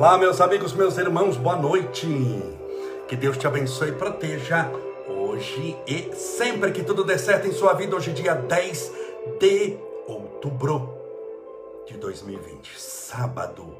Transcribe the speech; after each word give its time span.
Olá, 0.00 0.16
meus 0.16 0.40
amigos, 0.40 0.72
meus 0.72 0.96
irmãos, 0.96 1.36
boa 1.36 1.56
noite. 1.56 2.06
Que 3.06 3.14
Deus 3.14 3.36
te 3.36 3.46
abençoe 3.46 3.90
e 3.90 3.92
proteja 3.92 4.66
hoje 5.06 5.76
e 5.86 6.16
sempre 6.16 6.72
que 6.72 6.82
tudo 6.82 7.04
dê 7.04 7.18
certo 7.18 7.46
em 7.46 7.52
sua 7.52 7.74
vida. 7.74 7.94
Hoje, 7.94 8.10
dia 8.14 8.34
10 8.34 8.92
de 9.38 9.76
outubro 10.08 10.88
de 11.86 11.98
2020, 11.98 12.80
sábado, 12.80 13.76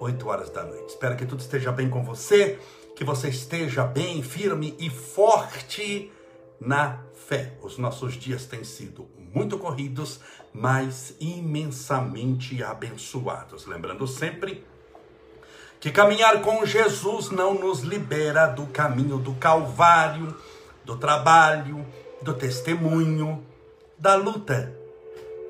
8 0.00 0.28
horas 0.28 0.50
da 0.50 0.64
noite. 0.64 0.88
Espero 0.88 1.14
que 1.14 1.24
tudo 1.24 1.38
esteja 1.38 1.70
bem 1.70 1.88
com 1.88 2.02
você, 2.02 2.58
que 2.96 3.04
você 3.04 3.28
esteja 3.28 3.84
bem, 3.84 4.20
firme 4.20 4.74
e 4.80 4.90
forte 4.90 6.10
na 6.60 6.98
fé. 7.14 7.52
Os 7.62 7.78
nossos 7.78 8.14
dias 8.14 8.46
têm 8.46 8.64
sido 8.64 9.08
muito 9.32 9.56
corridos, 9.56 10.18
mas 10.52 11.14
imensamente 11.20 12.64
abençoados. 12.64 13.64
Lembrando 13.64 14.08
sempre 14.08 14.71
que 15.82 15.90
caminhar 15.90 16.40
com 16.42 16.64
Jesus 16.64 17.30
não 17.30 17.54
nos 17.54 17.80
libera 17.80 18.46
do 18.46 18.66
caminho 18.66 19.18
do 19.18 19.34
Calvário, 19.34 20.32
do 20.84 20.96
trabalho, 20.96 21.84
do 22.22 22.32
testemunho, 22.34 23.44
da 23.98 24.14
luta, 24.14 24.72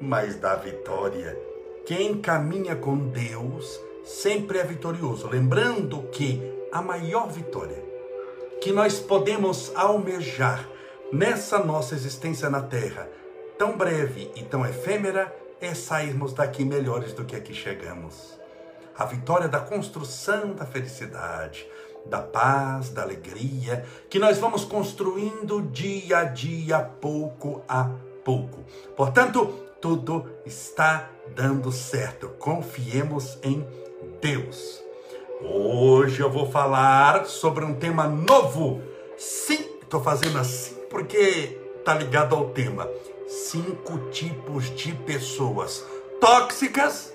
mas 0.01 0.37
da 0.37 0.55
vitória. 0.55 1.39
Quem 1.85 2.17
caminha 2.17 2.75
com 2.75 2.97
Deus 3.11 3.79
sempre 4.07 4.57
é 4.57 4.65
vitorioso. 4.65 5.29
Lembrando 5.29 6.05
que 6.05 6.41
a 6.73 6.81
maior 6.81 7.29
vitória 7.29 7.85
que 8.59 8.73
nós 8.73 8.99
podemos 8.99 9.71
almejar 9.75 10.67
nessa 11.13 11.59
nossa 11.59 11.95
existência 11.95 12.49
na 12.49 12.63
terra, 12.63 13.07
tão 13.59 13.77
breve 13.77 14.31
e 14.35 14.43
tão 14.43 14.65
efêmera, 14.65 15.31
é 15.61 15.75
sairmos 15.75 16.33
daqui 16.33 16.65
melhores 16.65 17.13
do 17.13 17.23
que 17.23 17.37
aqui 17.37 17.53
chegamos 17.53 18.41
a 18.97 19.05
vitória 19.05 19.49
da 19.49 19.61
construção 19.61 20.55
da 20.55 20.67
felicidade, 20.67 21.67
da 22.07 22.21
paz, 22.21 22.91
da 22.91 23.03
alegria, 23.03 23.85
que 24.11 24.19
nós 24.19 24.39
vamos 24.39 24.65
construindo 24.65 25.63
dia 25.63 26.19
a 26.19 26.25
dia, 26.25 26.81
pouco 26.81 27.63
a 27.69 27.91
pouco. 28.25 28.65
Portanto, 28.97 29.47
tudo 29.81 30.27
está 30.45 31.09
dando 31.35 31.73
certo. 31.73 32.29
Confiemos 32.39 33.39
em 33.43 33.67
Deus. 34.21 34.83
Hoje 35.41 36.21
eu 36.21 36.31
vou 36.31 36.51
falar 36.51 37.27
sobre 37.27 37.65
um 37.65 37.75
tema 37.75 38.07
novo. 38.07 38.81
Sim, 39.17 39.67
estou 39.83 40.01
fazendo 40.01 40.39
assim 40.39 40.77
porque 40.89 41.59
tá 41.85 41.95
ligado 41.95 42.35
ao 42.35 42.51
tema. 42.51 42.89
Cinco 43.27 43.99
tipos 44.11 44.71
de 44.77 44.93
pessoas 44.93 45.85
tóxicas 46.21 47.12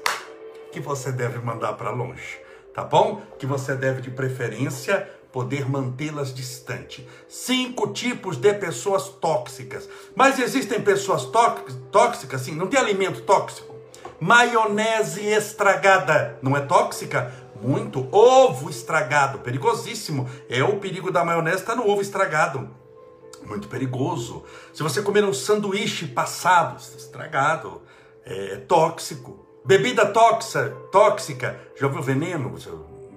que 0.71 0.79
você 0.79 1.11
deve 1.11 1.39
mandar 1.39 1.73
para 1.73 1.91
longe, 1.91 2.39
tá 2.73 2.83
bom? 2.83 3.21
Que 3.39 3.45
você 3.45 3.75
deve, 3.75 4.01
de 4.01 4.11
preferência, 4.11 5.09
poder 5.31 5.69
mantê-las 5.69 6.33
distante. 6.33 7.07
Cinco 7.27 7.89
tipos 7.93 8.37
de 8.37 8.53
pessoas 8.53 9.09
tóxicas. 9.09 9.87
Mas 10.15 10.39
existem 10.39 10.81
pessoas 10.81 11.25
tóxicas, 11.91 12.41
sim, 12.41 12.55
não 12.55 12.67
tem 12.67 12.79
alimento 12.79 13.21
tóxico. 13.21 13.75
Maionese 14.19 15.23
estragada, 15.25 16.39
não 16.41 16.57
é 16.57 16.61
tóxica? 16.61 17.31
Muito. 17.61 18.07
Ovo 18.11 18.69
estragado, 18.69 19.39
perigosíssimo. 19.39 20.29
É 20.49 20.63
o 20.63 20.79
perigo 20.79 21.11
da 21.11 21.23
maionese, 21.23 21.57
está 21.57 21.75
no 21.75 21.87
ovo 21.87 22.01
estragado. 22.01 22.69
Muito 23.45 23.67
perigoso. 23.67 24.43
Se 24.73 24.83
você 24.83 25.01
comer 25.01 25.23
um 25.23 25.33
sanduíche 25.33 26.07
passado, 26.07 26.77
estragado, 26.77 27.81
é 28.25 28.57
tóxico. 28.57 29.46
Bebida 29.67 30.05
tóxica, 30.05 30.73
tóxica, 30.93 31.59
já 31.75 31.87
ouviu 31.87 32.01
veneno? 32.01 32.55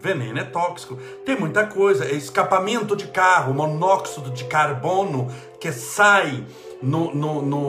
Veneno 0.00 0.36
é 0.36 0.42
tóxico. 0.42 0.96
Tem 1.24 1.38
muita 1.38 1.64
coisa. 1.64 2.04
É 2.04 2.12
escapamento 2.12 2.96
de 2.96 3.06
carro, 3.06 3.54
monóxido 3.54 4.30
de 4.30 4.42
carbono 4.46 5.32
que 5.60 5.70
sai 5.70 6.44
no, 6.82 7.14
no, 7.14 7.40
no 7.42 7.60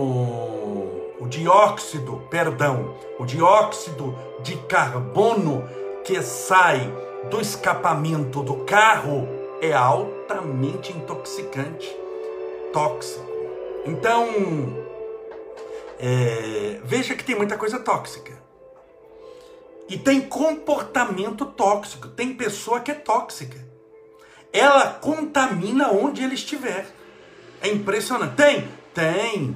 o 1.20 1.28
dióxido, 1.30 2.24
perdão, 2.32 2.96
o 3.20 3.26
dióxido 3.28 4.18
de 4.42 4.58
carbono 4.64 5.64
que 6.04 6.20
sai 6.24 6.92
do 7.30 7.40
escapamento 7.40 8.42
do 8.42 8.66
carro 8.66 9.28
é 9.62 9.74
altamente 9.74 10.92
intoxicante, 10.92 11.88
tóxico. 12.74 13.30
Então, 13.86 14.28
é, 16.00 16.80
veja 16.84 17.14
que 17.14 17.24
tem 17.24 17.36
muita 17.36 17.56
coisa 17.60 17.78
tóxica. 17.78 18.42
E 19.92 19.98
tem 19.98 20.22
comportamento 20.22 21.46
tóxico. 21.46 22.08
Tem 22.08 22.34
pessoa 22.34 22.80
que 22.80 22.92
é 22.92 22.94
tóxica. 22.94 23.58
Ela 24.54 24.88
contamina 24.88 25.92
onde 25.92 26.24
ele 26.24 26.34
estiver. 26.34 26.88
É 27.62 27.68
impressionante. 27.68 28.36
Tem? 28.36 28.70
Tem. 28.94 29.54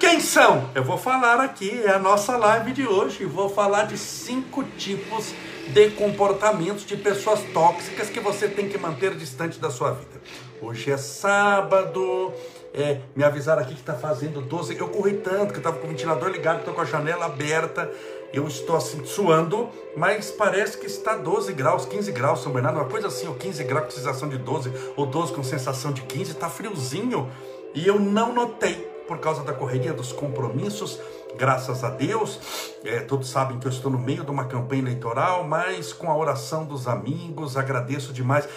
Quem 0.00 0.18
são? 0.20 0.70
Eu 0.74 0.82
vou 0.82 0.96
falar 0.96 1.40
aqui, 1.40 1.82
é 1.84 1.90
a 1.90 1.98
nossa 1.98 2.38
live 2.38 2.72
de 2.72 2.86
hoje. 2.86 3.26
Vou 3.26 3.50
falar 3.50 3.82
de 3.82 3.98
cinco 3.98 4.64
tipos 4.78 5.34
de 5.74 5.90
comportamentos 5.90 6.86
de 6.86 6.96
pessoas 6.96 7.42
tóxicas 7.52 8.08
que 8.08 8.20
você 8.20 8.48
tem 8.48 8.66
que 8.66 8.78
manter 8.78 9.14
distante 9.14 9.58
da 9.58 9.70
sua 9.70 9.90
vida. 9.90 10.22
Hoje 10.62 10.90
é 10.90 10.96
sábado, 10.96 12.32
é, 12.72 13.00
me 13.14 13.24
avisaram 13.24 13.60
aqui 13.60 13.74
que 13.74 13.80
está 13.80 13.94
fazendo 13.94 14.40
12. 14.40 14.74
Eu 14.78 14.88
corri 14.88 15.14
tanto 15.14 15.48
que 15.48 15.56
eu 15.56 15.58
estava 15.58 15.76
com 15.76 15.86
o 15.86 15.90
ventilador 15.90 16.30
ligado, 16.30 16.60
estou 16.60 16.72
com 16.72 16.80
a 16.80 16.86
janela 16.86 17.26
aberta. 17.26 17.92
Eu 18.32 18.46
estou 18.46 18.76
assim 18.76 19.04
suando, 19.04 19.68
mas 19.96 20.30
parece 20.30 20.76
que 20.76 20.86
está 20.86 21.16
12 21.16 21.52
graus, 21.54 21.86
15 21.86 22.12
graus, 22.12 22.42
São 22.42 22.52
Bernardo, 22.52 22.78
uma 22.78 22.88
coisa 22.88 23.08
assim, 23.08 23.26
ou 23.26 23.34
15 23.34 23.64
graus 23.64 23.86
com 23.86 23.90
sensação 23.92 24.28
de 24.28 24.36
12, 24.36 24.72
ou 24.96 25.06
12 25.06 25.32
com 25.32 25.42
sensação 25.42 25.92
de 25.92 26.02
15, 26.02 26.32
está 26.32 26.48
friozinho. 26.48 27.30
E 27.74 27.86
eu 27.86 27.98
não 27.98 28.32
notei 28.32 28.74
por 29.06 29.18
causa 29.18 29.42
da 29.42 29.54
correria 29.54 29.94
dos 29.94 30.12
compromissos 30.12 31.00
graças 31.38 31.84
a 31.84 31.90
Deus. 31.90 32.68
É, 32.84 33.00
todos 33.00 33.28
sabem 33.30 33.58
que 33.58 33.66
eu 33.66 33.70
estou 33.70 33.90
no 33.90 33.98
meio 33.98 34.24
de 34.24 34.30
uma 34.30 34.44
campanha 34.44 34.82
eleitoral, 34.82 35.44
mas 35.44 35.92
com 35.92 36.10
a 36.10 36.16
oração 36.16 36.64
dos 36.64 36.86
amigos, 36.86 37.56
agradeço 37.56 38.12
demais. 38.12 38.48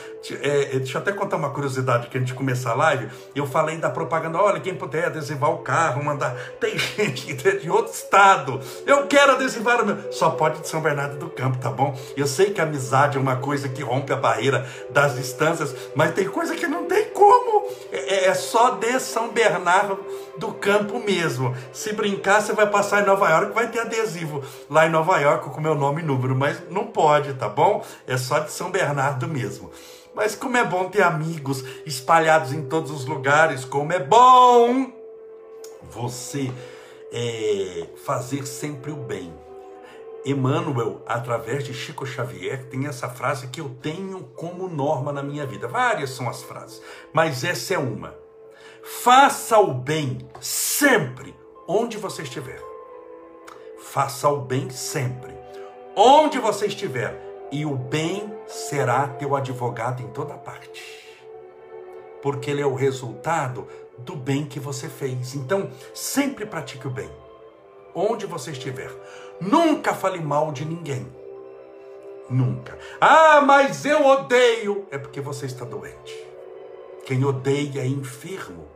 É, 0.42 0.76
é, 0.76 0.80
deixa 0.80 0.98
eu 0.98 1.02
até 1.02 1.12
contar 1.12 1.38
uma 1.38 1.50
curiosidade 1.50 2.08
que 2.08 2.18
a 2.18 2.20
gente 2.20 2.34
começar 2.34 2.72
a 2.72 2.76
live. 2.76 3.10
Eu 3.36 3.46
falei 3.46 3.78
da 3.78 3.90
propaganda: 3.90 4.40
olha, 4.40 4.60
quem 4.60 4.76
puder 4.76 5.06
adesivar 5.06 5.52
o 5.52 5.60
carro, 5.60 6.04
mandar. 6.04 6.36
Tem 6.60 6.78
gente 6.78 7.34
de 7.60 7.70
outro 7.70 7.94
estado. 7.94 8.60
Eu 8.86 9.08
quero 9.08 9.34
adesivar 9.34 9.82
o 9.82 9.86
meu. 9.86 10.12
Só 10.12 10.32
pode 10.32 10.62
de 10.62 10.68
São 10.68 10.82
Bernardo 10.82 11.18
do 11.18 11.30
Campo, 11.30 11.58
tá 11.58 11.70
bom? 11.70 11.98
Eu 12.16 12.28
sei 12.28 12.52
que 12.52 12.62
a 12.62 12.64
amizade 12.64 13.18
é 13.18 13.22
uma 13.22 13.36
coisa 13.36 13.70
que 13.70 13.84
rompe 13.84 14.14
a 14.14 14.16
barreira 14.16 14.68
das 14.90 15.16
distâncias, 15.16 15.76
mas 15.96 16.14
tem 16.14 16.28
coisa 16.28 16.56
que 16.56 16.68
não 16.68 16.86
tem 16.86 17.06
como. 17.10 17.70
É, 17.92 18.28
é 18.28 18.34
só 18.34 18.72
de 18.72 19.00
São 19.00 19.30
Bernardo 19.32 20.00
do 20.38 20.54
Campo 20.54 21.00
mesmo. 21.00 21.56
Se 21.74 21.94
brincar, 21.94 22.42
você 22.42 22.54
vai 22.54 22.68
passar 22.72 23.04
em 23.04 23.06
Nova 23.06 23.30
York, 23.30 23.54
vai 23.54 23.70
ter 23.70 23.82
adesivo 23.82 24.44
lá 24.70 24.88
em 24.88 24.90
Nova 24.90 25.20
York 25.20 25.50
com 25.50 25.62
meu 25.62 25.76
nome 25.76 26.02
e 26.02 26.06
número, 26.06 26.36
mas 26.36 26.62
não 26.70 26.88
pode, 26.88 27.34
tá 27.34 27.48
bom? 27.50 27.86
É 28.08 28.18
só 28.18 28.40
de 28.40 28.52
São 28.52 28.72
Bernardo 28.72 29.28
mesmo. 29.28 29.70
Mas 30.16 30.36
como 30.36 30.58
é 30.58 30.64
bom 30.64 30.90
ter 30.90 31.04
amigos 31.04 31.64
espalhados 31.86 32.52
em 32.52 32.64
todos 32.64 32.92
os 32.92 33.06
lugares, 33.06 33.64
como 33.64 33.94
é 33.94 34.00
bom 34.00 34.92
você 35.90 36.52
é, 37.12 37.88
fazer 38.06 38.46
sempre 38.46 38.92
o 38.92 38.96
bem. 38.96 39.34
Emmanuel, 40.24 41.02
através 41.08 41.64
de 41.64 41.74
Chico 41.74 42.06
Xavier, 42.06 42.66
tem 42.66 42.86
essa 42.86 43.10
frase 43.10 43.48
que 43.48 43.60
eu 43.60 43.70
tenho 43.82 44.24
como 44.36 44.70
norma 44.70 45.12
na 45.12 45.24
minha 45.24 45.46
vida. 45.46 45.68
Várias 45.68 46.12
são 46.12 46.30
as 46.30 46.44
frases, 46.44 46.82
mas 47.12 47.44
essa 47.44 47.74
é 47.74 47.78
uma. 47.78 48.16
Faça 48.84 49.60
o 49.60 49.74
bem 49.74 50.28
sempre, 50.40 51.36
onde 51.72 51.98
você 51.98 52.24
estiver. 52.24 52.62
Faça 53.80 54.28
o 54.28 54.42
bem 54.42 54.70
sempre, 54.70 55.34
onde 55.96 56.38
você 56.38 56.68
estiver, 56.68 57.18
e 57.50 57.66
o 57.66 57.76
bem 57.76 58.34
será 58.46 59.08
teu 59.08 59.36
advogado 59.36 60.04
em 60.04 60.08
toda 60.08 60.34
parte. 60.34 60.84
Porque 62.22 62.52
ele 62.52 62.62
é 62.62 62.66
o 62.66 62.76
resultado 62.76 63.68
do 63.98 64.16
bem 64.16 64.46
que 64.46 64.60
você 64.60 64.90
fez. 64.90 65.34
Então, 65.34 65.72
sempre 65.94 66.46
pratique 66.46 66.88
o 66.88 66.92
bem, 66.92 67.10
onde 67.96 68.26
você 68.26 68.52
estiver. 68.52 68.92
Nunca 69.40 69.94
fale 69.94 70.20
mal 70.20 70.52
de 70.52 70.66
ninguém. 70.66 71.08
Nunca. 72.30 72.78
Ah, 73.00 73.42
mas 73.42 73.86
eu 73.86 74.06
odeio. 74.06 74.86
É 74.92 74.98
porque 74.98 75.20
você 75.20 75.46
está 75.46 75.66
doente. 75.66 76.28
Quem 77.06 77.24
odeia 77.26 77.82
é 77.82 77.88
enfermo. 77.88 78.68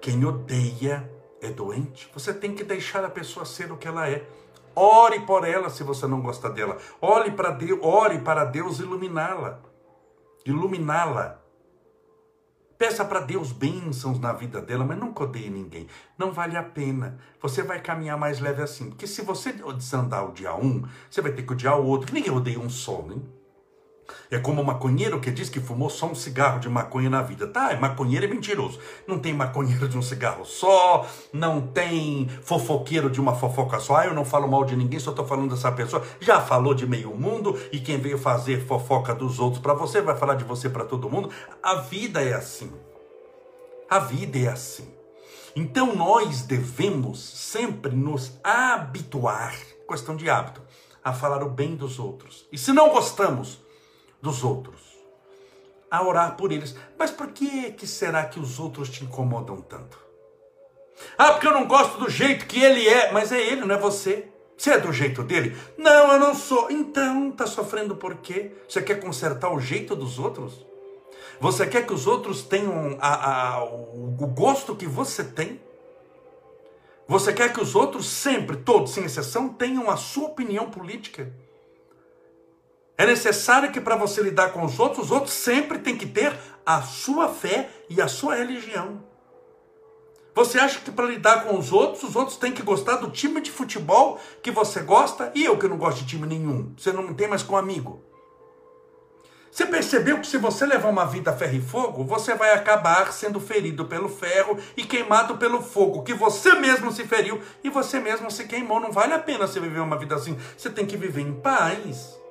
Quem 0.00 0.24
odeia 0.24 1.08
é 1.46 1.50
doente. 1.50 2.10
Você 2.14 2.32
tem 2.32 2.54
que 2.54 2.64
deixar 2.64 3.04
a 3.04 3.10
pessoa 3.10 3.44
ser 3.44 3.70
o 3.70 3.76
que 3.76 3.88
ela 3.88 4.08
é. 4.08 4.26
Ore 4.74 5.20
por 5.20 5.46
ela 5.46 5.70
se 5.70 5.84
você 5.84 6.06
não 6.06 6.20
gosta 6.20 6.50
dela. 6.50 6.78
Ore 7.00 7.30
para 7.30 7.50
Deus, 7.50 7.78
ore 7.82 8.18
para 8.18 8.44
Deus 8.44 8.80
iluminá-la. 8.80 9.60
Iluminá-la. 10.44 11.40
Peça 12.76 13.04
para 13.04 13.20
Deus 13.20 13.52
bênçãos 13.52 14.18
na 14.18 14.32
vida 14.32 14.60
dela, 14.60 14.84
mas 14.84 14.98
nunca 14.98 15.22
odeie 15.22 15.48
ninguém. 15.48 15.86
Não 16.18 16.32
vale 16.32 16.56
a 16.56 16.62
pena. 16.62 17.18
Você 17.40 17.62
vai 17.62 17.80
caminhar 17.80 18.18
mais 18.18 18.40
leve 18.40 18.62
assim. 18.62 18.90
Porque 18.90 19.06
se 19.06 19.22
você 19.22 19.52
desandar 19.52 20.28
o 20.28 20.32
dia 20.32 20.54
um, 20.54 20.82
você 21.08 21.22
vai 21.22 21.32
ter 21.32 21.44
que 21.44 21.52
odiar 21.52 21.78
o 21.78 21.86
outro. 21.86 22.12
Ninguém 22.12 22.32
odeia 22.32 22.58
um 22.58 22.68
só, 22.68 23.02
né? 23.02 23.16
É 24.30 24.38
como 24.38 24.60
o 24.60 24.64
maconheiro 24.64 25.20
que 25.20 25.30
diz 25.30 25.48
que 25.48 25.60
fumou 25.60 25.88
só 25.88 26.06
um 26.06 26.14
cigarro 26.14 26.58
de 26.58 26.68
maconha 26.68 27.08
na 27.08 27.22
vida. 27.22 27.46
Tá, 27.46 27.72
é 27.72 27.78
maconheiro 27.78 28.24
é 28.24 28.28
mentiroso. 28.28 28.78
Não 29.06 29.18
tem 29.18 29.32
maconheiro 29.32 29.88
de 29.88 29.96
um 29.96 30.02
cigarro 30.02 30.44
só, 30.44 31.06
não 31.32 31.60
tem 31.60 32.28
fofoqueiro 32.42 33.10
de 33.10 33.20
uma 33.20 33.34
fofoca 33.34 33.78
só. 33.80 33.96
Ah, 33.96 34.06
eu 34.06 34.14
não 34.14 34.24
falo 34.24 34.48
mal 34.48 34.64
de 34.64 34.76
ninguém, 34.76 34.98
só 34.98 35.10
estou 35.10 35.26
falando 35.26 35.54
dessa 35.54 35.70
pessoa. 35.72 36.02
Já 36.20 36.40
falou 36.40 36.74
de 36.74 36.86
meio 36.86 37.14
mundo 37.14 37.58
e 37.72 37.80
quem 37.80 37.98
veio 37.98 38.18
fazer 38.18 38.66
fofoca 38.66 39.14
dos 39.14 39.38
outros 39.38 39.62
para 39.62 39.74
você 39.74 40.00
vai 40.00 40.16
falar 40.16 40.34
de 40.34 40.44
você 40.44 40.68
para 40.68 40.84
todo 40.84 41.10
mundo. 41.10 41.30
A 41.62 41.76
vida 41.76 42.22
é 42.22 42.34
assim. 42.34 42.72
A 43.88 43.98
vida 43.98 44.38
é 44.38 44.48
assim. 44.48 44.92
Então 45.56 45.94
nós 45.94 46.42
devemos 46.42 47.20
sempre 47.20 47.94
nos 47.94 48.32
habituar, 48.42 49.54
questão 49.88 50.16
de 50.16 50.28
hábito, 50.28 50.60
a 51.02 51.12
falar 51.12 51.44
o 51.44 51.50
bem 51.50 51.76
dos 51.76 51.98
outros. 52.00 52.46
E 52.50 52.58
se 52.58 52.72
não 52.72 52.90
gostamos, 52.90 53.60
dos 54.24 54.42
outros, 54.42 54.80
a 55.90 56.02
orar 56.02 56.34
por 56.34 56.50
eles. 56.50 56.74
Mas 56.98 57.10
por 57.10 57.28
que, 57.28 57.70
que 57.72 57.86
será 57.86 58.24
que 58.24 58.40
os 58.40 58.58
outros 58.58 58.88
te 58.88 59.04
incomodam 59.04 59.60
tanto? 59.60 59.98
Ah, 61.18 61.32
porque 61.32 61.46
eu 61.46 61.52
não 61.52 61.66
gosto 61.66 61.98
do 61.98 62.08
jeito 62.08 62.46
que 62.46 62.58
ele 62.58 62.88
é, 62.88 63.12
mas 63.12 63.30
é 63.30 63.40
ele, 63.40 63.66
não 63.66 63.74
é 63.74 63.78
você. 63.78 64.28
Você 64.56 64.70
é 64.70 64.78
do 64.78 64.92
jeito 64.92 65.22
dele? 65.22 65.54
Não, 65.76 66.12
eu 66.12 66.18
não 66.18 66.34
sou. 66.34 66.70
Então, 66.70 67.30
tá 67.32 67.46
sofrendo 67.46 67.96
por 67.96 68.16
quê? 68.16 68.52
Você 68.66 68.80
quer 68.80 68.98
consertar 69.00 69.52
o 69.52 69.60
jeito 69.60 69.94
dos 69.94 70.18
outros? 70.18 70.64
Você 71.38 71.66
quer 71.66 71.84
que 71.86 71.92
os 71.92 72.06
outros 72.06 72.42
tenham 72.44 72.96
a, 73.00 73.56
a, 73.56 73.64
o, 73.64 74.16
o 74.20 74.26
gosto 74.28 74.74
que 74.74 74.86
você 74.86 75.22
tem? 75.22 75.60
Você 77.06 77.32
quer 77.32 77.52
que 77.52 77.60
os 77.60 77.74
outros 77.74 78.06
sempre, 78.06 78.56
todos 78.56 78.92
sem 78.92 79.04
exceção, 79.04 79.50
tenham 79.50 79.90
a 79.90 79.96
sua 79.96 80.28
opinião 80.28 80.70
política? 80.70 81.30
É 82.96 83.04
necessário 83.06 83.72
que 83.72 83.80
para 83.80 83.96
você 83.96 84.22
lidar 84.22 84.52
com 84.52 84.64
os 84.64 84.78
outros, 84.78 85.06
os 85.06 85.10
outros 85.10 85.34
sempre 85.34 85.78
têm 85.78 85.96
que 85.96 86.06
ter 86.06 86.32
a 86.64 86.80
sua 86.82 87.28
fé 87.28 87.68
e 87.88 88.00
a 88.00 88.06
sua 88.06 88.36
religião. 88.36 89.02
Você 90.34 90.58
acha 90.58 90.80
que 90.80 90.90
para 90.90 91.06
lidar 91.06 91.44
com 91.44 91.56
os 91.56 91.72
outros, 91.72 92.02
os 92.02 92.16
outros 92.16 92.36
têm 92.36 92.52
que 92.52 92.62
gostar 92.62 92.96
do 92.96 93.10
time 93.10 93.40
de 93.40 93.52
futebol 93.52 94.20
que 94.42 94.50
você 94.50 94.80
gosta 94.80 95.30
e 95.34 95.44
eu 95.44 95.56
que 95.56 95.68
não 95.68 95.76
gosto 95.76 95.98
de 95.98 96.06
time 96.06 96.26
nenhum? 96.26 96.74
Você 96.76 96.92
não 96.92 97.14
tem 97.14 97.28
mais 97.28 97.42
com 97.42 97.56
amigo. 97.56 98.02
Você 99.50 99.66
percebeu 99.66 100.18
que 100.18 100.26
se 100.26 100.36
você 100.36 100.66
levar 100.66 100.88
uma 100.88 101.06
vida 101.06 101.30
a 101.30 101.36
ferro 101.36 101.54
e 101.54 101.60
fogo, 101.60 102.04
você 102.04 102.34
vai 102.34 102.52
acabar 102.52 103.12
sendo 103.12 103.38
ferido 103.38 103.84
pelo 103.84 104.08
ferro 104.08 104.58
e 104.76 104.82
queimado 104.82 105.36
pelo 105.36 105.62
fogo, 105.62 106.02
que 106.02 106.12
você 106.12 106.54
mesmo 106.54 106.90
se 106.90 107.04
feriu 107.04 107.40
e 107.62 107.70
você 107.70 108.00
mesmo 108.00 108.28
se 108.28 108.44
queimou. 108.48 108.80
Não 108.80 108.90
vale 108.90 109.12
a 109.12 109.18
pena 109.20 109.46
você 109.46 109.60
viver 109.60 109.78
uma 109.78 109.96
vida 109.96 110.16
assim. 110.16 110.36
Você 110.58 110.68
tem 110.68 110.84
que 110.84 110.96
viver 110.96 111.20
em 111.20 111.34
paz. 111.34 112.23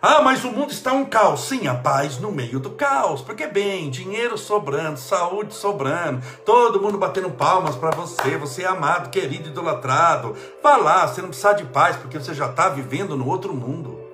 Ah, 0.00 0.22
mas 0.22 0.44
o 0.44 0.50
mundo 0.50 0.70
está 0.70 0.92
um 0.92 1.04
caos. 1.04 1.48
Sim, 1.48 1.66
a 1.66 1.74
paz 1.74 2.18
no 2.18 2.30
meio 2.30 2.60
do 2.60 2.70
caos. 2.70 3.22
Porque, 3.22 3.46
bem, 3.46 3.90
dinheiro 3.90 4.36
sobrando, 4.36 4.98
saúde 4.98 5.54
sobrando, 5.54 6.22
todo 6.44 6.80
mundo 6.80 6.98
batendo 6.98 7.30
palmas 7.30 7.76
para 7.76 7.90
você, 7.90 8.36
você 8.36 8.62
é 8.62 8.66
amado, 8.66 9.10
querido, 9.10 9.48
idolatrado. 9.48 10.36
Vá 10.62 10.76
lá, 10.76 11.06
você 11.06 11.20
não 11.20 11.28
precisa 11.28 11.52
de 11.54 11.64
paz, 11.64 11.96
porque 11.96 12.18
você 12.18 12.34
já 12.34 12.46
está 12.46 12.68
vivendo 12.68 13.16
no 13.16 13.26
outro 13.26 13.54
mundo. 13.54 14.06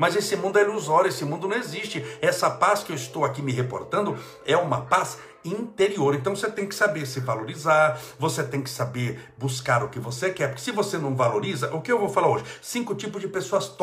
Mas 0.00 0.16
esse 0.16 0.34
mundo 0.34 0.58
é 0.58 0.62
ilusório, 0.62 1.08
esse 1.08 1.26
mundo 1.26 1.46
não 1.46 1.56
existe. 1.56 2.02
Essa 2.22 2.48
paz 2.48 2.82
que 2.82 2.90
eu 2.90 2.96
estou 2.96 3.22
aqui 3.22 3.42
me 3.42 3.52
reportando 3.52 4.16
é 4.46 4.56
uma 4.56 4.80
paz 4.80 5.18
interior. 5.44 6.14
Então 6.14 6.34
você 6.34 6.50
tem 6.50 6.66
que 6.66 6.74
saber 6.74 7.06
se 7.06 7.20
valorizar, 7.20 7.98
você 8.18 8.42
tem 8.42 8.62
que 8.62 8.70
saber 8.70 9.32
buscar 9.38 9.82
o 9.82 9.88
que 9.88 9.98
você 9.98 10.30
quer, 10.30 10.48
porque 10.48 10.62
se 10.62 10.72
você 10.72 10.98
não 10.98 11.14
valoriza, 11.14 11.74
o 11.74 11.80
que 11.80 11.90
eu 11.90 11.98
vou 11.98 12.08
falar 12.08 12.28
hoje? 12.28 12.44
Cinco 12.60 12.94
tipos 12.94 13.20
de 13.20 13.28
pessoas 13.28 13.74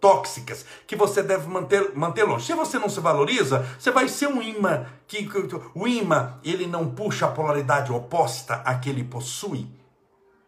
tóxicas 0.00 0.64
que 0.86 0.96
você 0.96 1.22
deve 1.22 1.48
manter, 1.48 1.94
manter 1.94 2.24
longe. 2.24 2.46
Se 2.46 2.54
você 2.54 2.78
não 2.78 2.88
se 2.88 3.00
valoriza, 3.00 3.66
você 3.78 3.90
vai 3.90 4.08
ser 4.08 4.28
um 4.28 4.42
imã, 4.42 4.86
que, 5.06 5.28
o 5.74 5.86
imã, 5.86 6.38
ele 6.44 6.66
não 6.66 6.90
puxa 6.90 7.26
a 7.26 7.30
polaridade 7.30 7.92
oposta 7.92 8.62
a 8.64 8.74
que 8.74 8.88
ele 8.88 9.04
possui. 9.04 9.66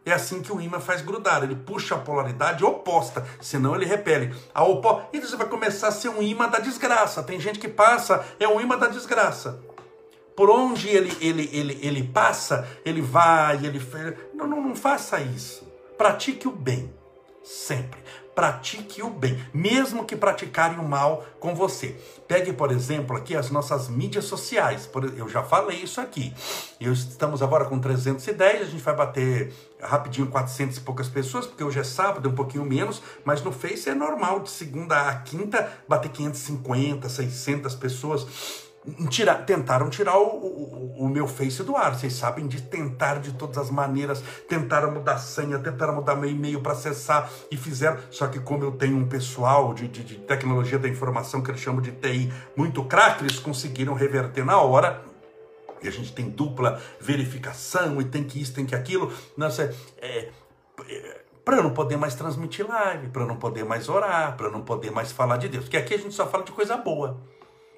É 0.05 0.13
assim 0.13 0.41
que 0.41 0.53
o 0.53 0.61
imã 0.61 0.79
faz 0.79 1.03
grudar, 1.03 1.43
ele 1.43 1.57
puxa 1.57 1.97
a 1.97 1.99
polaridade 1.99 2.65
oposta, 2.65 3.27
senão 3.41 3.75
ele 3.75 3.85
repele. 3.85 4.33
A 4.55 4.63
opo... 4.63 5.03
Então 5.13 5.29
você 5.29 5.37
vai 5.37 5.49
começar 5.49 5.89
a 5.89 5.93
ser 5.93 6.11
um 6.11 6.23
imã 6.23 6.49
da 6.49 6.61
desgraça. 6.61 7.25
Tem 7.25 7.41
gente 7.41 7.59
que 7.59 7.67
passa, 7.67 8.25
é 8.39 8.47
um 8.47 8.61
imã 8.61 8.79
da 8.79 8.87
desgraça 8.87 9.66
por 10.37 10.51
onde 10.51 10.89
ele, 10.89 11.17
ele, 11.21 11.49
ele, 11.51 11.79
ele 11.83 12.03
passa, 12.03 12.69
ele 12.85 13.01
vai, 13.01 13.57
ele. 13.57 13.81
Não, 14.35 14.47
não, 14.47 14.61
não 14.61 14.77
faça 14.77 15.19
isso. 15.19 15.67
Pratique 15.97 16.47
o 16.47 16.53
bem, 16.53 16.93
sempre. 17.43 17.99
Pratique 18.35 19.03
o 19.03 19.09
bem, 19.09 19.43
mesmo 19.55 20.05
que 20.05 20.15
praticarem 20.15 20.79
o 20.79 20.87
mal 20.87 21.25
com 21.41 21.55
você. 21.55 21.99
Pegue, 22.29 22.53
por 22.53 22.71
exemplo, 22.71 23.17
aqui 23.17 23.35
as 23.35 23.51
nossas 23.51 23.89
mídias 23.89 24.27
sociais. 24.27 24.87
Eu 25.17 25.27
já 25.27 25.43
falei 25.43 25.79
isso 25.79 26.03
aqui. 26.03 26.35
Estamos 26.79 27.43
agora 27.43 27.65
com 27.65 27.79
310, 27.79 28.61
a 28.61 28.65
gente 28.67 28.83
vai 28.83 28.95
bater 28.95 29.55
rapidinho 29.81 30.27
400 30.27 30.77
e 30.77 30.81
poucas 30.83 31.09
pessoas, 31.09 31.47
porque 31.47 31.65
hoje 31.65 31.79
é 31.79 31.85
sábado, 31.85 32.29
um 32.29 32.35
pouquinho 32.35 32.67
menos, 32.67 33.01
mas 33.25 33.43
no 33.43 33.51
Face 33.51 33.89
é 33.89 33.95
normal, 33.95 34.41
de 34.41 34.51
segunda 34.51 35.09
a 35.09 35.15
quinta, 35.21 35.73
bater 35.89 36.11
550, 36.11 37.09
600 37.09 37.75
pessoas 37.75 38.66
Tira, 39.11 39.35
tentaram 39.35 39.91
tirar 39.91 40.17
o, 40.17 40.27
o, 40.27 40.95
o, 41.05 41.09
meu 41.09 41.27
Face 41.27 41.63
do 41.65 41.77
ar. 41.77 41.95
Vocês 41.95 42.13
sabem 42.13 42.47
de 42.47 42.63
tentar 42.63 43.19
de 43.19 43.33
todas 43.33 43.59
as 43.59 43.69
maneiras, 43.69 44.23
tentaram 44.49 44.93
mudar 44.93 45.19
senha, 45.19 45.59
tentaram 45.59 45.97
mudar 45.97 46.15
meu 46.15 46.31
e-mail 46.31 46.61
para 46.61 46.73
acessar 46.73 47.29
e 47.51 47.57
fizeram. 47.57 47.99
Só 48.11 48.29
que 48.29 48.39
como 48.39 48.63
eu 48.63 48.71
tenho 48.71 48.97
um 48.97 49.09
pessoal 49.09 49.75
de, 49.75 49.89
de, 49.89 50.05
de 50.05 50.15
tecnologia 50.19 50.79
da 50.79 50.89
informação 50.89 51.43
que 51.43 51.51
eles 51.51 51.61
chamam 51.61 51.83
de 51.83 51.91
TI 51.91 52.33
muito 52.55 52.85
craque, 52.85 53.25
eles 53.25 53.41
conseguiram 53.41 53.93
reverter 53.93 54.45
na 54.45 54.61
hora. 54.61 55.03
E 55.83 55.89
a 55.89 55.91
gente 55.91 56.13
tem 56.13 56.31
dupla 56.31 56.81
verificação 57.01 58.01
e 58.01 58.05
tem 58.05 58.23
que 58.23 58.41
isso, 58.41 58.55
tem 58.55 58.65
que 58.65 58.75
aquilo. 58.75 59.13
Nossa, 59.37 59.75
é, 60.01 60.31
é, 60.89 61.21
para 61.45 61.61
não 61.61 61.71
poder 61.71 61.97
mais 61.97 62.15
transmitir 62.15 62.67
live, 62.69 63.09
para 63.09 63.27
não 63.27 63.37
poder 63.37 63.65
mais 63.65 63.89
orar, 63.89 64.37
para 64.37 64.49
não 64.49 64.63
poder 64.63 64.93
mais 64.93 65.11
falar 65.11 65.39
de 65.39 65.49
Deus. 65.49 65.65
Porque 65.65 65.77
aqui 65.77 65.95
a 65.95 65.99
gente 65.99 66.15
só 66.15 66.27
fala 66.27 66.45
de 66.45 66.53
coisa 66.53 66.77
boa. 66.77 67.21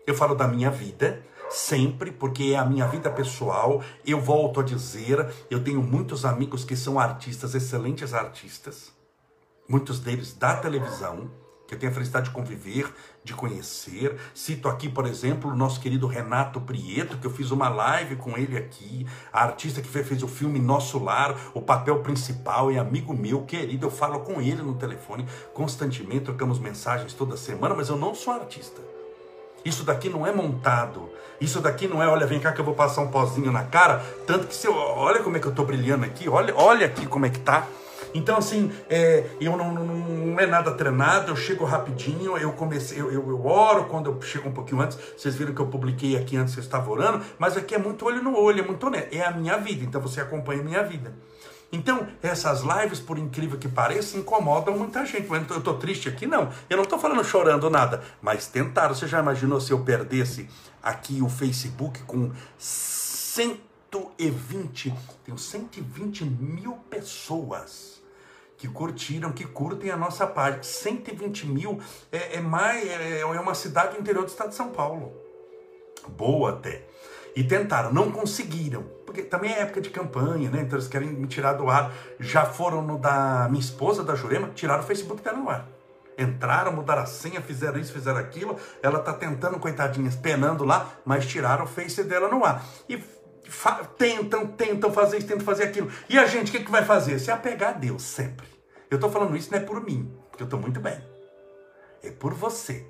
Eu 0.08 0.14
falo 0.14 0.34
da 0.34 0.48
minha 0.48 0.70
vida, 0.70 1.22
sempre, 1.50 2.10
porque 2.10 2.52
é 2.54 2.56
a 2.56 2.64
minha 2.64 2.86
vida 2.86 3.10
pessoal. 3.10 3.84
Eu 4.06 4.18
volto 4.18 4.60
a 4.60 4.62
dizer, 4.62 5.28
eu 5.50 5.62
tenho 5.62 5.82
muitos 5.82 6.24
amigos 6.24 6.64
que 6.64 6.74
são 6.74 6.98
artistas, 6.98 7.54
excelentes 7.54 8.14
artistas, 8.14 8.90
muitos 9.68 10.00
deles 10.00 10.32
da 10.32 10.56
televisão, 10.56 11.30
que 11.66 11.74
eu 11.74 11.78
tenho 11.78 11.92
a 11.92 11.94
felicidade 11.94 12.30
de 12.30 12.34
conviver, 12.34 12.90
de 13.22 13.34
conhecer. 13.34 14.18
Cito 14.34 14.66
aqui, 14.66 14.88
por 14.88 15.04
exemplo, 15.04 15.50
o 15.50 15.54
nosso 15.54 15.78
querido 15.78 16.06
Renato 16.06 16.58
Prieto, 16.58 17.18
que 17.18 17.26
eu 17.26 17.30
fiz 17.30 17.50
uma 17.50 17.68
live 17.68 18.16
com 18.16 18.38
ele 18.38 18.56
aqui, 18.56 19.06
a 19.30 19.42
artista 19.42 19.82
que 19.82 19.88
fez 19.88 20.22
o 20.22 20.26
filme 20.26 20.58
Nosso 20.58 20.98
Lar, 20.98 21.38
o 21.52 21.60
papel 21.60 22.02
principal, 22.02 22.70
é 22.70 22.78
amigo 22.78 23.12
meu, 23.12 23.42
querido. 23.42 23.84
Eu 23.84 23.90
falo 23.90 24.20
com 24.20 24.40
ele 24.40 24.62
no 24.62 24.74
telefone 24.74 25.26
constantemente, 25.52 26.24
trocamos 26.24 26.58
mensagens 26.58 27.12
toda 27.12 27.36
semana, 27.36 27.74
mas 27.74 27.90
eu 27.90 27.96
não 27.98 28.14
sou 28.14 28.32
artista. 28.32 28.87
Isso 29.68 29.84
daqui 29.84 30.08
não 30.08 30.26
é 30.26 30.32
montado. 30.32 31.10
Isso 31.40 31.60
daqui 31.60 31.86
não 31.86 32.02
é, 32.02 32.08
olha, 32.08 32.26
vem 32.26 32.40
cá 32.40 32.52
que 32.52 32.60
eu 32.60 32.64
vou 32.64 32.74
passar 32.74 33.02
um 33.02 33.08
pozinho 33.08 33.52
na 33.52 33.64
cara. 33.64 34.02
Tanto 34.26 34.46
que 34.46 34.54
se 34.54 34.66
olha 34.66 35.22
como 35.22 35.36
é 35.36 35.40
que 35.40 35.46
eu 35.46 35.54
tô 35.54 35.64
brilhando 35.64 36.04
aqui, 36.04 36.28
olha, 36.28 36.54
olha 36.56 36.86
aqui 36.86 37.06
como 37.06 37.26
é 37.26 37.30
que 37.30 37.38
tá. 37.38 37.66
Então, 38.14 38.38
assim, 38.38 38.72
é, 38.88 39.26
eu 39.38 39.56
não, 39.56 39.72
não, 39.72 39.84
não, 39.84 40.40
é 40.40 40.46
nada 40.46 40.72
treinado, 40.72 41.30
eu 41.30 41.36
chego 41.36 41.64
rapidinho, 41.64 42.38
eu 42.38 42.52
comecei, 42.52 42.98
eu, 42.98 43.12
eu, 43.12 43.28
eu, 43.28 43.46
oro 43.46 43.84
quando 43.84 44.10
eu 44.10 44.22
chego 44.22 44.48
um 44.48 44.52
pouquinho 44.52 44.80
antes. 44.80 44.98
Vocês 45.16 45.34
viram 45.34 45.54
que 45.54 45.60
eu 45.60 45.66
publiquei 45.66 46.16
aqui 46.16 46.36
antes 46.36 46.54
que 46.54 46.60
eu 46.60 46.64
estava 46.64 46.90
orando, 46.90 47.22
mas 47.38 47.56
aqui 47.56 47.74
é 47.74 47.78
muito 47.78 48.06
olho 48.06 48.22
no 48.22 48.36
olho, 48.36 48.60
é 48.60 48.66
muito 48.66 48.86
honesto. 48.86 49.14
É 49.14 49.22
a 49.22 49.30
minha 49.30 49.58
vida, 49.58 49.84
então 49.84 50.00
você 50.00 50.20
acompanha 50.20 50.60
a 50.60 50.64
minha 50.64 50.82
vida. 50.82 51.12
Então, 51.70 52.08
essas 52.22 52.62
lives, 52.62 52.98
por 52.98 53.18
incrível 53.18 53.58
que 53.58 53.68
pareça, 53.68 54.16
incomodam 54.16 54.74
muita 54.76 55.04
gente. 55.04 55.28
Eu 55.28 55.58
estou 55.58 55.76
triste 55.76 56.08
aqui? 56.08 56.26
Não. 56.26 56.50
Eu 56.68 56.78
não 56.78 56.84
estou 56.84 56.98
falando 56.98 57.22
chorando 57.22 57.68
nada. 57.68 58.02
Mas 58.22 58.46
tentaram. 58.46 58.94
Você 58.94 59.06
já 59.06 59.20
imaginou 59.20 59.60
se 59.60 59.70
eu 59.70 59.80
perdesse 59.80 60.48
aqui 60.82 61.20
o 61.20 61.28
Facebook 61.28 62.02
com 62.04 62.32
120, 62.56 64.94
tenho 65.24 65.36
120 65.36 66.24
mil 66.24 66.72
pessoas 66.88 67.98
que 68.56 68.66
curtiram, 68.66 69.30
que 69.30 69.44
curtem 69.44 69.90
a 69.90 69.96
nossa 69.96 70.26
página. 70.26 70.62
120 70.62 71.46
mil 71.46 71.78
é, 72.10 72.36
é 72.36 72.40
mais, 72.40 72.88
é, 72.88 73.20
é 73.20 73.26
uma 73.26 73.54
cidade 73.54 73.94
do 73.94 74.00
interior 74.00 74.24
do 74.24 74.28
estado 74.28 74.48
de 74.48 74.54
São 74.54 74.70
Paulo. 74.70 75.12
Boa 76.08 76.50
até. 76.50 76.87
E 77.38 77.44
tentaram, 77.44 77.92
não 77.92 78.10
conseguiram. 78.10 78.82
Porque 79.06 79.22
também 79.22 79.52
é 79.52 79.60
época 79.60 79.80
de 79.80 79.90
campanha, 79.90 80.50
né? 80.50 80.62
Então 80.62 80.76
eles 80.76 80.88
querem 80.88 81.12
me 81.12 81.28
tirar 81.28 81.52
do 81.52 81.70
ar. 81.70 81.92
Já 82.18 82.44
foram 82.44 82.82
no 82.82 82.98
da 82.98 83.46
minha 83.48 83.60
esposa, 83.60 84.02
da 84.02 84.16
Jurema, 84.16 84.50
tiraram 84.56 84.82
o 84.82 84.86
Facebook 84.86 85.22
dela 85.22 85.38
no 85.38 85.48
ar. 85.48 85.68
Entraram, 86.18 86.72
mudaram 86.72 87.02
a 87.02 87.06
senha, 87.06 87.40
fizeram 87.40 87.78
isso, 87.78 87.92
fizeram 87.92 88.18
aquilo. 88.18 88.56
Ela 88.82 88.98
está 88.98 89.12
tentando, 89.12 89.56
coitadinha, 89.60 90.10
penando 90.20 90.64
lá, 90.64 90.90
mas 91.04 91.28
tiraram 91.28 91.62
o 91.62 91.68
Face 91.68 92.02
dela 92.02 92.28
no 92.28 92.44
ar. 92.44 92.60
E 92.88 93.00
tentam, 93.96 94.44
tentam 94.44 94.92
fazer 94.92 95.18
isso, 95.18 95.28
tentam 95.28 95.46
fazer 95.46 95.62
aquilo. 95.62 95.88
E 96.08 96.18
a 96.18 96.26
gente, 96.26 96.48
o 96.48 96.50
que, 96.50 96.64
que 96.64 96.70
vai 96.72 96.84
fazer? 96.84 97.20
Se 97.20 97.30
apegar 97.30 97.68
a 97.68 97.78
Deus, 97.78 98.02
sempre. 98.02 98.48
Eu 98.90 98.96
estou 98.96 99.12
falando 99.12 99.36
isso 99.36 99.52
não 99.52 99.58
é 99.58 99.62
por 99.62 99.80
mim, 99.80 100.12
porque 100.28 100.42
eu 100.42 100.46
estou 100.46 100.58
muito 100.58 100.80
bem. 100.80 101.00
É 102.02 102.10
por 102.10 102.34
você. 102.34 102.84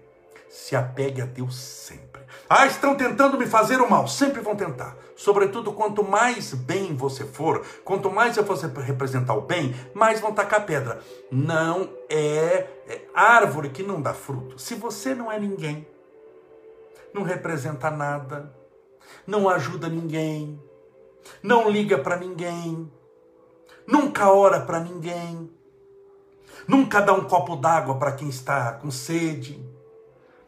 Se 0.48 0.74
apegue 0.74 1.20
a 1.20 1.26
Deus 1.26 1.56
sempre. 1.56 2.22
Ah, 2.48 2.66
estão 2.66 2.94
tentando 2.94 3.36
me 3.36 3.46
fazer 3.46 3.80
o 3.80 3.90
mal. 3.90 4.08
Sempre 4.08 4.40
vão 4.40 4.56
tentar. 4.56 4.96
Sobretudo, 5.14 5.72
quanto 5.72 6.02
mais 6.04 6.54
bem 6.54 6.94
você 6.94 7.24
for, 7.24 7.66
quanto 7.84 8.10
mais 8.10 8.36
você 8.36 8.66
representar 8.68 9.34
o 9.34 9.42
bem, 9.42 9.74
mais 9.92 10.20
vão 10.20 10.32
tacar 10.32 10.64
pedra. 10.64 11.00
Não 11.30 11.90
é, 12.08 12.66
é 12.86 13.00
árvore 13.12 13.70
que 13.70 13.82
não 13.82 14.00
dá 14.00 14.14
fruto. 14.14 14.58
Se 14.58 14.74
você 14.76 15.14
não 15.14 15.30
é 15.30 15.38
ninguém, 15.38 15.86
não 17.12 17.22
representa 17.22 17.90
nada, 17.90 18.54
não 19.26 19.48
ajuda 19.48 19.88
ninguém, 19.88 20.62
não 21.42 21.68
liga 21.68 21.98
para 21.98 22.16
ninguém, 22.16 22.90
nunca 23.86 24.30
ora 24.30 24.60
para 24.60 24.80
ninguém, 24.80 25.50
nunca 26.66 27.00
dá 27.00 27.12
um 27.12 27.24
copo 27.24 27.56
d'água 27.56 27.96
para 27.96 28.12
quem 28.12 28.28
está 28.28 28.72
com 28.72 28.90
sede, 28.90 29.67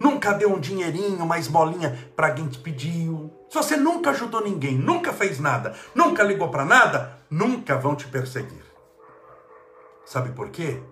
nunca 0.01 0.33
deu 0.33 0.53
um 0.53 0.59
dinheirinho, 0.59 1.23
uma 1.23 1.39
esmolinha 1.39 1.97
para 2.17 2.33
quem 2.33 2.49
te 2.49 2.59
pediu. 2.59 3.31
Se 3.51 3.57
você 3.57 3.77
nunca 3.77 4.11
ajudou 4.11 4.43
ninguém, 4.43 4.79
nunca 4.79 5.13
fez 5.13 5.39
nada, 5.39 5.77
nunca 5.95 6.23
ligou 6.23 6.49
para 6.49 6.65
nada, 6.65 7.21
nunca 7.31 7.77
vão 7.77 7.95
te 7.95 8.07
perseguir. 8.07 8.65
Sabe 10.07 10.31
por 10.31 10.49
quê? 10.49 10.83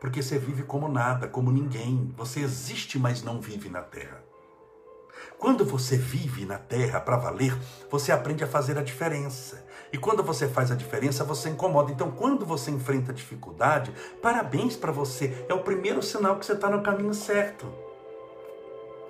Porque 0.00 0.22
você 0.22 0.38
vive 0.38 0.62
como 0.62 0.88
nada, 0.88 1.28
como 1.28 1.52
ninguém. 1.52 2.12
Você 2.16 2.40
existe, 2.40 2.98
mas 2.98 3.22
não 3.22 3.40
vive 3.40 3.68
na 3.68 3.82
terra. 3.82 4.24
Quando 5.38 5.64
você 5.64 5.96
vive 5.96 6.46
na 6.46 6.58
terra 6.58 7.00
para 7.00 7.16
valer, 7.16 7.56
você 7.90 8.10
aprende 8.10 8.42
a 8.42 8.46
fazer 8.46 8.78
a 8.78 8.82
diferença. 8.82 9.64
E 9.92 9.98
quando 9.98 10.22
você 10.22 10.48
faz 10.48 10.70
a 10.70 10.74
diferença, 10.74 11.24
você 11.24 11.50
incomoda. 11.50 11.92
Então, 11.92 12.10
quando 12.10 12.46
você 12.46 12.70
enfrenta 12.70 13.12
dificuldade, 13.12 13.92
parabéns 14.22 14.76
para 14.76 14.92
você. 14.92 15.44
É 15.48 15.54
o 15.54 15.62
primeiro 15.62 16.02
sinal 16.02 16.36
que 16.38 16.46
você 16.46 16.52
está 16.52 16.70
no 16.70 16.82
caminho 16.82 17.12
certo. 17.12 17.89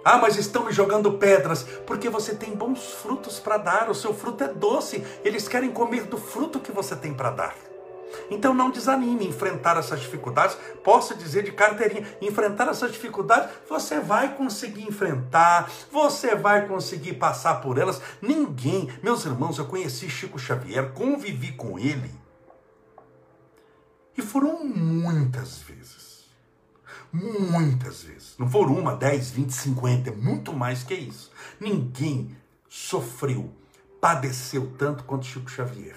Ah, 0.05 0.19
mas 0.19 0.37
estão 0.37 0.65
me 0.65 0.73
jogando 0.73 1.13
pedras, 1.13 1.63
porque 1.87 2.09
você 2.09 2.35
tem 2.35 2.55
bons 2.55 2.93
frutos 2.95 3.39
para 3.39 3.59
dar. 3.59 3.91
O 3.91 3.95
seu 3.95 4.15
fruto 4.15 4.45
é 4.45 4.49
doce. 4.49 5.05
Eles 5.25 5.47
querem 5.47 5.71
comer 5.71 6.05
do 6.05 6.17
fruto 6.17 6.61
que 6.61 6.73
você 6.73 6.97
tem 6.97 7.13
para 7.13 7.31
dar. 7.31 7.55
Então 8.31 8.55
não 8.55 8.71
desanime 8.71 9.27
enfrentar 9.27 9.77
essas 9.77 10.01
dificuldades. 10.01 10.57
Posso 10.83 11.15
dizer 11.15 11.45
de 11.45 11.53
carteirinha, 11.53 12.07
enfrentar 12.21 12.69
essas 12.69 12.93
dificuldades, 12.93 13.51
você 13.69 14.01
vai 14.01 14.35
conseguir 14.35 14.83
enfrentar, 14.83 15.71
você 15.91 16.35
vai 16.35 16.67
conseguir 16.67 17.15
passar 17.15 17.61
por 17.61 17.79
elas. 17.79 18.01
Ninguém, 18.21 18.91
meus 19.03 19.25
irmãos, 19.25 19.59
eu 19.59 19.67
conheci 19.67 20.09
Chico 20.09 20.39
Xavier, 20.39 20.93
convivi 20.93 21.53
com 21.53 21.79
ele. 21.79 22.11
E 24.17 24.23
foram 24.23 24.65
muitas 24.65 25.59
vezes. 25.59 26.10
Muitas 27.13 28.03
vezes. 28.03 28.35
Não 28.39 28.49
foram 28.49 28.79
uma, 28.79 28.95
dez, 28.95 29.31
vinte, 29.31 29.53
cinquenta, 29.53 30.13
muito 30.13 30.53
mais 30.53 30.83
que 30.83 30.95
isso. 30.95 31.31
Ninguém 31.59 32.37
sofreu, 32.69 33.51
padeceu 34.01 34.73
tanto 34.79 35.05
quanto 35.05 35.27
Chico 35.27 35.51
Xavier 35.51 35.97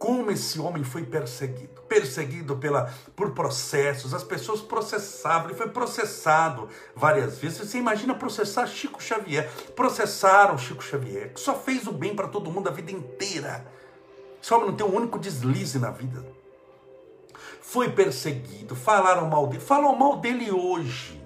como 0.00 0.30
esse 0.30 0.58
homem 0.58 0.82
foi 0.82 1.04
perseguido. 1.04 1.82
Perseguido 1.82 2.56
pela, 2.56 2.90
por 3.14 3.32
processos, 3.32 4.14
as 4.14 4.24
pessoas 4.24 4.62
processavam, 4.62 5.50
ele 5.50 5.58
foi 5.58 5.68
processado 5.68 6.70
várias 6.96 7.36
vezes. 7.36 7.58
Você 7.58 7.76
imagina 7.76 8.14
processar 8.14 8.66
Chico 8.66 9.02
Xavier. 9.02 9.50
Processaram 9.76 10.56
Chico 10.56 10.82
Xavier, 10.82 11.34
que 11.34 11.40
só 11.40 11.54
fez 11.54 11.86
o 11.86 11.92
bem 11.92 12.16
para 12.16 12.28
todo 12.28 12.50
mundo 12.50 12.68
a 12.68 12.72
vida 12.72 12.90
inteira. 12.90 13.66
Esse 14.42 14.54
homem 14.54 14.68
não 14.68 14.74
tem 14.74 14.86
um 14.86 14.96
único 14.96 15.18
deslize 15.18 15.78
na 15.78 15.90
vida. 15.90 16.24
Foi 17.60 17.90
perseguido, 17.90 18.74
falaram 18.74 19.28
mal 19.28 19.46
dele, 19.46 19.60
falam 19.60 19.94
mal 19.96 20.16
dele 20.16 20.50
hoje. 20.50 21.20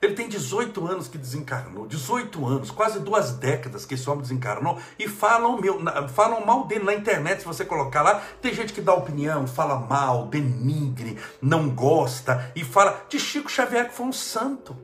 Ele 0.00 0.14
tem 0.14 0.28
18 0.28 0.84
anos 0.84 1.06
que 1.06 1.16
desencarnou, 1.16 1.86
18 1.86 2.44
anos, 2.44 2.72
quase 2.72 2.98
duas 2.98 3.34
décadas 3.34 3.86
que 3.86 3.94
esse 3.94 4.10
homem 4.10 4.22
desencarnou, 4.22 4.76
e 4.98 5.06
falam, 5.08 5.60
meu, 5.60 5.78
falam 6.08 6.44
mal 6.44 6.64
dele 6.64 6.82
na 6.82 6.92
internet, 6.92 7.38
se 7.38 7.46
você 7.46 7.64
colocar 7.64 8.02
lá, 8.02 8.20
tem 8.40 8.52
gente 8.52 8.72
que 8.72 8.80
dá 8.80 8.92
opinião, 8.92 9.46
fala 9.46 9.76
mal, 9.76 10.26
denigre, 10.26 11.16
não 11.40 11.70
gosta, 11.70 12.50
e 12.56 12.64
fala 12.64 13.04
de 13.08 13.20
Chico 13.20 13.48
Xavier 13.48 13.88
que 13.88 13.94
foi 13.94 14.06
um 14.06 14.12
santo. 14.12 14.76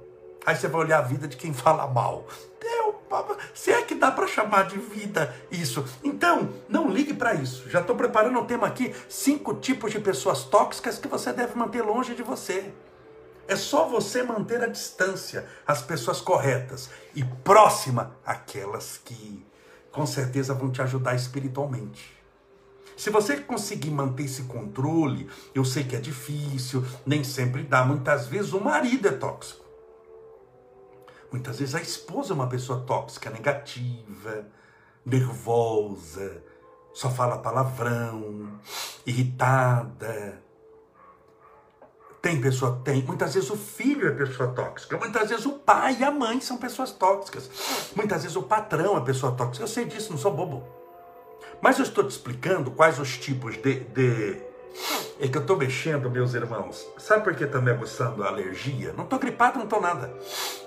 Aí 0.46 0.54
você 0.54 0.68
vai 0.68 0.82
olhar 0.82 0.98
a 0.98 1.02
vida 1.02 1.26
de 1.26 1.36
quem 1.36 1.52
fala 1.52 1.88
mal. 1.88 2.24
Deus, 2.60 2.87
se 3.54 3.70
é 3.70 3.82
que 3.82 3.94
dá 3.94 4.10
para 4.10 4.26
chamar 4.26 4.68
de 4.68 4.78
vida 4.78 5.34
isso. 5.50 5.84
Então, 6.02 6.52
não 6.68 6.90
ligue 6.90 7.14
para 7.14 7.34
isso. 7.34 7.68
Já 7.68 7.80
estou 7.80 7.96
preparando 7.96 8.38
um 8.38 8.44
tema 8.44 8.66
aqui: 8.66 8.94
cinco 9.08 9.54
tipos 9.54 9.92
de 9.92 9.98
pessoas 9.98 10.44
tóxicas 10.44 10.98
que 10.98 11.08
você 11.08 11.32
deve 11.32 11.56
manter 11.56 11.82
longe 11.82 12.14
de 12.14 12.22
você. 12.22 12.72
É 13.46 13.56
só 13.56 13.88
você 13.88 14.22
manter 14.22 14.62
a 14.62 14.66
distância, 14.66 15.46
as 15.66 15.80
pessoas 15.80 16.20
corretas 16.20 16.90
e 17.14 17.24
próxima 17.24 18.14
aquelas 18.24 19.00
que 19.02 19.44
com 19.90 20.04
certeza 20.04 20.52
vão 20.52 20.70
te 20.70 20.82
ajudar 20.82 21.14
espiritualmente. 21.14 22.18
Se 22.98 23.10
você 23.10 23.36
conseguir 23.36 23.90
manter 23.90 24.24
esse 24.24 24.42
controle, 24.42 25.30
eu 25.54 25.64
sei 25.64 25.84
que 25.84 25.94
é 25.94 26.00
difícil, 26.00 26.84
nem 27.06 27.22
sempre 27.22 27.62
dá. 27.62 27.84
Muitas 27.84 28.26
vezes 28.26 28.52
o 28.52 28.60
marido 28.60 29.06
é 29.06 29.12
tóxico. 29.12 29.67
Muitas 31.30 31.58
vezes 31.58 31.74
a 31.74 31.80
esposa 31.80 32.32
é 32.32 32.34
uma 32.34 32.48
pessoa 32.48 32.80
tóxica, 32.80 33.30
negativa, 33.30 34.46
nervosa, 35.04 36.42
só 36.92 37.10
fala 37.10 37.38
palavrão, 37.38 38.58
irritada, 39.06 40.42
tem 42.20 42.40
pessoa, 42.40 42.80
tem. 42.84 43.02
Muitas 43.02 43.34
vezes 43.34 43.48
o 43.50 43.56
filho 43.56 44.08
é 44.08 44.10
pessoa 44.10 44.52
tóxica. 44.52 44.96
Muitas 44.96 45.30
vezes 45.30 45.46
o 45.46 45.52
pai 45.52 45.96
e 46.00 46.04
a 46.04 46.10
mãe 46.10 46.40
são 46.40 46.56
pessoas 46.56 46.90
tóxicas. 46.90 47.48
Muitas 47.94 48.22
vezes 48.22 48.36
o 48.36 48.42
patrão 48.42 48.96
é 48.96 49.00
pessoa 49.00 49.32
tóxica. 49.32 49.64
Eu 49.64 49.68
sei 49.68 49.84
disso, 49.84 50.10
não 50.10 50.18
sou 50.18 50.34
bobo. 50.34 50.66
Mas 51.60 51.78
eu 51.78 51.84
estou 51.84 52.04
te 52.04 52.10
explicando 52.10 52.70
quais 52.70 52.98
os 52.98 53.16
tipos 53.16 53.56
de. 53.56 53.80
de... 53.80 54.47
É 55.20 55.26
que 55.26 55.36
eu 55.36 55.42
estou 55.42 55.56
mexendo, 55.56 56.10
meus 56.10 56.34
irmãos. 56.34 56.86
Sabe 56.96 57.24
por 57.24 57.34
que 57.34 57.44
está 57.44 57.60
me 57.60 57.70
aguçando 57.70 58.22
a 58.22 58.28
alergia? 58.28 58.92
Não 58.96 59.04
estou 59.04 59.18
gripado, 59.18 59.58
não 59.58 59.64
estou 59.64 59.80
nada. 59.80 60.12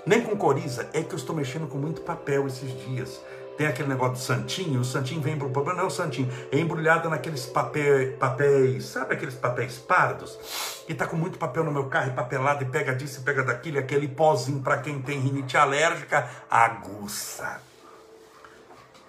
Nem 0.05 0.21
com 0.21 0.35
coriza. 0.35 0.89
É 0.93 1.01
que 1.01 1.13
eu 1.13 1.17
estou 1.17 1.35
mexendo 1.35 1.67
com 1.67 1.77
muito 1.77 2.01
papel 2.01 2.47
esses 2.47 2.71
dias 2.85 3.21
tem 3.61 3.67
aquele 3.67 3.89
negócio 3.89 4.13
do 4.13 4.19
santinho, 4.19 4.79
o 4.79 4.85
santinho 4.85 5.21
vem 5.21 5.37
para 5.37 5.45
o 5.47 5.51
problema, 5.51 5.77
não 5.77 5.83
é 5.83 5.87
o 5.87 5.91
santinho, 5.91 6.31
é 6.51 6.57
embrulhado 6.57 7.07
naqueles 7.09 7.45
papéis, 7.45 8.17
papéis, 8.17 8.85
sabe 8.85 9.13
aqueles 9.13 9.35
papéis 9.35 9.77
pardos? 9.77 10.83
E 10.89 10.95
tá 10.95 11.05
com 11.05 11.15
muito 11.15 11.37
papel 11.37 11.63
no 11.63 11.71
meu 11.71 11.85
carro, 11.85 12.09
e 12.09 12.13
papelado, 12.13 12.63
e 12.63 12.67
pega 12.67 12.95
disso, 12.95 13.21
e 13.21 13.23
pega 13.23 13.43
daquilo, 13.43 13.77
aquele 13.77 14.07
pozinho 14.07 14.61
para 14.61 14.77
quem 14.77 14.99
tem 14.99 15.19
rinite 15.19 15.57
alérgica, 15.57 16.27
aguça. 16.49 17.61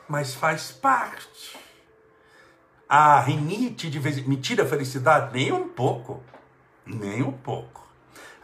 Mas 0.07 0.35
faz 0.35 0.71
parte. 0.71 1.62
A 2.95 3.19
rinite 3.21 3.89
de 3.89 3.99
vez 3.99 4.23
me 4.27 4.37
tira 4.37 4.65
a 4.65 4.67
felicidade? 4.67 5.33
Nem 5.33 5.51
um 5.51 5.67
pouco. 5.67 6.23
Nem 6.85 7.23
um 7.23 7.33
pouco. 7.33 7.89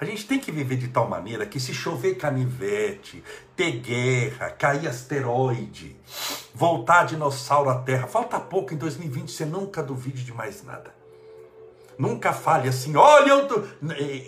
A 0.00 0.06
gente 0.06 0.26
tem 0.26 0.40
que 0.40 0.50
viver 0.50 0.76
de 0.76 0.88
tal 0.88 1.06
maneira 1.06 1.44
que 1.44 1.60
se 1.60 1.74
chover 1.74 2.14
canivete, 2.14 3.22
ter 3.54 3.72
guerra, 3.72 4.48
cair 4.48 4.88
asteroide, 4.88 5.94
voltar 6.54 7.04
dinossauro 7.04 7.68
à 7.68 7.82
Terra, 7.82 8.06
falta 8.06 8.40
pouco 8.40 8.72
em 8.72 8.78
2020, 8.78 9.30
você 9.30 9.44
nunca 9.44 9.82
duvide 9.82 10.24
de 10.24 10.32
mais 10.32 10.64
nada. 10.64 10.97
Nunca 11.98 12.32
fale 12.32 12.68
assim, 12.68 12.94
olha, 12.94 13.30
eu 13.30 13.48
tô... 13.48 13.62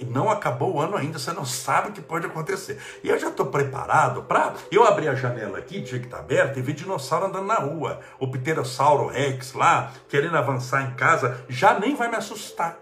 não 0.08 0.28
acabou 0.28 0.74
o 0.74 0.80
ano 0.80 0.96
ainda, 0.96 1.20
você 1.20 1.32
não 1.32 1.44
sabe 1.44 1.90
o 1.90 1.92
que 1.92 2.00
pode 2.00 2.26
acontecer. 2.26 2.80
E 3.04 3.08
eu 3.08 3.18
já 3.18 3.28
estou 3.28 3.46
preparado 3.46 4.24
para. 4.24 4.54
Eu 4.72 4.84
abrir 4.84 5.08
a 5.08 5.14
janela 5.14 5.58
aqui, 5.58 5.80
dia 5.80 6.00
que 6.00 6.06
está 6.06 6.18
aberta, 6.18 6.58
e 6.58 6.62
ver 6.62 6.72
dinossauro 6.72 7.26
andando 7.26 7.46
na 7.46 7.54
rua. 7.54 8.00
O 8.18 8.26
pterossauro 8.26 9.06
Rex 9.06 9.52
lá, 9.52 9.92
querendo 10.08 10.36
avançar 10.36 10.82
em 10.82 10.94
casa, 10.94 11.44
já 11.48 11.78
nem 11.78 11.94
vai 11.94 12.08
me 12.08 12.16
assustar. 12.16 12.76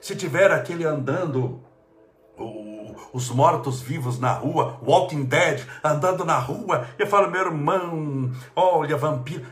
Se 0.00 0.16
tiver 0.16 0.50
aquele 0.50 0.84
andando 0.84 1.62
os 3.12 3.30
mortos-vivos 3.30 4.18
na 4.18 4.32
rua, 4.32 4.78
Walking 4.82 5.24
Dead, 5.24 5.66
andando 5.82 6.24
na 6.24 6.38
rua. 6.38 6.86
Eu 6.98 7.06
falo, 7.06 7.30
meu 7.30 7.40
irmão, 7.40 8.32
olha, 8.54 8.96
vampiro. 8.96 9.44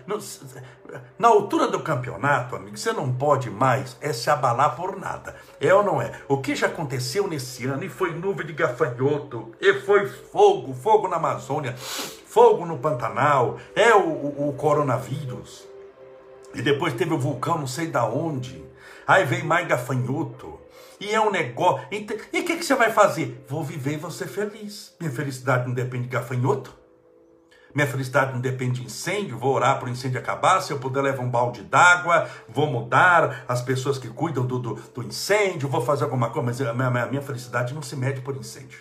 Na 1.19 1.29
altura 1.29 1.69
do 1.69 1.81
campeonato, 1.81 2.55
amigo, 2.55 2.77
você 2.77 2.93
não 2.93 3.13
pode 3.13 3.51
mais 3.51 3.97
é 4.01 4.13
se 4.13 4.31
abalar 4.31 4.77
por 4.77 4.99
nada. 4.99 5.35
É 5.61 5.75
ou 5.75 5.83
não 5.83 6.01
é? 6.01 6.13
O 6.29 6.39
que 6.39 6.55
já 6.55 6.67
aconteceu 6.67 7.27
nesse 7.27 7.67
ano, 7.67 7.85
e 7.85 7.89
foi 7.89 8.15
nuvem 8.15 8.47
de 8.47 8.53
gafanhoto, 8.53 9.53
e 9.61 9.75
foi 9.81 10.07
fogo, 10.07 10.75
fogo 10.75 11.09
na 11.09 11.17
Amazônia, 11.17 11.75
fogo 11.77 12.65
no 12.65 12.79
Pantanal, 12.79 13.59
é 13.75 13.95
o, 13.95 14.09
o, 14.09 14.49
o 14.49 14.53
coronavírus. 14.53 15.67
E 16.55 16.63
depois 16.63 16.95
teve 16.95 17.13
o 17.13 17.19
vulcão, 17.19 17.59
não 17.59 17.67
sei 17.67 17.89
da 17.89 18.05
onde. 18.05 18.65
Aí 19.07 19.25
vem 19.25 19.43
mais 19.43 19.67
gafanhoto. 19.67 20.61
E 21.05 21.15
é 21.15 21.21
um 21.21 21.31
negócio. 21.31 21.87
E 21.93 21.99
o 21.99 22.07
que, 22.45 22.57
que 22.57 22.65
você 22.65 22.75
vai 22.75 22.91
fazer? 22.91 23.45
Vou 23.47 23.63
viver 23.63 23.95
e 23.95 23.97
vou 23.99 24.11
ser 24.11 24.27
feliz. 24.27 24.95
Minha 24.99 25.13
felicidade 25.13 25.67
não 25.67 25.75
depende 25.75 26.05
de 26.05 26.09
gafanhoto. 26.09 26.75
Minha 27.75 27.87
felicidade 27.87 28.33
não 28.33 28.41
depende 28.41 28.81
de 28.81 28.87
incêndio, 28.87 29.37
vou 29.37 29.53
orar 29.53 29.79
para 29.79 29.89
o 29.89 29.91
incêndio 29.91 30.19
acabar. 30.19 30.61
Se 30.61 30.73
eu 30.73 30.79
puder 30.79 31.03
levar 31.03 31.23
um 31.23 31.29
balde 31.29 31.63
d'água, 31.63 32.29
vou 32.49 32.69
mudar 32.69 33.45
as 33.49 33.61
pessoas 33.61 33.99
que 33.99 34.09
cuidam 34.09 34.47
do, 34.47 34.59
do, 34.59 34.75
do 34.75 35.03
incêndio, 35.03 35.69
vou 35.69 35.83
fazer 35.83 36.05
alguma 36.05 36.31
coisa. 36.31 36.47
Mas 36.47 36.61
a 36.61 36.73
minha, 36.73 37.05
a 37.05 37.07
minha 37.07 37.23
felicidade 37.23 37.75
não 37.75 37.83
se 37.83 37.97
mede 37.97 38.21
por 38.21 38.37
incêndio. 38.37 38.79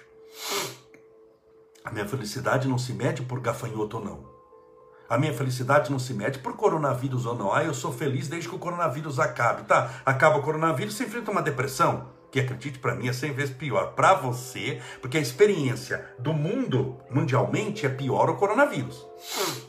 A 1.83 1.91
minha 1.91 2.07
felicidade 2.07 2.67
não 2.67 2.77
se 2.77 2.93
mede 2.93 3.23
por 3.23 3.39
gafanhoto 3.41 3.97
ou 3.97 4.05
não. 4.05 4.33
A 5.09 5.17
minha 5.17 5.33
felicidade 5.33 5.91
não 5.91 5.99
se 5.99 6.13
mede 6.13 6.39
por 6.39 6.55
coronavírus 6.55 7.25
ou 7.25 7.35
não. 7.35 7.51
Ah, 7.51 7.63
eu 7.63 7.73
sou 7.73 7.91
feliz 7.91 8.27
desde 8.27 8.47
que 8.47 8.55
o 8.55 8.59
coronavírus 8.59 9.19
acabe. 9.19 9.63
Tá, 9.63 9.89
acaba 10.05 10.37
o 10.37 10.41
coronavírus, 10.41 10.93
você 10.93 11.03
enfrenta 11.03 11.31
uma 11.31 11.41
depressão 11.41 12.12
que 12.33 12.39
acredite 12.39 12.79
para 12.79 12.95
mim 12.95 13.07
é 13.07 13.13
100 13.13 13.33
vezes 13.33 13.55
pior 13.55 13.93
para 13.93 14.15
você, 14.15 14.81
porque 14.99 15.19
a 15.19 15.21
experiência 15.21 16.03
do 16.17 16.33
mundo 16.33 16.97
mundialmente 17.07 17.85
é 17.85 17.89
pior 17.89 18.27
o 18.27 18.35
coronavírus. 18.37 19.05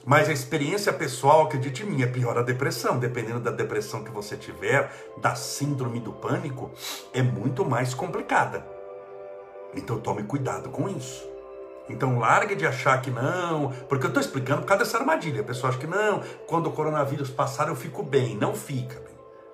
Mas 0.02 0.30
a 0.30 0.32
experiência 0.32 0.90
pessoal, 0.90 1.42
acredite 1.42 1.82
em 1.82 1.86
mim, 1.86 2.02
é 2.02 2.06
pior 2.06 2.38
a 2.38 2.42
depressão. 2.42 2.98
Dependendo 2.98 3.40
da 3.40 3.50
depressão 3.50 4.02
que 4.02 4.10
você 4.10 4.34
tiver, 4.34 4.90
da 5.20 5.34
síndrome 5.34 6.00
do 6.00 6.14
pânico, 6.14 6.72
é 7.12 7.20
muito 7.22 7.66
mais 7.66 7.92
complicada. 7.92 8.66
Então 9.74 10.00
tome 10.00 10.22
cuidado 10.22 10.70
com 10.70 10.88
isso. 10.88 11.28
Então 11.86 12.18
largue 12.18 12.54
de 12.54 12.66
achar 12.66 12.98
que 13.02 13.10
não, 13.10 13.72
porque 13.90 14.06
eu 14.06 14.08
estou 14.08 14.22
explicando 14.22 14.62
por 14.62 14.68
causa 14.68 14.84
dessa 14.84 14.96
armadilha. 14.96 15.42
A 15.42 15.44
pessoa 15.44 15.68
acha 15.68 15.78
que 15.78 15.86
não, 15.86 16.22
quando 16.46 16.68
o 16.68 16.72
coronavírus 16.72 17.28
passar 17.28 17.68
eu 17.68 17.76
fico 17.76 18.02
bem. 18.02 18.34
Não 18.38 18.54
fica. 18.54 19.02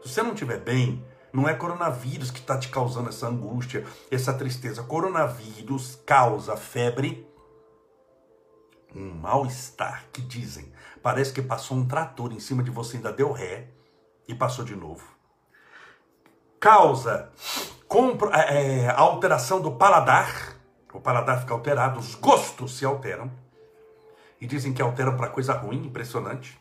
Se 0.00 0.10
você 0.10 0.22
não 0.22 0.32
estiver 0.32 0.60
bem, 0.60 1.04
não 1.32 1.48
é 1.48 1.54
coronavírus 1.54 2.30
que 2.30 2.40
está 2.40 2.58
te 2.58 2.68
causando 2.68 3.08
essa 3.08 3.28
angústia, 3.28 3.86
essa 4.10 4.32
tristeza. 4.34 4.82
Coronavírus 4.82 6.00
causa 6.06 6.56
febre, 6.56 7.28
um 8.94 9.14
mal-estar 9.14 10.06
que 10.12 10.20
dizem. 10.20 10.72
Parece 11.02 11.32
que 11.32 11.40
passou 11.40 11.76
um 11.76 11.86
trator 11.86 12.32
em 12.32 12.40
cima 12.40 12.62
de 12.62 12.70
você, 12.70 12.96
ainda 12.96 13.12
deu 13.12 13.32
ré 13.32 13.68
e 14.26 14.34
passou 14.34 14.64
de 14.64 14.74
novo. 14.74 15.04
Causa 16.58 17.30
compro, 17.88 18.30
é, 18.32 18.82
é 18.82 18.90
alteração 18.90 19.60
do 19.60 19.72
paladar. 19.72 20.56
O 20.92 21.00
paladar 21.00 21.40
fica 21.40 21.54
alterado, 21.54 21.98
os 21.98 22.14
gostos 22.14 22.76
se 22.76 22.84
alteram. 22.84 23.30
E 24.40 24.46
dizem 24.46 24.72
que 24.72 24.82
alteram 24.82 25.16
para 25.16 25.28
coisa 25.28 25.52
ruim, 25.52 25.86
impressionante. 25.86 26.59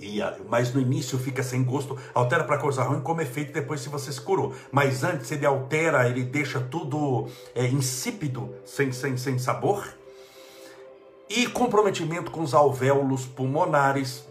E, 0.00 0.18
mas 0.48 0.72
no 0.72 0.80
início 0.80 1.18
fica 1.18 1.42
sem 1.42 1.62
gosto, 1.62 1.96
altera 2.14 2.42
para 2.42 2.56
coisa 2.56 2.82
ruim 2.82 3.02
como 3.02 3.20
efeito 3.20 3.52
depois 3.52 3.82
se 3.82 3.90
você 3.90 4.10
se 4.10 4.20
curou. 4.20 4.54
Mas 4.72 5.04
antes 5.04 5.30
ele 5.30 5.44
altera, 5.44 6.08
ele 6.08 6.24
deixa 6.24 6.58
tudo 6.58 7.28
é, 7.54 7.66
insípido, 7.66 8.54
sem, 8.64 8.90
sem, 8.92 9.18
sem 9.18 9.38
sabor. 9.38 9.86
E 11.28 11.46
comprometimento 11.46 12.30
com 12.30 12.40
os 12.40 12.54
alvéolos 12.54 13.26
pulmonares, 13.26 14.24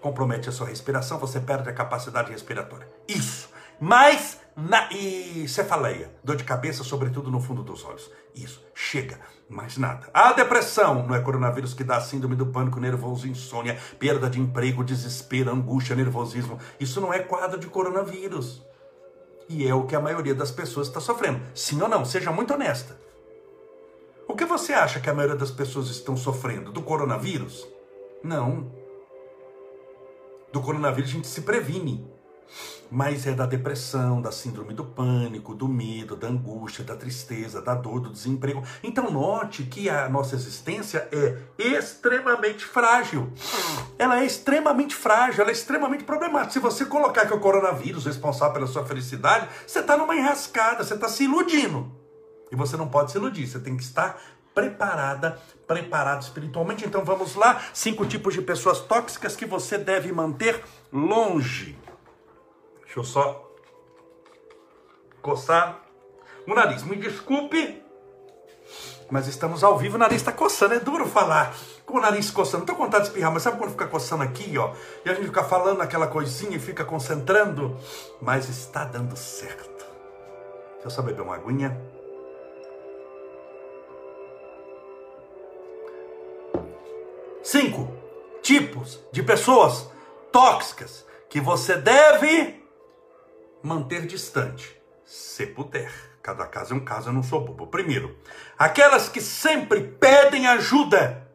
compromete 0.00 0.48
a 0.48 0.52
sua 0.52 0.66
respiração, 0.66 1.18
você 1.18 1.38
perde 1.38 1.68
a 1.68 1.72
capacidade 1.72 2.32
respiratória. 2.32 2.88
Isso. 3.06 3.50
Mas 3.78 4.38
na, 4.56 4.90
e 4.90 5.46
cefaleia, 5.46 6.10
dor 6.24 6.36
de 6.36 6.44
cabeça, 6.44 6.82
sobretudo 6.82 7.30
no 7.30 7.40
fundo 7.40 7.62
dos 7.62 7.84
olhos. 7.84 8.10
Isso, 8.34 8.64
chega, 8.74 9.20
mais 9.50 9.76
nada. 9.76 10.08
A 10.14 10.32
depressão 10.32 11.06
não 11.06 11.14
é 11.14 11.20
coronavírus 11.20 11.74
que 11.74 11.82
dá 11.82 12.00
síndrome 12.00 12.36
do 12.36 12.46
pânico, 12.46 12.78
nervoso, 12.78 13.26
insônia, 13.26 13.78
perda 13.98 14.30
de 14.30 14.40
emprego, 14.40 14.84
desespero, 14.84 15.50
angústia, 15.50 15.96
nervosismo. 15.96 16.58
Isso 16.78 17.00
não 17.00 17.12
é 17.12 17.18
quadro 17.18 17.58
de 17.58 17.66
coronavírus. 17.66 18.64
E 19.48 19.66
é 19.66 19.74
o 19.74 19.84
que 19.84 19.96
a 19.96 20.00
maioria 20.00 20.34
das 20.34 20.52
pessoas 20.52 20.86
está 20.86 21.00
sofrendo. 21.00 21.40
Sim 21.52 21.82
ou 21.82 21.88
não? 21.88 22.04
Seja 22.04 22.30
muito 22.30 22.54
honesta. 22.54 22.96
O 24.28 24.36
que 24.36 24.44
você 24.44 24.72
acha 24.72 25.00
que 25.00 25.10
a 25.10 25.14
maioria 25.14 25.36
das 25.36 25.50
pessoas 25.50 25.88
estão 25.88 26.16
sofrendo? 26.16 26.70
Do 26.70 26.82
coronavírus? 26.82 27.66
Não. 28.22 28.72
Do 30.52 30.60
coronavírus 30.60 31.10
a 31.10 31.14
gente 31.14 31.26
se 31.26 31.40
previne 31.42 32.08
mas 32.90 33.26
é 33.26 33.32
da 33.32 33.46
depressão, 33.46 34.20
da 34.20 34.32
síndrome 34.32 34.74
do 34.74 34.84
pânico, 34.84 35.54
do 35.54 35.68
medo, 35.68 36.16
da 36.16 36.28
angústia, 36.28 36.84
da 36.84 36.96
tristeza, 36.96 37.62
da 37.62 37.74
dor, 37.74 38.00
do 38.00 38.10
desemprego. 38.10 38.62
Então 38.82 39.10
note 39.10 39.62
que 39.64 39.88
a 39.88 40.08
nossa 40.08 40.34
existência 40.34 41.08
é 41.12 41.36
extremamente 41.58 42.64
frágil. 42.64 43.32
Ela 43.98 44.20
é 44.20 44.26
extremamente 44.26 44.94
frágil, 44.94 45.42
ela 45.42 45.50
é 45.50 45.52
extremamente 45.52 46.04
problemática. 46.04 46.52
Se 46.52 46.58
você 46.58 46.84
colocar 46.84 47.26
que 47.26 47.32
é 47.32 47.36
o 47.36 47.40
coronavírus 47.40 48.06
responsável 48.06 48.54
pela 48.54 48.66
sua 48.66 48.84
felicidade, 48.84 49.48
você 49.66 49.80
está 49.80 49.96
numa 49.96 50.16
enrascada, 50.16 50.82
você 50.82 50.94
está 50.94 51.08
se 51.08 51.24
iludindo. 51.24 51.90
E 52.50 52.56
você 52.56 52.76
não 52.76 52.88
pode 52.88 53.12
se 53.12 53.18
iludir, 53.18 53.46
você 53.46 53.60
tem 53.60 53.76
que 53.76 53.82
estar 53.84 54.20
preparada, 54.52 55.38
preparado 55.66 56.22
espiritualmente. 56.22 56.84
Então 56.84 57.04
vamos 57.04 57.36
lá, 57.36 57.62
cinco 57.72 58.04
tipos 58.04 58.34
de 58.34 58.42
pessoas 58.42 58.80
tóxicas 58.80 59.36
que 59.36 59.46
você 59.46 59.78
deve 59.78 60.12
manter 60.12 60.60
longe. 60.92 61.78
Deixa 62.90 62.98
eu 62.98 63.04
só 63.04 63.48
coçar 65.22 65.80
o 66.44 66.52
nariz. 66.52 66.82
Me 66.82 66.96
desculpe, 66.96 67.80
mas 69.08 69.28
estamos 69.28 69.62
ao 69.62 69.78
vivo, 69.78 69.94
o 69.94 69.98
nariz 69.98 70.16
está 70.16 70.32
coçando. 70.32 70.74
É 70.74 70.80
duro 70.80 71.06
falar 71.06 71.54
com 71.86 71.98
o 71.98 72.00
nariz 72.00 72.32
coçando. 72.32 72.64
Estou 72.64 72.74
com 72.74 72.82
vontade 72.82 73.04
de 73.04 73.10
espirrar, 73.10 73.32
mas 73.32 73.44
sabe 73.44 73.58
quando 73.58 73.70
fica 73.70 73.86
coçando 73.86 74.24
aqui, 74.24 74.58
ó? 74.58 74.74
E 75.04 75.08
a 75.08 75.14
gente 75.14 75.26
fica 75.26 75.44
falando 75.44 75.80
aquela 75.80 76.08
coisinha 76.08 76.56
e 76.56 76.58
fica 76.58 76.84
concentrando? 76.84 77.78
Mas 78.20 78.48
está 78.48 78.84
dando 78.84 79.16
certo. 79.16 79.86
Deixa 80.72 80.86
eu 80.86 80.90
só 80.90 81.00
beber 81.00 81.22
uma 81.22 81.36
aguinha. 81.36 81.80
Cinco 87.40 87.88
tipos 88.42 88.98
de 89.12 89.22
pessoas 89.22 89.88
tóxicas 90.32 91.06
que 91.28 91.40
você 91.40 91.76
deve 91.76 92.59
manter 93.62 94.06
distante, 94.06 94.80
se 95.04 95.46
puder. 95.46 95.92
Cada 96.22 96.46
caso 96.46 96.74
é 96.74 96.76
um 96.76 96.84
caso, 96.84 97.08
eu 97.08 97.12
não 97.12 97.22
sou 97.22 97.44
bobo. 97.44 97.66
Primeiro, 97.66 98.16
aquelas 98.58 99.08
que 99.08 99.20
sempre 99.20 99.82
pedem 99.82 100.46
ajuda, 100.46 101.26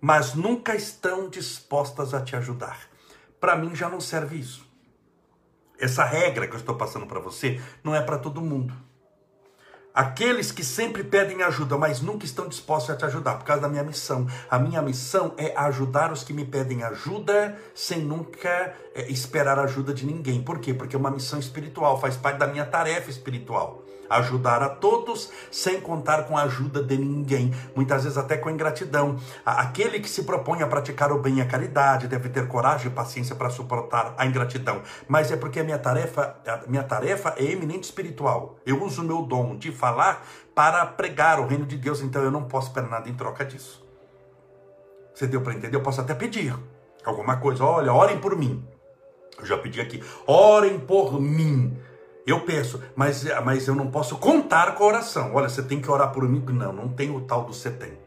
mas 0.00 0.34
nunca 0.34 0.74
estão 0.74 1.28
dispostas 1.28 2.12
a 2.12 2.20
te 2.20 2.36
ajudar. 2.36 2.88
Para 3.40 3.56
mim 3.56 3.74
já 3.74 3.88
não 3.88 4.00
serve 4.00 4.38
isso. 4.38 4.66
Essa 5.78 6.04
regra 6.04 6.46
que 6.46 6.54
eu 6.54 6.58
estou 6.58 6.76
passando 6.76 7.06
para 7.06 7.20
você 7.20 7.60
não 7.82 7.94
é 7.94 8.02
para 8.02 8.18
todo 8.18 8.40
mundo. 8.40 8.74
Aqueles 9.94 10.50
que 10.50 10.64
sempre 10.64 11.04
pedem 11.04 11.40
ajuda, 11.44 11.78
mas 11.78 12.00
nunca 12.00 12.24
estão 12.24 12.48
dispostos 12.48 12.90
a 12.90 12.96
te 12.96 13.04
ajudar, 13.04 13.36
por 13.36 13.44
causa 13.44 13.62
da 13.62 13.68
minha 13.68 13.84
missão. 13.84 14.26
A 14.50 14.58
minha 14.58 14.82
missão 14.82 15.34
é 15.38 15.56
ajudar 15.56 16.10
os 16.10 16.24
que 16.24 16.32
me 16.32 16.44
pedem 16.44 16.82
ajuda, 16.82 17.56
sem 17.72 18.00
nunca 18.00 18.74
é, 18.92 19.08
esperar 19.08 19.56
ajuda 19.60 19.94
de 19.94 20.04
ninguém. 20.04 20.42
Por 20.42 20.58
quê? 20.58 20.74
Porque 20.74 20.96
é 20.96 20.98
uma 20.98 21.12
missão 21.12 21.38
espiritual, 21.38 22.00
faz 22.00 22.16
parte 22.16 22.38
da 22.38 22.48
minha 22.48 22.66
tarefa 22.66 23.08
espiritual 23.08 23.83
ajudar 24.08 24.62
a 24.62 24.68
todos 24.68 25.30
sem 25.50 25.80
contar 25.80 26.24
com 26.24 26.36
a 26.36 26.42
ajuda 26.42 26.82
de 26.82 26.96
ninguém, 26.96 27.52
muitas 27.74 28.04
vezes 28.04 28.18
até 28.18 28.36
com 28.36 28.50
ingratidão. 28.50 29.16
Aquele 29.44 30.00
que 30.00 30.08
se 30.08 30.24
propõe 30.24 30.62
a 30.62 30.66
praticar 30.66 31.12
o 31.12 31.18
bem 31.18 31.38
e 31.38 31.40
a 31.40 31.46
caridade 31.46 32.08
deve 32.08 32.28
ter 32.28 32.48
coragem 32.48 32.88
e 32.88 32.94
paciência 32.94 33.34
para 33.34 33.50
suportar 33.50 34.14
a 34.16 34.26
ingratidão, 34.26 34.82
mas 35.08 35.30
é 35.30 35.36
porque 35.36 35.60
a 35.60 35.64
minha 35.64 35.78
tarefa, 35.78 36.36
a 36.46 36.68
minha 36.68 36.82
tarefa 36.82 37.34
é 37.36 37.44
eminente 37.44 37.84
espiritual. 37.84 38.56
Eu 38.64 38.82
uso 38.82 39.02
o 39.02 39.04
meu 39.04 39.22
dom 39.22 39.56
de 39.56 39.72
falar 39.72 40.26
para 40.54 40.86
pregar 40.86 41.40
o 41.40 41.46
reino 41.46 41.66
de 41.66 41.76
Deus, 41.76 42.00
então 42.00 42.22
eu 42.22 42.30
não 42.30 42.44
posso 42.44 42.68
esperar 42.68 42.88
nada 42.88 43.08
em 43.08 43.14
troca 43.14 43.44
disso. 43.44 43.84
Você 45.14 45.26
deu 45.26 45.40
para 45.40 45.54
entender? 45.54 45.76
Eu 45.76 45.82
posso 45.82 46.00
até 46.00 46.14
pedir 46.14 46.54
alguma 47.04 47.36
coisa. 47.36 47.64
Olha, 47.64 47.92
orem 47.92 48.18
por 48.18 48.36
mim. 48.36 48.66
Eu 49.38 49.46
já 49.46 49.56
pedi 49.56 49.80
aqui. 49.80 50.02
Orem 50.26 50.78
por 50.78 51.20
mim. 51.20 51.76
Eu 52.26 52.40
peço, 52.40 52.82
mas, 52.96 53.24
mas 53.44 53.68
eu 53.68 53.74
não 53.74 53.90
posso 53.90 54.16
contar 54.16 54.74
com 54.74 54.84
a 54.84 54.86
oração. 54.86 55.34
Olha, 55.34 55.48
você 55.48 55.62
tem 55.62 55.80
que 55.80 55.90
orar 55.90 56.10
por 56.10 56.26
mim. 56.26 56.42
Não, 56.52 56.72
não 56.72 56.88
tem 56.88 57.14
o 57.14 57.20
tal 57.20 57.44
do 57.44 57.52
você 57.52 57.70
tem. 57.70 57.98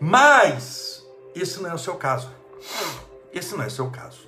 Mas 0.00 1.06
esse 1.34 1.60
não 1.60 1.70
é 1.70 1.74
o 1.74 1.78
seu 1.78 1.96
caso. 1.96 2.30
Esse 3.32 3.54
não 3.54 3.64
é 3.64 3.66
o 3.66 3.70
seu 3.70 3.90
caso. 3.90 4.26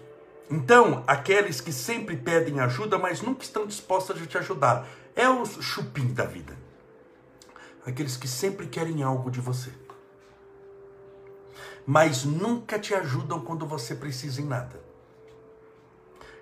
Então, 0.50 1.04
aqueles 1.06 1.60
que 1.60 1.72
sempre 1.72 2.16
pedem 2.16 2.60
ajuda, 2.60 2.98
mas 2.98 3.22
nunca 3.22 3.42
estão 3.42 3.66
dispostos 3.66 4.20
a 4.20 4.26
te 4.26 4.36
ajudar, 4.36 4.86
é 5.14 5.28
o 5.28 5.44
chupim 5.46 6.12
da 6.12 6.24
vida. 6.24 6.56
Aqueles 7.86 8.16
que 8.16 8.28
sempre 8.28 8.66
querem 8.66 9.02
algo 9.02 9.30
de 9.30 9.40
você, 9.40 9.72
mas 11.86 12.24
nunca 12.24 12.78
te 12.78 12.94
ajudam 12.94 13.40
quando 13.40 13.66
você 13.66 13.94
precisa 13.94 14.40
em 14.40 14.44
nada. 14.44 14.89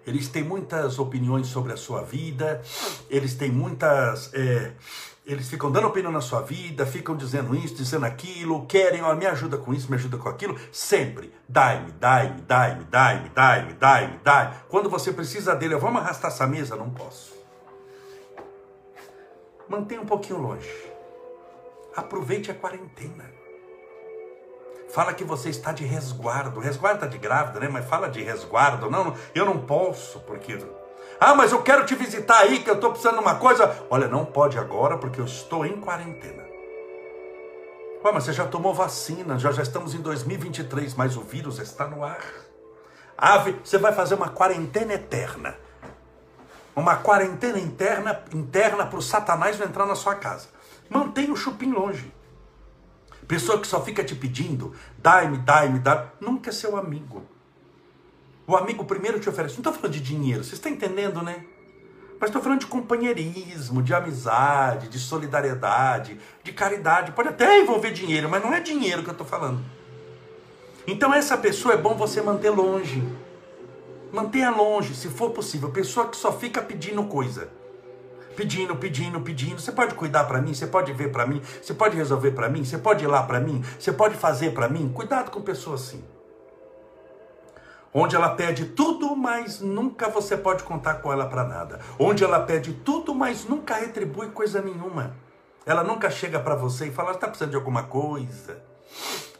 Eles 0.08 0.28
têm 0.28 0.42
muitas 0.42 0.98
opiniões 0.98 1.46
sobre 1.46 1.72
a 1.72 1.76
sua 1.76 2.02
vida, 2.02 2.62
eles 3.10 3.34
têm 3.34 3.50
muitas. 3.50 4.32
É, 4.32 4.72
eles 5.26 5.50
ficam 5.50 5.70
dando 5.70 5.86
opinião 5.86 6.10
na 6.10 6.22
sua 6.22 6.40
vida, 6.40 6.86
ficam 6.86 7.14
dizendo 7.14 7.54
isso, 7.54 7.74
dizendo 7.74 8.06
aquilo, 8.06 8.64
querem, 8.64 9.02
ó, 9.02 9.14
me 9.14 9.26
ajuda 9.26 9.58
com 9.58 9.74
isso, 9.74 9.90
me 9.90 9.96
ajuda 9.96 10.16
com 10.16 10.26
aquilo, 10.26 10.58
sempre. 10.72 11.30
Dai-me, 11.46 11.92
dai-me, 11.92 12.40
dai-me, 12.40 12.84
dai-me, 12.84 13.28
dai-me, 13.28 13.74
dai-me, 13.74 14.18
dai. 14.24 14.62
Quando 14.70 14.88
você 14.88 15.12
precisa 15.12 15.54
dele, 15.54 15.76
vamos 15.76 16.00
arrastar 16.00 16.30
essa 16.30 16.46
mesa? 16.46 16.76
Não 16.76 16.88
posso. 16.88 17.36
mantenha 19.68 20.00
um 20.00 20.06
pouquinho 20.06 20.40
longe. 20.40 20.72
Aproveite 21.94 22.50
a 22.50 22.54
quarentena. 22.54 23.37
Fala 24.88 25.12
que 25.12 25.24
você 25.24 25.50
está 25.50 25.72
de 25.72 25.84
resguardo. 25.84 26.60
Resguardo 26.60 27.04
está 27.04 27.06
de 27.06 27.18
grávida, 27.18 27.60
né? 27.60 27.68
Mas 27.68 27.86
fala 27.86 28.08
de 28.08 28.22
resguardo. 28.22 28.90
Não, 28.90 29.14
eu 29.34 29.44
não 29.44 29.58
posso, 29.58 30.20
porque. 30.20 30.58
Ah, 31.20 31.34
mas 31.34 31.52
eu 31.52 31.62
quero 31.62 31.84
te 31.84 31.94
visitar 31.94 32.38
aí, 32.38 32.60
que 32.60 32.70
eu 32.70 32.74
estou 32.74 32.90
precisando 32.90 33.16
de 33.16 33.22
uma 33.22 33.34
coisa. 33.34 33.84
Olha, 33.90 34.08
não 34.08 34.24
pode 34.24 34.58
agora, 34.58 34.96
porque 34.96 35.20
eu 35.20 35.24
estou 35.24 35.66
em 35.66 35.80
quarentena. 35.80 36.44
Ué, 38.04 38.12
mas 38.12 38.24
você 38.24 38.32
já 38.32 38.46
tomou 38.46 38.72
vacina, 38.72 39.38
já, 39.38 39.50
já 39.50 39.62
estamos 39.62 39.94
em 39.94 40.00
2023, 40.00 40.94
mas 40.94 41.16
o 41.16 41.20
vírus 41.20 41.58
está 41.58 41.86
no 41.86 42.04
ar. 42.04 42.22
Ave, 43.16 43.56
você 43.64 43.76
vai 43.76 43.92
fazer 43.92 44.14
uma 44.14 44.28
quarentena 44.28 44.94
eterna. 44.94 45.56
Uma 46.76 46.96
quarentena 46.96 47.58
interna 47.58 48.22
interna 48.32 48.86
para 48.86 48.98
o 48.98 49.02
Satanás 49.02 49.58
não 49.58 49.66
entrar 49.66 49.84
na 49.84 49.96
sua 49.96 50.14
casa. 50.14 50.46
Mantenha 50.88 51.32
o 51.32 51.36
chupim 51.36 51.72
longe. 51.72 52.12
Pessoa 53.28 53.60
que 53.60 53.66
só 53.66 53.84
fica 53.84 54.02
te 54.02 54.14
pedindo, 54.14 54.74
dai-me, 54.96 55.36
dai-me, 55.36 55.78
dai 55.78 56.10
nunca 56.18 56.48
é 56.48 56.52
seu 56.52 56.78
amigo. 56.78 57.22
O 58.46 58.56
amigo 58.56 58.86
primeiro 58.86 59.20
te 59.20 59.28
oferece. 59.28 59.54
Não 59.56 59.60
estou 59.60 59.74
falando 59.74 59.92
de 59.92 60.00
dinheiro, 60.00 60.42
você 60.42 60.54
está 60.54 60.70
entendendo, 60.70 61.20
né? 61.20 61.44
Mas 62.18 62.30
estou 62.30 62.42
falando 62.42 62.60
de 62.60 62.66
companheirismo, 62.66 63.82
de 63.82 63.92
amizade, 63.92 64.88
de 64.88 64.98
solidariedade, 64.98 66.18
de 66.42 66.52
caridade. 66.52 67.12
Pode 67.12 67.28
até 67.28 67.60
envolver 67.60 67.92
dinheiro, 67.92 68.30
mas 68.30 68.42
não 68.42 68.54
é 68.54 68.60
dinheiro 68.60 69.02
que 69.02 69.10
eu 69.10 69.12
estou 69.12 69.26
falando. 69.26 69.62
Então 70.86 71.12
essa 71.12 71.36
pessoa 71.36 71.74
é 71.74 71.76
bom 71.76 71.94
você 71.94 72.22
manter 72.22 72.48
longe. 72.48 73.06
Mantenha 74.10 74.50
longe, 74.50 74.94
se 74.94 75.08
for 75.08 75.32
possível. 75.32 75.70
Pessoa 75.70 76.08
que 76.08 76.16
só 76.16 76.32
fica 76.32 76.62
pedindo 76.62 77.04
coisa 77.04 77.50
pedindo, 78.38 78.76
pedindo, 78.76 79.20
pedindo. 79.20 79.60
Você 79.60 79.72
pode 79.72 79.96
cuidar 79.96 80.22
para 80.22 80.40
mim, 80.40 80.54
você 80.54 80.68
pode 80.68 80.92
ver 80.92 81.10
para 81.10 81.26
mim, 81.26 81.42
você 81.60 81.74
pode 81.74 81.96
resolver 81.96 82.30
para 82.30 82.48
mim, 82.48 82.64
você 82.64 82.78
pode 82.78 83.02
ir 83.02 83.08
lá 83.08 83.24
para 83.24 83.40
mim, 83.40 83.64
você 83.76 83.92
pode 83.92 84.16
fazer 84.16 84.54
para 84.54 84.68
mim. 84.68 84.88
Cuidado 84.94 85.32
com 85.32 85.42
pessoas 85.42 85.82
assim. 85.82 86.04
Onde 87.92 88.14
ela 88.14 88.30
pede 88.36 88.66
tudo, 88.66 89.16
mas 89.16 89.60
nunca 89.60 90.08
você 90.08 90.36
pode 90.36 90.62
contar 90.62 90.94
com 90.96 91.12
ela 91.12 91.26
para 91.26 91.42
nada. 91.42 91.80
Onde 91.98 92.22
ela 92.22 92.38
pede 92.38 92.72
tudo, 92.72 93.12
mas 93.12 93.44
nunca 93.44 93.74
retribui 93.74 94.28
coisa 94.28 94.62
nenhuma. 94.62 95.16
Ela 95.66 95.82
nunca 95.82 96.08
chega 96.08 96.38
para 96.38 96.54
você 96.54 96.86
e 96.86 96.92
fala: 96.92 97.10
está 97.10 97.26
precisando 97.26 97.50
de 97.50 97.56
alguma 97.56 97.82
coisa. 97.82 98.62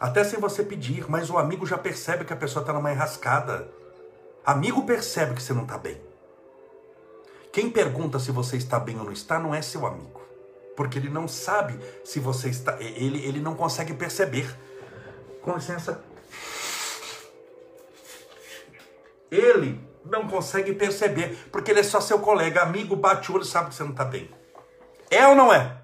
Até 0.01 0.25
sem 0.25 0.41
você 0.41 0.65
pedir, 0.65 1.09
mas 1.09 1.31
o 1.31 1.39
amigo 1.39 1.65
já 1.65 1.79
percebe 1.79 2.25
que 2.25 2.33
a 2.33 2.37
pessoa 2.37 2.63
está 2.63 2.73
numa 2.73 2.91
enrascada. 2.91 3.69
Amigo 4.45 4.85
percebe 4.85 5.35
que 5.35 5.43
você 5.43 5.53
não 5.53 5.63
está 5.63 5.79
bem. 5.79 6.08
Quem 7.53 7.71
pergunta 7.71 8.19
se 8.19 8.31
você 8.31 8.57
está 8.57 8.79
bem 8.79 8.99
ou 8.99 9.05
não 9.05 9.13
está 9.13 9.39
não 9.39 9.55
é 9.55 9.63
seu 9.63 9.87
amigo. 9.87 10.21
Porque 10.77 10.99
ele 10.99 11.09
não 11.09 11.27
sabe 11.27 11.79
se 12.05 12.21
você 12.21 12.49
está. 12.49 12.81
Ele, 12.81 13.25
ele 13.25 13.41
não 13.41 13.55
consegue 13.55 13.95
perceber. 13.95 14.55
Com 15.43 15.55
licença. 15.55 16.03
Ele 19.31 19.89
não 20.05 20.27
consegue 20.27 20.73
perceber, 20.73 21.37
porque 21.53 21.71
ele 21.71 21.81
é 21.81 21.83
só 21.83 22.01
seu 22.01 22.19
colega, 22.19 22.63
amigo, 22.63 22.97
bate 22.97 23.31
o 23.31 23.35
olho 23.35 23.45
sabe 23.45 23.69
que 23.69 23.75
você 23.75 23.85
não 23.85 23.91
está 23.91 24.05
bem. 24.05 24.31
É 25.11 25.27
ou 25.27 25.35
não 25.35 25.53
é? 25.53 25.79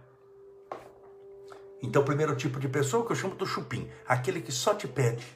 Então, 1.83 2.01
o 2.01 2.05
primeiro 2.05 2.35
tipo 2.35 2.59
de 2.59 2.69
pessoa 2.69 3.05
que 3.05 3.13
eu 3.13 3.17
chamo 3.17 3.35
do 3.35 3.47
chupim, 3.47 3.91
aquele 4.07 4.41
que 4.41 4.51
só 4.51 4.75
te 4.75 4.89
pede, 4.89 5.27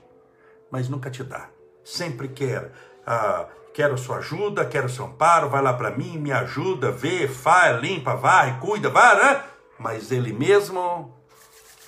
mas 0.70 0.88
nunca 0.88 1.10
te 1.10 1.22
dá. 1.22 1.50
Sempre 1.84 2.28
quer 2.28 2.72
ah, 3.06 3.48
quero 3.78 3.96
sua 3.96 4.16
ajuda, 4.16 4.64
quero 4.64 4.88
seu 4.88 5.04
amparo, 5.04 5.48
vai 5.48 5.62
lá 5.62 5.72
para 5.72 5.92
mim, 5.92 6.18
me 6.18 6.32
ajuda, 6.32 6.90
vê, 6.90 7.28
faz, 7.28 7.80
limpa, 7.80 8.16
vai, 8.16 8.58
cuida, 8.58 8.90
vai, 8.90 9.14
né? 9.14 9.44
Mas 9.78 10.10
ele 10.10 10.32
mesmo 10.32 11.14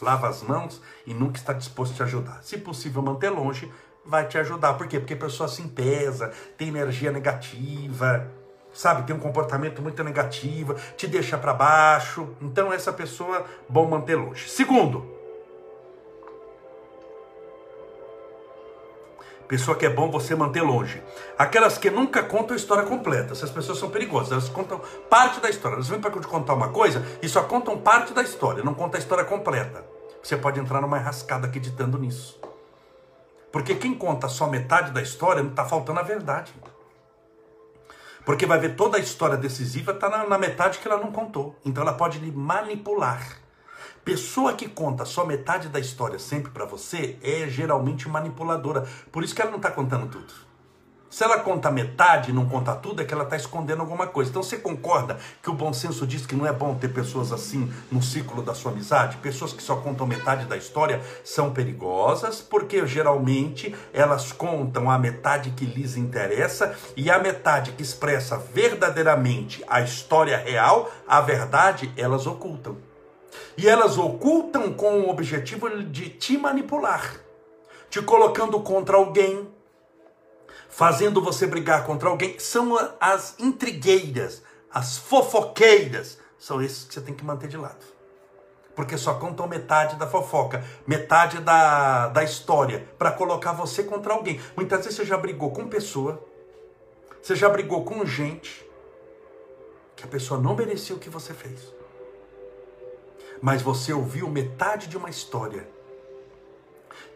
lava 0.00 0.28
as 0.28 0.40
mãos 0.40 0.80
e 1.04 1.12
nunca 1.12 1.36
está 1.36 1.52
disposto 1.52 1.94
a 1.94 1.96
te 1.96 2.02
ajudar. 2.04 2.44
Se 2.44 2.56
possível, 2.58 3.02
manter 3.02 3.30
longe, 3.30 3.68
vai 4.06 4.24
te 4.24 4.38
ajudar. 4.38 4.74
Por 4.74 4.86
quê? 4.86 5.00
Porque 5.00 5.14
a 5.14 5.16
pessoa 5.16 5.48
se 5.48 5.62
pesa, 5.62 6.30
tem 6.56 6.68
energia 6.68 7.10
negativa, 7.10 8.30
sabe? 8.72 9.02
Tem 9.04 9.16
um 9.16 9.18
comportamento 9.18 9.82
muito 9.82 10.04
negativo, 10.04 10.76
te 10.96 11.08
deixa 11.08 11.36
para 11.36 11.52
baixo. 11.52 12.36
Então, 12.40 12.72
essa 12.72 12.92
pessoa, 12.92 13.44
bom 13.68 13.90
manter 13.90 14.14
longe. 14.14 14.48
Segundo, 14.48 15.19
Pessoa 19.50 19.76
que 19.76 19.84
é 19.84 19.90
bom 19.90 20.08
você 20.12 20.36
manter 20.36 20.62
longe. 20.62 21.02
Aquelas 21.36 21.76
que 21.76 21.90
nunca 21.90 22.22
contam 22.22 22.54
a 22.54 22.56
história 22.56 22.84
completa. 22.84 23.32
Essas 23.32 23.50
pessoas 23.50 23.78
são 23.78 23.90
perigosas. 23.90 24.30
Elas 24.30 24.48
contam 24.48 24.80
parte 25.10 25.40
da 25.40 25.50
história. 25.50 25.74
Elas 25.74 25.88
vêm 25.88 26.00
para 26.00 26.12
te 26.12 26.28
contar 26.28 26.54
uma 26.54 26.68
coisa 26.68 27.04
e 27.20 27.28
só 27.28 27.42
contam 27.42 27.76
parte 27.76 28.14
da 28.14 28.22
história, 28.22 28.62
não 28.62 28.74
conta 28.74 28.96
a 28.96 29.00
história 29.00 29.24
completa. 29.24 29.84
Você 30.22 30.36
pode 30.36 30.60
entrar 30.60 30.80
numa 30.80 31.00
enrascada 31.00 31.48
acreditando 31.48 31.98
nisso. 31.98 32.40
Porque 33.50 33.74
quem 33.74 33.92
conta 33.92 34.28
só 34.28 34.46
metade 34.46 34.92
da 34.92 35.02
história 35.02 35.42
está 35.42 35.64
faltando 35.64 35.98
a 35.98 36.04
verdade. 36.04 36.54
Porque 38.24 38.46
vai 38.46 38.60
ver 38.60 38.76
toda 38.76 38.98
a 38.98 39.00
história 39.00 39.36
decisiva 39.36 39.90
está 39.90 40.08
na, 40.08 40.28
na 40.28 40.38
metade 40.38 40.78
que 40.78 40.86
ela 40.86 41.00
não 41.00 41.10
contou. 41.10 41.56
Então 41.66 41.82
ela 41.82 41.94
pode 41.94 42.20
lhe 42.20 42.30
manipular. 42.30 43.40
Pessoa 44.04 44.54
que 44.54 44.66
conta 44.66 45.04
só 45.04 45.26
metade 45.26 45.68
da 45.68 45.78
história 45.78 46.18
sempre 46.18 46.50
para 46.50 46.64
você 46.64 47.18
é 47.22 47.46
geralmente 47.48 48.08
manipuladora. 48.08 48.86
Por 49.12 49.22
isso 49.22 49.34
que 49.34 49.42
ela 49.42 49.50
não 49.50 49.58
está 49.58 49.70
contando 49.70 50.06
tudo. 50.08 50.50
Se 51.10 51.24
ela 51.24 51.40
conta 51.40 51.72
metade 51.72 52.30
e 52.30 52.32
não 52.32 52.48
conta 52.48 52.72
tudo, 52.72 53.02
é 53.02 53.04
que 53.04 53.12
ela 53.12 53.24
está 53.24 53.36
escondendo 53.36 53.80
alguma 53.80 54.06
coisa. 54.06 54.30
Então 54.30 54.44
você 54.44 54.56
concorda 54.56 55.18
que 55.42 55.50
o 55.50 55.54
bom 55.54 55.72
senso 55.72 56.06
diz 56.06 56.24
que 56.24 56.36
não 56.36 56.46
é 56.46 56.52
bom 56.52 56.76
ter 56.76 56.88
pessoas 56.88 57.32
assim 57.32 57.70
no 57.90 58.00
ciclo 58.00 58.42
da 58.42 58.54
sua 58.54 58.70
amizade? 58.70 59.16
Pessoas 59.16 59.52
que 59.52 59.62
só 59.62 59.76
contam 59.76 60.06
metade 60.06 60.46
da 60.46 60.56
história 60.56 61.02
são 61.24 61.52
perigosas, 61.52 62.40
porque 62.40 62.86
geralmente 62.86 63.74
elas 63.92 64.30
contam 64.30 64.88
a 64.88 64.96
metade 64.98 65.50
que 65.50 65.66
lhes 65.66 65.96
interessa 65.96 66.76
e 66.96 67.10
a 67.10 67.18
metade 67.18 67.72
que 67.72 67.82
expressa 67.82 68.38
verdadeiramente 68.38 69.64
a 69.66 69.80
história 69.80 70.38
real, 70.38 70.88
a 71.08 71.20
verdade, 71.20 71.92
elas 71.96 72.24
ocultam. 72.24 72.89
E 73.56 73.68
elas 73.68 73.98
ocultam 73.98 74.72
com 74.72 75.00
o 75.00 75.10
objetivo 75.10 75.68
de 75.84 76.10
te 76.10 76.36
manipular, 76.36 77.20
te 77.88 78.00
colocando 78.02 78.60
contra 78.60 78.96
alguém, 78.96 79.48
fazendo 80.68 81.22
você 81.22 81.46
brigar 81.46 81.84
contra 81.84 82.08
alguém. 82.08 82.38
São 82.38 82.76
as 83.00 83.38
intrigueiras, 83.38 84.42
as 84.72 84.98
fofoqueiras. 84.98 86.18
São 86.38 86.62
esses 86.62 86.84
que 86.84 86.94
você 86.94 87.00
tem 87.00 87.14
que 87.14 87.24
manter 87.24 87.48
de 87.48 87.56
lado. 87.56 87.84
Porque 88.74 88.96
só 88.96 89.14
contam 89.14 89.46
metade 89.46 89.96
da 89.96 90.06
fofoca, 90.06 90.64
metade 90.86 91.38
da, 91.40 92.08
da 92.08 92.24
história, 92.24 92.88
para 92.98 93.10
colocar 93.10 93.52
você 93.52 93.82
contra 93.82 94.14
alguém. 94.14 94.40
Muitas 94.56 94.84
vezes 94.84 94.96
você 94.96 95.04
já 95.04 95.18
brigou 95.18 95.50
com 95.50 95.68
pessoa, 95.68 96.24
você 97.20 97.36
já 97.36 97.48
brigou 97.48 97.84
com 97.84 98.06
gente, 98.06 98.66
que 99.94 100.04
a 100.04 100.08
pessoa 100.08 100.40
não 100.40 100.56
merecia 100.56 100.96
o 100.96 100.98
que 100.98 101.10
você 101.10 101.34
fez 101.34 101.79
mas 103.40 103.62
você 103.62 103.92
ouviu 103.92 104.28
metade 104.28 104.86
de 104.86 104.96
uma 104.96 105.10
história. 105.10 105.68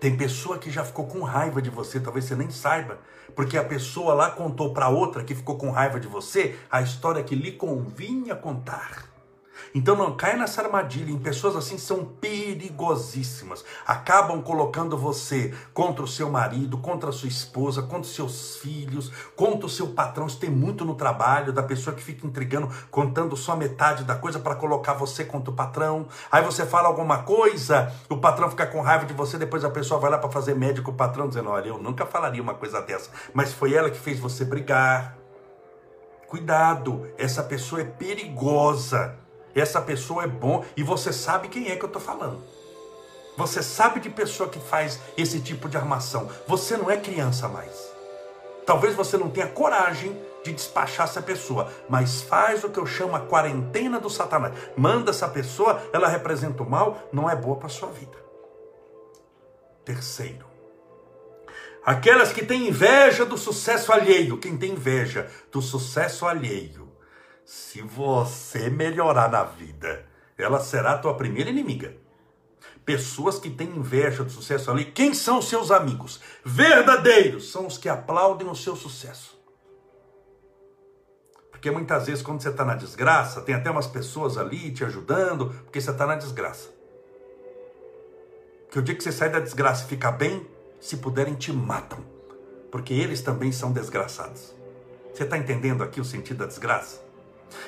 Tem 0.01 0.17
pessoa 0.17 0.59
que 0.59 0.71
já 0.71 0.85
ficou 0.85 1.07
com 1.07 1.23
raiva 1.23 1.63
de 1.63 1.71
você, 1.71 2.01
talvez 2.01 2.25
você 2.25 2.35
nem 2.35 2.51
saiba, 2.51 2.99
porque 3.35 3.57
a 3.57 3.65
pessoa 3.65 4.15
lá 4.15 4.31
contou 4.31 4.73
para 4.73 4.89
outra 4.89 5.25
que 5.25 5.35
ficou 5.35 5.57
com 5.57 5.71
raiva 5.71 5.99
de 5.99 6.07
você 6.07 6.59
a 6.71 6.83
história 6.83 7.23
que 7.23 7.35
lhe 7.35 7.53
convinha 7.53 8.35
contar. 8.35 9.14
Então 9.75 9.97
não 9.97 10.17
caia 10.17 10.37
nessa 10.37 10.63
armadilha. 10.63 11.11
Em 11.11 11.19
pessoas 11.19 11.57
assim 11.57 11.79
são 11.79 12.05
perigosíssimas. 12.05 13.65
Acabam 13.87 14.41
colocando 14.43 14.97
você 14.97 15.55
contra 15.73 16.05
o 16.05 16.09
seu 16.09 16.31
marido, 16.31 16.79
contra 16.79 17.11
a 17.11 17.13
sua 17.13 17.29
esposa, 17.29 17.83
contra 17.83 18.01
os 18.01 18.15
seus 18.15 18.57
filhos, 18.57 19.11
contra 19.35 19.67
o 19.67 19.71
seu 19.71 19.89
patrão. 19.89 20.27
Isso 20.27 20.39
tem 20.39 20.51
muito 20.51 20.85
no 20.85 20.95
trabalho 20.95 21.53
da 21.53 21.63
pessoa 21.63 21.95
que 21.95 22.03
fica 22.03 22.27
intrigando, 22.27 22.71
contando 22.91 23.37
só 23.37 23.57
metade 23.57 24.05
da 24.05 24.15
coisa 24.15 24.39
para 24.39 24.55
colocar 24.55 24.95
você 24.95 25.25
contra 25.25 25.51
o 25.51 25.55
patrão. 25.55 26.07
Aí 26.31 26.43
você 26.43 26.65
fala 26.65 26.89
alguma 26.89 27.23
coisa, 27.23 27.93
o 28.09 28.17
patrão 28.17 28.51
fica 28.51 28.67
com 28.67 28.81
raiva 28.81 29.07
de 29.07 29.15
você, 29.15 29.39
depois 29.39 29.65
a 29.65 29.71
pessoa 29.71 30.01
vai 30.01 30.11
lá 30.11 30.19
para 30.19 30.31
fazer 30.31 30.55
médico, 30.55 30.91
o 30.91 30.95
patrão 30.95 31.29
dizendo: 31.29 31.51
"Olha, 31.51 31.69
eu 31.69 31.79
nunca 31.79 32.07
falaria 32.07 32.43
uma 32.43 32.55
coisa 32.55 32.81
dessa, 32.81 33.11
mas 33.33 33.53
foi 33.53 33.75
ela 33.75 33.91
que 33.91 33.99
fez 33.99 34.19
você 34.19 34.45
brigar". 34.45 35.17
Cuidado, 36.29 37.07
essa 37.17 37.43
pessoa 37.43 37.81
é 37.81 37.85
perigosa 37.85 39.24
essa 39.55 39.81
pessoa 39.81 40.25
é 40.25 40.27
bom 40.27 40.65
e 40.77 40.83
você 40.83 41.13
sabe 41.13 41.49
quem 41.49 41.71
é 41.71 41.77
que 41.77 41.85
eu 41.85 41.89
estou 41.89 42.03
falando. 42.03 42.43
Você 43.37 43.63
sabe 43.63 44.01
de 44.01 44.11
pessoa 44.11 44.49
que 44.49 44.61
faz 44.61 45.01
esse 45.17 45.41
tipo 45.41 45.69
de 45.69 45.77
armação. 45.77 46.29
Você 46.47 46.77
não 46.77 46.91
é 46.91 46.97
criança 46.97 47.49
mais. 47.49 47.93
Talvez 48.65 48.95
você 48.95 49.17
não 49.17 49.31
tenha 49.31 49.49
coragem 49.49 50.17
de 50.45 50.53
despachar 50.53 51.07
essa 51.07 51.23
pessoa, 51.23 51.71
mas 51.89 52.23
faz 52.23 52.63
o 52.65 52.69
que 52.69 52.79
eu 52.79 52.87
chamo 52.87 53.17
a 53.17 53.21
quarentena 53.21 53.99
do 53.99 54.09
Satanás. 54.09 54.55
Manda 54.77 55.11
essa 55.11 55.29
pessoa, 55.29 55.83
ela 55.93 56.09
representa 56.09 56.63
o 56.63 56.69
mal, 56.69 57.09
não 57.13 57.29
é 57.29 57.35
boa 57.35 57.57
para 57.57 57.69
sua 57.69 57.89
vida. 57.89 58.17
Terceiro, 59.85 60.47
aquelas 61.85 62.33
que 62.33 62.45
têm 62.45 62.69
inveja 62.69 63.25
do 63.27 63.37
sucesso 63.37 63.93
alheio. 63.93 64.39
Quem 64.39 64.57
tem 64.57 64.73
inveja 64.73 65.31
do 65.51 65.61
sucesso 65.61 66.27
alheio 66.27 66.84
Se 67.45 67.83
você 67.83 68.71
melhorar 68.71 69.31
na 69.31 69.45
vida, 69.45 70.07
ela 70.39 70.61
será 70.61 70.93
a 70.93 70.99
tua 70.99 71.15
primeira 71.15 71.51
inimiga. 71.51 71.95
Pessoas 72.85 73.39
que 73.39 73.51
têm 73.51 73.69
inveja 73.69 74.25
do 74.25 74.31
sucesso 74.31 74.71
ali. 74.71 74.87
Quem 74.87 75.13
são 75.13 75.43
seus 75.43 75.71
amigos? 75.71 76.21
Verdadeiros 76.45 77.51
são 77.51 77.67
os 77.67 77.77
que 77.77 77.89
aplaudem 77.89 78.49
o 78.49 78.55
seu 78.55 78.75
sucesso. 78.75 79.39
Porque 81.51 81.71
muitas 81.71 82.07
vezes, 82.07 82.23
quando 82.23 82.43
você 82.43 82.51
está 82.51 82.65
na 82.65 82.75
desgraça, 82.75 83.41
tem 83.41 83.55
até 83.55 83.71
umas 83.71 83.87
pessoas 83.87 84.37
ali 84.37 84.71
te 84.71 84.85
ajudando, 84.85 85.51
porque 85.65 85.81
você 85.81 85.91
está 85.91 86.07
na 86.07 86.17
desgraça. 86.17 86.69
Que 88.71 88.79
o 88.79 88.83
dia 88.83 88.95
que 88.95 89.03
você 89.03 89.13
sai 89.13 89.31
da 89.31 89.39
desgraça 89.39 89.85
e 89.85 89.89
fica 89.89 90.11
bem, 90.11 90.47
se 90.81 90.97
puderem, 90.97 91.35
te 91.35 91.53
matam. 91.53 92.05
Porque 92.71 92.93
eles 92.93 93.23
também 93.23 93.53
são 93.53 93.71
desgraçados. 93.71 94.55
Você 95.13 95.25
está 95.25 95.39
entendendo 95.39 95.83
aqui 95.83 96.01
o 96.01 96.05
sentido 96.05 96.39
da 96.39 96.47
desgraça? 96.47 97.04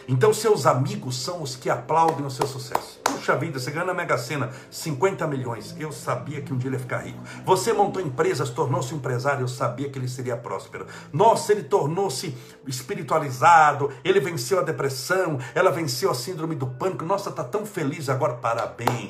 Então, 0.08 0.32
seus 0.32 0.66
amigos 0.66 1.16
são 1.16 1.42
os 1.42 1.56
que 1.56 1.68
aplaudem 1.68 2.26
o 2.26 2.30
seu 2.30 2.46
sucesso. 2.46 3.00
Puxa 3.26 3.36
vida, 3.36 3.58
você 3.58 3.72
ganha 3.72 3.84
na 3.84 3.92
Mega 3.92 4.16
Sena 4.16 4.52
50 4.70 5.26
milhões. 5.26 5.74
Eu 5.80 5.90
sabia 5.90 6.40
que 6.40 6.52
um 6.52 6.56
dia 6.56 6.68
ele 6.68 6.76
ia 6.76 6.80
ficar 6.80 6.98
rico. 6.98 7.18
Você 7.44 7.72
montou 7.72 8.00
empresas, 8.00 8.50
tornou-se 8.50 8.94
empresário. 8.94 9.42
Eu 9.42 9.48
sabia 9.48 9.88
que 9.88 9.98
ele 9.98 10.06
seria 10.06 10.36
próspero. 10.36 10.86
Nossa, 11.12 11.50
ele 11.50 11.64
tornou-se 11.64 12.36
espiritualizado. 12.68 13.90
Ele 14.04 14.20
venceu 14.20 14.60
a 14.60 14.62
depressão. 14.62 15.40
Ela 15.56 15.72
venceu 15.72 16.08
a 16.10 16.14
síndrome 16.14 16.54
do 16.54 16.68
pânico. 16.68 17.04
Nossa, 17.04 17.32
tá 17.32 17.42
tão 17.42 17.66
feliz 17.66 18.08
agora. 18.08 18.34
Parabéns. 18.34 19.08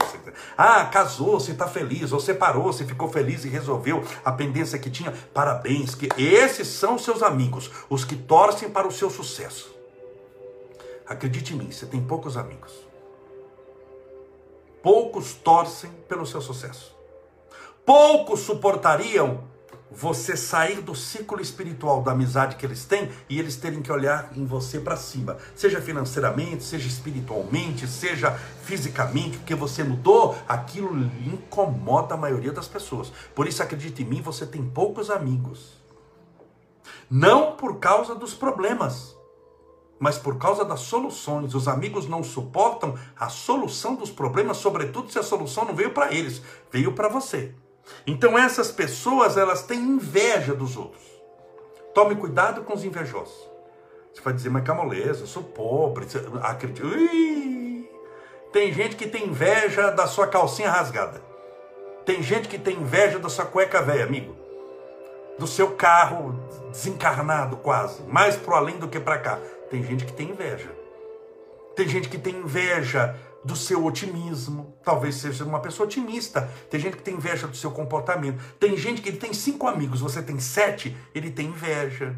Ah, 0.57 0.87
casou-se, 0.87 1.51
está 1.51 1.69
feliz. 1.69 2.11
Ou 2.11 2.21
separou-se, 2.21 2.87
ficou 2.87 3.11
feliz 3.11 3.45
e 3.45 3.49
resolveu 3.49 4.03
a 4.25 4.33
pendência 4.33 4.79
que 4.79 4.89
tinha. 4.89 5.13
Parabéns. 5.35 5.95
Que 5.95 6.09
esses 6.17 6.69
são 6.69 6.99
seus 6.99 7.23
amigos, 7.23 7.71
os 7.91 8.03
que 8.05 8.17
torcem 8.17 8.71
para 8.71 8.89
o 8.89 8.93
seu 8.93 9.11
sucesso. 9.11 9.76
Acredite 11.07 11.55
em 11.55 11.57
mim, 11.57 11.71
você 11.71 11.87
tem 11.87 12.03
poucos 12.03 12.37
amigos. 12.37 12.73
Poucos 14.83 15.35
torcem 15.35 15.91
pelo 16.09 16.27
seu 16.27 16.41
sucesso. 16.41 16.95
Poucos 17.85 18.41
suportariam 18.41 19.45
você 19.91 20.37
sair 20.37 20.83
do 20.83 20.95
ciclo 20.95 21.41
espiritual 21.41 22.03
da 22.03 22.13
amizade 22.13 22.57
que 22.57 22.67
eles 22.67 22.85
têm 22.85 23.11
e 23.31 23.39
eles 23.39 23.57
terem 23.57 23.81
que 23.81 23.91
olhar 23.91 24.31
em 24.37 24.45
você 24.45 24.79
para 24.79 24.97
cima, 24.97 25.39
seja 25.55 25.81
financeiramente, 25.81 26.65
seja 26.65 26.87
espiritualmente, 26.87 27.87
seja 27.87 28.33
fisicamente, 28.63 29.39
porque 29.39 29.55
você 29.55 29.83
mudou, 29.83 30.37
aquilo 30.47 30.95
incomoda 31.25 32.15
a 32.15 32.19
maioria 32.19 32.53
das 32.53 32.69
pessoas. 32.69 33.11
Por 33.35 33.47
isso, 33.47 33.63
acredite 33.63 34.03
em 34.03 34.07
mim, 34.07 34.21
você 34.21 34.45
tem 34.45 34.63
poucos 34.63 35.09
amigos. 35.09 35.81
Não 37.09 37.53
por 37.53 37.79
causa 37.79 38.15
dos 38.15 38.35
problemas, 38.35 39.16
mas 39.99 40.19
por 40.19 40.39
causa 40.39 40.65
das 40.65 40.81
soluções. 40.81 41.55
Os 41.55 41.69
amigos 41.69 42.09
não 42.09 42.23
suportam 42.23 42.95
a 43.19 43.29
solução 43.29 43.95
dos 43.95 44.11
problemas, 44.11 44.59
sobretudo 44.59 45.11
se 45.11 45.19
a 45.19 45.23
solução 45.23 45.65
não 45.65 45.75
veio 45.75 45.91
para 45.91 46.13
eles, 46.13 46.43
veio 46.71 46.93
para 46.93 47.09
você. 47.09 47.55
Então 48.07 48.39
essas 48.39 48.71
pessoas, 48.71 49.37
elas 49.37 49.63
têm 49.63 49.79
inveja 49.79 50.55
dos 50.55 50.77
outros. 50.77 51.03
Tome 51.95 52.15
cuidado 52.17 52.63
com 52.63 52.75
os 52.75 52.85
invejosos. 52.85 53.49
Você 54.13 54.21
vai 54.23 54.33
dizer, 54.33 54.51
mas 54.51 54.65
que 54.65 54.73
moleza, 54.73 55.23
eu 55.23 55.27
sou 55.27 55.43
pobre. 55.43 56.07
Acredito. 56.43 56.87
Ui! 56.87 57.89
Tem 58.53 58.73
gente 58.73 58.97
que 58.97 59.07
tem 59.07 59.27
inveja 59.27 59.91
da 59.91 60.07
sua 60.07 60.27
calcinha 60.27 60.71
rasgada. 60.71 61.23
Tem 62.05 62.23
gente 62.23 62.49
que 62.49 62.59
tem 62.59 62.77
inveja 62.77 63.19
da 63.19 63.29
sua 63.29 63.45
cueca 63.45 63.83
velha, 63.83 64.05
amigo. 64.05 64.35
Do 65.39 65.47
seu 65.47 65.73
carro 65.73 66.41
desencarnado 66.71 67.57
quase. 67.59 68.03
Mais 68.05 68.37
pro 68.37 68.55
além 68.55 68.79
do 68.79 68.89
que 68.89 68.99
para 68.99 69.19
cá. 69.19 69.39
Tem 69.71 69.83
gente 69.83 70.05
que 70.05 70.13
tem 70.13 70.31
inveja. 70.31 70.71
Tem 71.75 71.89
gente 71.89 72.09
que 72.09 72.19
tem 72.19 72.35
inveja 72.37 73.19
do 73.45 73.55
seu 73.55 73.85
otimismo. 73.85 74.75
Talvez 74.83 75.17
seja 75.17 75.45
uma 75.45 75.61
pessoa 75.61 75.87
otimista. 75.87 76.51
Tem 76.71 76.81
gente 76.81 76.97
que 76.97 77.03
tem 77.03 77.15
inveja 77.15 77.47
do 77.47 77.57
seu 77.57 77.71
comportamento. 77.71 78.43
Tem 78.59 78.77
gente 78.77 79.03
que 79.03 79.09
ele 79.09 79.19
tem 79.19 79.33
cinco 79.33 79.67
amigos, 79.67 80.01
você 80.01 80.23
tem 80.23 80.39
sete, 80.41 80.97
ele 81.15 81.31
tem 81.31 81.49
inveja. 81.49 82.17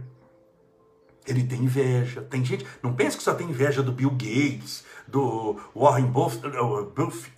Ele 1.26 1.44
tem 1.44 1.60
inveja. 1.60 2.22
Tem 2.22 2.44
gente. 2.44 2.66
Não 2.82 2.94
pense 2.94 3.16
que 3.16 3.22
só 3.22 3.34
tem 3.34 3.50
inveja 3.50 3.82
do 3.82 3.92
Bill 3.92 4.10
Gates, 4.10 4.84
do 5.06 5.60
Warren 5.74 6.06
Buffett. 6.06 7.32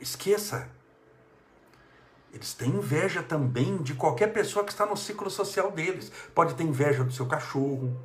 Esqueça. 0.00 0.68
Eles 2.32 2.54
têm 2.54 2.70
inveja 2.70 3.22
também 3.22 3.76
de 3.78 3.94
qualquer 3.94 4.32
pessoa 4.32 4.64
que 4.64 4.72
está 4.72 4.86
no 4.86 4.96
ciclo 4.96 5.30
social 5.30 5.70
deles. 5.70 6.10
Pode 6.34 6.54
ter 6.54 6.64
inveja 6.64 7.04
do 7.04 7.12
seu 7.12 7.26
cachorro, 7.26 7.96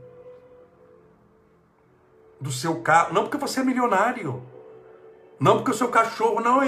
do 2.40 2.52
seu 2.52 2.82
carro. 2.82 3.14
Não 3.14 3.24
porque 3.24 3.38
você 3.38 3.60
é 3.60 3.64
milionário. 3.64 4.44
Não 5.40 5.58
porque 5.58 5.72
o 5.72 5.74
seu 5.74 5.90
cachorro. 5.90 6.42
Não, 6.42 6.62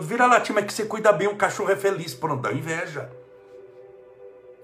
vira 0.00 0.26
latim, 0.26 0.52
mas 0.52 0.66
que 0.66 0.72
você 0.72 0.84
cuida 0.84 1.12
bem, 1.12 1.28
o 1.28 1.36
cachorro 1.36 1.70
é 1.70 1.76
feliz. 1.76 2.14
Pronto, 2.14 2.42
dá 2.42 2.52
inveja. 2.52 3.10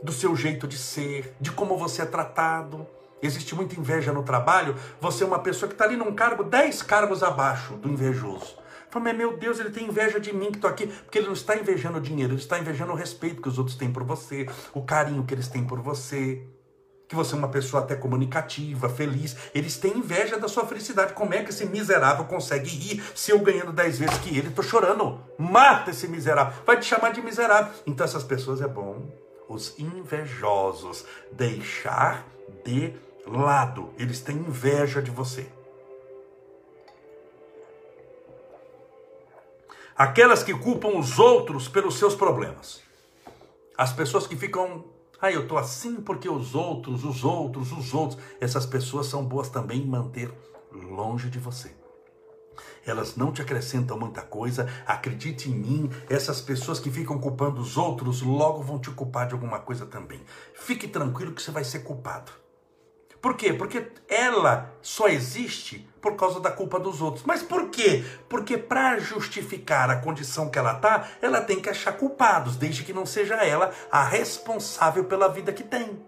Do 0.03 0.13
seu 0.13 0.35
jeito 0.35 0.67
de 0.67 0.77
ser, 0.77 1.35
de 1.41 1.51
como 1.53 1.77
você 1.77 2.03
é 2.03 2.07
tratado. 2.07 2.87
Existe 3.23 3.55
muita 3.55 3.79
inveja 3.79 4.13
no 4.13 4.25
trabalho. 4.25 4.75
Você 5.01 5.23
é 5.23 5.27
uma 5.27 5.39
pessoa 5.39 5.69
que 5.69 5.75
está 5.75 5.85
ali 5.85 5.97
num 5.97 6.13
cargo, 6.13 6.43
dez 6.43 6.83
cargos 6.83 7.23
abaixo 7.23 7.75
do 7.75 7.89
invejoso. 7.89 8.57
Fala, 8.91 9.05
mas 9.05 9.17
meu 9.17 9.37
Deus, 9.37 9.61
ele 9.61 9.71
tem 9.71 9.87
inveja 9.87 10.19
de 10.19 10.35
mim 10.35 10.51
que 10.51 10.57
estou 10.57 10.69
aqui. 10.69 10.89
Porque 10.89 11.19
ele 11.19 11.27
não 11.27 11.33
está 11.33 11.57
invejando 11.57 11.99
o 11.99 12.01
dinheiro, 12.01 12.33
ele 12.33 12.41
está 12.41 12.59
invejando 12.59 12.93
o 12.93 12.97
respeito 12.97 13.41
que 13.41 13.49
os 13.49 13.59
outros 13.59 13.77
têm 13.77 13.93
por 13.93 14.03
você, 14.03 14.49
o 14.75 14.83
carinho 14.83 15.23
que 15.25 15.33
eles 15.33 15.47
têm 15.47 15.65
por 15.65 15.81
você 15.81 16.43
que 17.13 17.17
você 17.17 17.35
é 17.35 17.39
uma 17.39 17.49
pessoa 17.49 17.83
até 17.83 17.95
comunicativa, 17.95 18.89
feliz. 18.89 19.37
Eles 19.55 19.77
têm 19.77 19.99
inveja 19.99 20.39
da 20.39 20.49
sua 20.49 20.67
felicidade. 20.67 21.13
Como 21.13 21.35
é 21.35 21.43
que 21.43 21.51
esse 21.51 21.67
miserável 21.67 22.25
consegue 22.25 22.71
rir 22.71 23.05
se 23.15 23.31
eu 23.31 23.39
ganhando 23.41 23.71
dez 23.71 23.99
vezes 23.99 24.17
que 24.17 24.39
ele? 24.39 24.49
Tô 24.49 24.63
chorando. 24.63 25.21
Mata 25.39 25.91
esse 25.91 26.09
miserável. 26.09 26.55
Vai 26.65 26.81
te 26.81 26.87
chamar 26.87 27.13
de 27.13 27.21
miserável. 27.21 27.71
Então 27.87 28.03
essas 28.03 28.25
pessoas 28.25 28.63
é 28.63 28.67
bom 28.67 29.11
os 29.47 29.79
invejosos 29.79 31.05
deixar 31.31 32.27
de 32.65 32.95
lado. 33.27 33.91
Eles 33.99 34.21
têm 34.21 34.37
inveja 34.37 35.03
de 35.03 35.11
você. 35.11 35.47
Aquelas 39.95 40.43
que 40.43 40.55
culpam 40.55 40.97
os 40.97 41.19
outros 41.19 41.69
pelos 41.69 41.99
seus 41.99 42.15
problemas. 42.15 42.81
As 43.77 43.93
pessoas 43.93 44.27
que 44.27 44.35
ficam 44.35 44.87
ah, 45.23 45.31
eu 45.31 45.43
estou 45.45 45.57
assim 45.57 46.01
porque 46.01 46.29
os 46.29 46.53
outros, 46.53 47.05
os 47.05 47.23
outros, 47.23 47.71
os 47.71 47.95
outros. 47.95 48.21
Essas 48.41 48.67
pessoas 48.67 49.07
são 49.07 49.25
boas 49.25 49.49
também 49.49 49.81
em 49.81 49.87
manter 49.87 50.35
longe 50.73 51.31
de 51.31 51.39
você. 51.39 51.73
Elas 52.85 53.15
não 53.15 53.31
te 53.31 53.41
acrescentam 53.41 53.97
muita 53.97 54.23
coisa. 54.23 54.69
Acredite 54.85 55.49
em 55.49 55.55
mim, 55.55 55.91
essas 56.11 56.41
pessoas 56.41 56.81
que 56.81 56.91
ficam 56.91 57.21
culpando 57.21 57.61
os 57.61 57.77
outros 57.77 58.21
logo 58.21 58.65
vão 58.65 58.81
te 58.81 58.91
culpar 58.91 59.29
de 59.29 59.35
alguma 59.35 59.61
coisa 59.61 59.87
também. 59.87 60.21
Fique 60.55 60.89
tranquilo 60.89 61.33
que 61.33 61.41
você 61.41 61.53
vai 61.53 61.63
ser 61.63 61.85
culpado. 61.85 62.42
Por 63.23 63.37
quê? 63.37 63.53
Porque 63.53 63.87
ela 64.09 64.75
só 64.83 65.07
existe 65.07 65.89
por 66.01 66.17
causa 66.17 66.41
da 66.41 66.51
culpa 66.51 66.81
dos 66.81 67.01
outros. 67.01 67.25
Mas 67.25 67.41
por 67.41 67.69
quê? 67.69 68.05
Porque 68.29 68.59
para 68.59 68.99
justificar 68.99 69.89
a 69.89 69.97
condição 69.97 70.51
que 70.51 70.59
ela 70.59 70.75
tá, 70.75 71.07
ela 71.23 71.41
tem 71.41 71.61
que 71.61 71.71
achar 71.71 71.93
culpados, 71.93 72.57
desde 72.57 72.83
que 72.83 72.93
não 72.93 73.07
seja 73.07 73.37
ela 73.37 73.71
a 73.93 74.03
responsável 74.03 75.05
pela 75.05 75.29
vida 75.29 75.53
que 75.53 75.63
tem. 75.63 76.05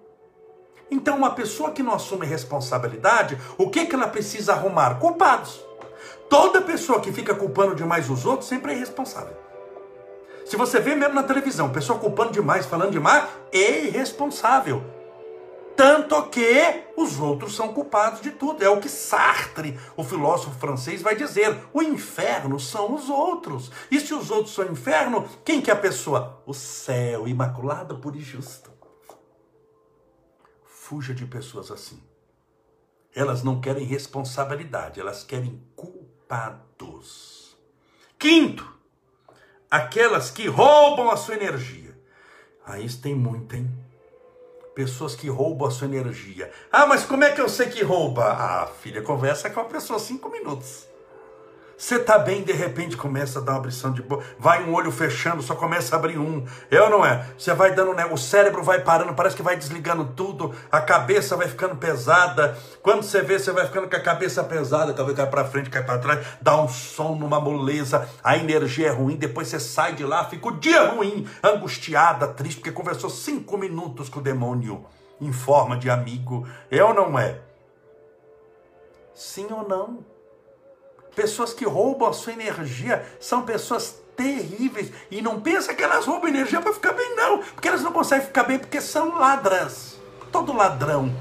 Então, 0.91 1.17
uma 1.17 1.31
pessoa 1.31 1.71
que 1.71 1.85
não 1.85 1.95
assume 1.95 2.27
responsabilidade, 2.27 3.39
o 3.57 3.71
que, 3.71 3.87
que 3.87 3.95
ela 3.95 4.09
precisa 4.09 4.53
arrumar? 4.53 4.97
Culpados. 4.97 5.65
Toda 6.29 6.61
pessoa 6.61 7.01
que 7.01 7.13
fica 7.13 7.33
culpando 7.33 7.77
demais 7.77 8.11
os 8.11 8.27
outros 8.27 8.49
sempre 8.49 8.73
é 8.73 8.77
irresponsável. 8.77 9.37
Se 10.45 10.57
você 10.57 10.81
vê 10.81 10.97
mesmo 10.97 11.15
na 11.15 11.23
televisão, 11.23 11.71
pessoa 11.71 11.99
culpando 11.99 12.33
demais, 12.33 12.67
falando 12.67 12.91
demais, 12.91 13.25
é 13.53 13.85
irresponsável. 13.85 14.94
Tanto 15.77 16.31
que 16.31 16.85
os 16.97 17.19
outros 17.19 17.57
são 17.57 17.73
culpados 17.73 18.21
de 18.21 18.31
tudo. 18.31 18.63
É 18.63 18.69
o 18.69 18.81
que 18.81 18.89
Sartre, 18.89 19.79
o 19.97 20.05
filósofo 20.05 20.59
francês, 20.59 21.03
vai 21.03 21.17
dizer. 21.17 21.57
O 21.73 21.83
inferno 21.83 22.61
são 22.61 22.95
os 22.95 23.09
outros. 23.09 23.71
E 23.91 23.99
se 23.99 24.15
os 24.15 24.31
outros 24.31 24.55
são 24.55 24.71
inferno, 24.71 25.29
quem 25.45 25.61
que 25.61 25.71
é 25.71 25.75
a 25.75 25.77
pessoa? 25.77 26.43
O 26.47 26.55
céu, 26.55 27.27
imaculado, 27.27 28.01
e 28.15 28.21
justo. 28.21 28.71
Fuja 30.65 31.13
de 31.13 31.27
pessoas 31.27 31.71
assim. 31.71 32.01
Elas 33.15 33.43
não 33.43 33.61
querem 33.61 33.85
responsabilidade, 33.85 35.01
elas 35.01 35.25
querem 35.25 35.63
culpados. 35.75 37.57
Quinto, 38.19 38.69
aquelas 39.71 40.31
que 40.31 40.47
roubam 40.47 41.11
a 41.11 41.17
sua 41.17 41.35
energia. 41.35 41.99
Aí 42.67 42.87
ah, 42.87 43.03
tem 43.03 43.15
muito, 43.15 43.55
hein? 43.55 43.84
Pessoas 44.75 45.15
que 45.15 45.29
roubam 45.29 45.69
a 45.69 45.71
sua 45.71 45.87
energia. 45.87 46.51
Ah, 46.71 46.87
mas 46.87 47.05
como 47.05 47.23
é 47.23 47.31
que 47.31 47.41
eu 47.41 47.49
sei 47.49 47.69
que 47.69 47.83
rouba? 47.83 48.25
Ah, 48.25 48.67
filha, 48.83 49.03
conversa 49.03 49.49
com 49.49 49.61
a 49.61 49.65
pessoa 49.65 49.99
cinco 49.99 50.29
minutos. 50.29 50.94
Você 51.77 51.99
tá 51.99 52.19
bem, 52.19 52.43
de 52.43 52.53
repente 52.53 52.97
começa 52.97 53.41
a 53.41 53.43
dar 53.43 53.53
uma 53.53 53.59
abrição 53.59 53.93
de 53.93 54.01
boca, 54.01 54.25
vai 54.39 54.63
um 54.65 54.73
olho 54.73 54.93
fechando, 54.93 55.43
só 55.43 55.55
começa 55.57 55.95
a 55.95 55.99
abrir 55.99 56.19
um. 56.19 56.45
É 56.71 56.81
ou 56.81 56.89
não 56.89 57.05
é? 57.05 57.27
Você 57.37 57.53
vai 57.53 57.75
dando, 57.75 57.93
né? 57.95 58.07
O 58.07 58.17
cérebro 58.17 58.63
vai 58.63 58.81
parando, 58.81 59.13
parece 59.15 59.35
que 59.35 59.43
vai 59.43 59.57
desligando 59.57 60.05
tudo, 60.17 60.55
a 60.71 60.81
cabeça 60.81 61.37
vai 61.37 61.49
ficando 61.49 61.77
pesada. 61.77 62.57
Quando 62.81 63.03
você 63.03 63.23
vê, 63.23 63.39
você 63.39 63.51
vai 63.51 63.67
ficando 63.67 63.89
com 63.89 63.97
a 63.97 64.01
cabeça 64.01 64.45
pesada, 64.45 64.95
talvez 64.95 65.17
cai 65.17 65.27
para 65.27 65.45
frente, 65.45 65.69
cai 65.69 65.83
para 65.83 65.99
trás, 65.99 66.25
dá 66.41 66.57
um 66.61 66.69
som 66.69 67.17
numa 67.17 67.41
moleza, 67.41 68.09
a 68.23 68.37
energia 68.37 68.89
é 68.89 68.91
ruim, 68.91 69.17
depois 69.17 69.49
você 69.49 69.59
sai 69.59 69.95
de 69.95 70.05
lá, 70.05 70.25
fica 70.25 70.49
o 70.49 70.59
dia 70.59 70.91
ruim, 70.91 71.27
angustiada, 71.43 72.29
triste, 72.29 72.59
porque 72.59 72.73
conversou 72.73 73.11
cinco 73.11 73.59
minutos 73.59 74.09
com 74.09 74.21
o 74.21 74.23
demônio 74.23 74.87
em 75.21 75.33
forma 75.33 75.77
de 75.77 75.91
amigo. 75.91 76.47
É 76.71 76.83
ou 76.85 76.95
não 76.95 77.19
é? 77.19 77.41
Sim 79.13 79.49
ou 79.51 79.69
não? 79.69 80.14
Pessoas 81.15 81.53
que 81.53 81.65
roubam 81.65 82.09
a 82.09 82.13
sua 82.13 82.33
energia 82.33 83.05
são 83.21 83.43
pessoas 83.43 83.99
terríveis. 84.17 84.91
E 85.11 85.23
não 85.23 85.41
pensa 85.41 85.75
que 85.75 85.83
elas 85.83 86.07
roubam 86.07 86.29
energia 86.29 86.61
para 86.61 86.73
ficar 86.73 86.93
bem, 86.93 87.15
não. 87.17 87.39
Porque 87.39 87.69
elas 87.69 87.83
não 87.83 87.93
conseguem 87.93 88.27
ficar 88.27 88.45
bem 88.45 88.59
porque 88.59 88.81
são 88.81 89.19
ladras. 89.19 89.99
Todo 90.33 90.53
ladrão 90.53 91.15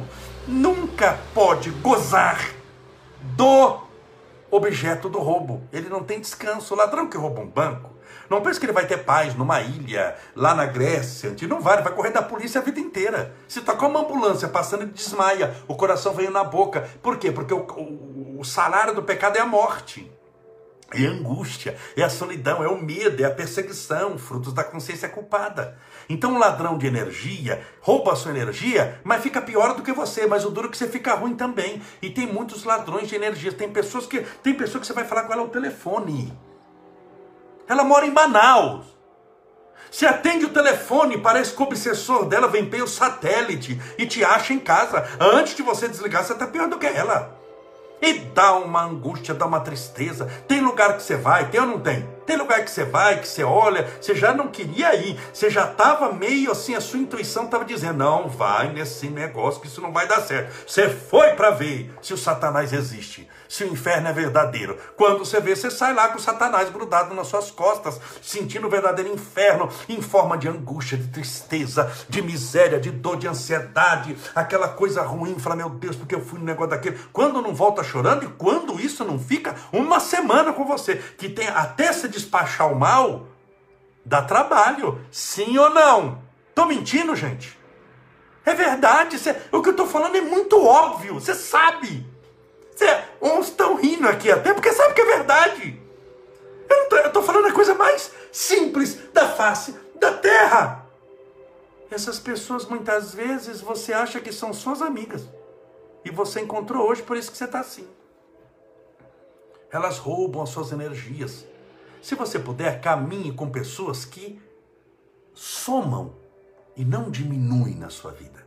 nunca 0.47 1.19
pode 1.33 1.69
gozar 1.69 2.53
do 3.21 3.79
objeto 4.49 5.07
do 5.07 5.19
roubo. 5.19 5.61
Ele 5.71 5.89
não 5.89 6.03
tem 6.03 6.19
descanso. 6.19 6.73
O 6.73 6.77
ladrão 6.77 7.07
que 7.07 7.17
rouba 7.17 7.41
um 7.41 7.47
banco 7.47 7.92
não 8.33 8.41
pense 8.41 8.59
que 8.59 8.65
ele 8.65 8.73
vai 8.73 8.85
ter 8.85 8.97
paz 9.03 9.35
numa 9.35 9.61
ilha, 9.61 10.15
lá 10.35 10.53
na 10.53 10.65
Grécia. 10.65 11.35
Não 11.47 11.61
vai, 11.61 11.75
ele 11.75 11.83
vai 11.83 11.93
correr 11.93 12.11
da 12.11 12.21
polícia 12.21 12.61
a 12.61 12.63
vida 12.63 12.79
inteira. 12.79 13.33
Se 13.47 13.61
tocar 13.61 13.87
uma 13.87 14.01
ambulância 14.01 14.47
passando, 14.47 14.83
ele 14.83 14.91
desmaia, 14.91 15.55
o 15.67 15.75
coração 15.75 16.13
veio 16.13 16.31
na 16.31 16.43
boca. 16.43 16.89
Por 17.01 17.17
quê? 17.17 17.31
Porque 17.31 17.53
o, 17.53 17.59
o, 17.59 18.39
o 18.39 18.43
salário 18.43 18.93
do 18.93 19.03
pecado 19.03 19.37
é 19.37 19.41
a 19.41 19.45
morte. 19.45 20.11
É 20.93 21.07
a 21.07 21.09
angústia, 21.09 21.75
é 21.97 22.03
a 22.03 22.09
solidão, 22.09 22.63
é 22.63 22.67
o 22.67 22.79
medo, 22.79 23.23
é 23.23 23.25
a 23.25 23.31
perseguição, 23.31 24.15
frutos 24.17 24.53
da 24.53 24.63
consciência 24.63 25.09
culpada. 25.09 25.75
Então, 26.07 26.33
um 26.33 26.37
ladrão 26.37 26.77
de 26.77 26.85
energia 26.85 27.65
rouba 27.81 28.13
a 28.13 28.15
sua 28.15 28.31
energia, 28.31 28.99
mas 29.03 29.23
fica 29.23 29.41
pior 29.41 29.73
do 29.73 29.81
que 29.81 29.91
você. 29.91 30.27
Mas 30.27 30.45
o 30.45 30.51
duro 30.51 30.67
é 30.67 30.69
que 30.69 30.77
você 30.77 30.87
fica 30.87 31.15
ruim 31.15 31.35
também. 31.35 31.81
E 31.99 32.11
tem 32.11 32.27
muitos 32.27 32.63
ladrões 32.63 33.09
de 33.09 33.15
energia. 33.15 33.51
Tem 33.51 33.69
pessoas 33.69 34.05
que 34.05 34.21
tem 34.43 34.53
pessoa 34.53 34.79
que 34.79 34.85
você 34.85 34.93
vai 34.93 35.03
falar 35.03 35.23
com 35.23 35.33
ela 35.33 35.41
ao 35.41 35.49
telefone. 35.49 36.31
Ela 37.67 37.83
mora 37.83 38.05
em 38.05 38.11
Manaus. 38.11 38.85
Se 39.91 40.07
atende 40.07 40.45
o 40.45 40.49
telefone, 40.49 41.19
parece 41.19 41.53
que 41.53 41.61
o 41.61 41.65
obsessor 41.65 42.25
dela 42.25 42.47
vem 42.47 42.67
pelo 42.67 42.87
satélite 42.87 43.79
e 43.97 44.07
te 44.07 44.23
acha 44.23 44.53
em 44.53 44.59
casa. 44.59 45.07
Antes 45.19 45.55
de 45.55 45.61
você 45.61 45.87
desligar, 45.87 46.23
você 46.23 46.33
está 46.33 46.47
pior 46.47 46.67
do 46.67 46.79
que 46.79 46.87
ela. 46.87 47.37
E 48.01 48.13
dá 48.13 48.53
uma 48.55 48.83
angústia, 48.83 49.35
dá 49.35 49.45
uma 49.45 49.59
tristeza. 49.59 50.25
Tem 50.47 50.61
lugar 50.61 50.97
que 50.97 51.03
você 51.03 51.15
vai, 51.15 51.49
tem 51.49 51.61
ou 51.61 51.67
não 51.67 51.79
tem? 51.79 52.09
Tem 52.25 52.37
lugar 52.37 52.63
que 52.63 52.71
você 52.71 52.83
vai, 52.83 53.19
que 53.19 53.27
você 53.27 53.43
olha, 53.43 53.87
você 53.99 54.15
já 54.15 54.33
não 54.33 54.47
queria 54.47 54.95
ir, 54.95 55.19
você 55.33 55.49
já 55.49 55.69
estava 55.69 56.11
meio 56.11 56.51
assim, 56.51 56.75
a 56.75 56.81
sua 56.81 56.99
intuição 56.99 57.45
estava 57.45 57.65
dizendo: 57.65 57.97
não, 57.97 58.27
vai 58.27 58.71
nesse 58.71 59.07
negócio 59.07 59.61
que 59.61 59.67
isso 59.67 59.81
não 59.81 59.91
vai 59.91 60.07
dar 60.07 60.21
certo. 60.21 60.53
Você 60.67 60.89
foi 60.89 61.33
para 61.33 61.51
ver 61.51 61.93
se 62.01 62.13
o 62.13 62.17
Satanás 62.17 62.73
existe, 62.73 63.27
se 63.47 63.63
o 63.63 63.67
inferno 63.67 64.07
é 64.07 64.13
verdadeiro. 64.13 64.77
Quando 64.95 65.19
você 65.19 65.39
vê, 65.39 65.55
você 65.55 65.69
sai 65.69 65.93
lá 65.93 66.09
com 66.09 66.17
o 66.17 66.21
Satanás 66.21 66.69
grudado 66.69 67.13
nas 67.13 67.27
suas 67.27 67.51
costas, 67.51 67.99
sentindo 68.21 68.67
o 68.67 68.69
verdadeiro 68.69 69.13
inferno 69.13 69.69
em 69.89 70.01
forma 70.01 70.37
de 70.37 70.47
angústia, 70.47 70.97
de 70.97 71.07
tristeza, 71.07 71.91
de 72.07 72.21
miséria, 72.21 72.79
de 72.79 72.91
dor, 72.91 73.17
de 73.17 73.27
ansiedade, 73.27 74.17
aquela 74.33 74.69
coisa 74.69 75.01
ruim. 75.01 75.37
Fala, 75.39 75.55
meu 75.55 75.69
Deus, 75.69 75.95
porque 75.95 76.15
eu 76.15 76.23
fui 76.23 76.39
no 76.39 76.45
negócio 76.45 76.71
daquele. 76.71 76.97
Quando 77.11 77.41
não 77.41 77.53
volta 77.53 77.83
chorando 77.83 78.23
e 78.23 78.27
quando 78.27 78.79
isso 78.79 79.03
não 79.03 79.19
fica 79.19 79.55
uma 79.71 79.99
semana 79.99 80.53
com 80.53 80.65
você, 80.65 80.95
que 81.17 81.29
tem 81.29 81.47
até 81.47 81.91
se 81.91 82.07
despachar 82.13 82.71
o 82.71 82.75
mal, 82.75 83.27
dá 84.05 84.21
trabalho. 84.21 85.03
Sim 85.11 85.57
ou 85.57 85.69
não? 85.69 86.21
Tô 86.55 86.65
mentindo, 86.65 87.15
gente? 87.15 87.59
É 88.45 88.53
verdade. 88.53 89.17
Cê, 89.17 89.35
o 89.51 89.61
que 89.61 89.69
eu 89.69 89.75
tô 89.75 89.85
falando 89.85 90.15
é 90.15 90.21
muito 90.21 90.63
óbvio. 90.63 91.15
Você 91.15 91.33
sabe. 91.33 92.05
Cê, 92.75 93.03
uns 93.21 93.47
estão 93.47 93.75
rindo 93.75 94.07
aqui 94.07 94.31
até 94.31 94.53
porque 94.53 94.71
sabe 94.71 94.93
que 94.93 95.01
é 95.01 95.17
verdade. 95.17 95.81
Eu, 96.69 96.89
tô, 96.89 96.95
eu 96.97 97.11
tô 97.11 97.21
falando 97.21 97.47
a 97.47 97.53
coisa 97.53 97.73
mais 97.73 98.11
simples 98.31 98.95
da 99.11 99.27
face 99.29 99.75
da 99.99 100.13
terra. 100.13 100.85
Essas 101.89 102.19
pessoas 102.19 102.65
muitas 102.65 103.13
vezes 103.13 103.61
você 103.61 103.93
acha 103.93 104.19
que 104.19 104.31
são 104.31 104.53
suas 104.53 104.81
amigas. 104.81 105.29
E 106.03 106.09
você 106.09 106.41
encontrou 106.41 106.87
hoje, 106.87 107.01
por 107.03 107.15
isso 107.15 107.31
que 107.31 107.37
você 107.37 107.45
está 107.45 107.59
assim. 107.59 107.87
Elas 109.71 109.97
roubam 109.97 110.41
as 110.41 110.49
suas 110.49 110.71
energias. 110.71 111.45
Se 112.03 112.15
você 112.15 112.37
puder, 112.37 112.81
caminhe 112.81 113.31
com 113.31 113.49
pessoas 113.49 114.03
que 114.03 114.37
somam 115.33 116.13
e 116.75 116.83
não 116.83 117.09
diminuem 117.09 117.75
na 117.75 117.89
sua 117.89 118.11
vida. 118.11 118.45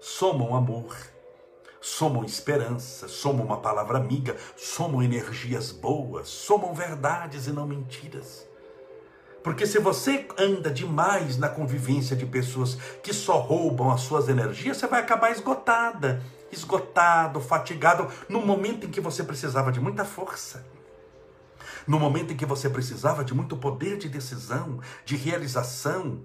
Somam 0.00 0.56
amor, 0.56 0.96
somam 1.80 2.24
esperança, 2.24 3.06
somam 3.06 3.46
uma 3.46 3.58
palavra 3.58 3.98
amiga, 3.98 4.36
somam 4.56 5.00
energias 5.00 5.70
boas, 5.70 6.26
somam 6.26 6.74
verdades 6.74 7.46
e 7.46 7.52
não 7.52 7.68
mentiras. 7.68 8.44
Porque 9.44 9.64
se 9.64 9.78
você 9.78 10.26
anda 10.36 10.68
demais 10.68 11.38
na 11.38 11.48
convivência 11.48 12.16
de 12.16 12.26
pessoas 12.26 12.74
que 13.00 13.14
só 13.14 13.38
roubam 13.38 13.92
as 13.92 14.00
suas 14.00 14.28
energias, 14.28 14.76
você 14.76 14.88
vai 14.88 15.00
acabar 15.00 15.30
esgotada, 15.30 16.20
esgotado, 16.50 17.40
fatigado, 17.40 18.08
no 18.28 18.44
momento 18.44 18.86
em 18.86 18.90
que 18.90 19.00
você 19.00 19.22
precisava 19.22 19.70
de 19.70 19.78
muita 19.78 20.04
força 20.04 20.77
no 21.88 21.98
momento 21.98 22.34
em 22.34 22.36
que 22.36 22.44
você 22.44 22.68
precisava 22.68 23.24
de 23.24 23.32
muito 23.34 23.56
poder 23.56 23.96
de 23.96 24.10
decisão, 24.10 24.78
de 25.06 25.16
realização, 25.16 26.22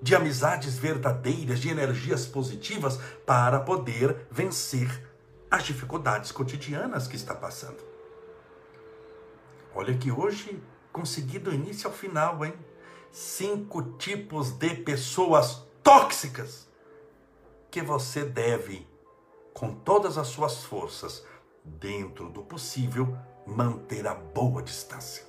de 0.00 0.14
amizades 0.14 0.78
verdadeiras, 0.78 1.58
de 1.58 1.68
energias 1.68 2.24
positivas 2.24 2.96
para 3.26 3.58
poder 3.58 4.28
vencer 4.30 5.12
as 5.50 5.64
dificuldades 5.64 6.30
cotidianas 6.30 7.08
que 7.08 7.16
está 7.16 7.34
passando. 7.34 7.82
Olha 9.74 9.96
que 9.98 10.12
hoje 10.12 10.62
consegui 10.92 11.40
do 11.40 11.52
início 11.52 11.88
ao 11.88 11.92
final, 11.92 12.44
hein? 12.44 12.54
Cinco 13.10 13.82
tipos 13.98 14.52
de 14.52 14.70
pessoas 14.70 15.66
tóxicas 15.82 16.68
que 17.70 17.82
você 17.82 18.24
deve, 18.24 18.86
com 19.52 19.74
todas 19.74 20.16
as 20.16 20.28
suas 20.28 20.64
forças, 20.64 21.24
dentro 21.64 22.30
do 22.30 22.42
possível, 22.42 23.16
manter 23.46 24.06
a 24.06 24.14
boa 24.14 24.62
distância. 24.62 25.24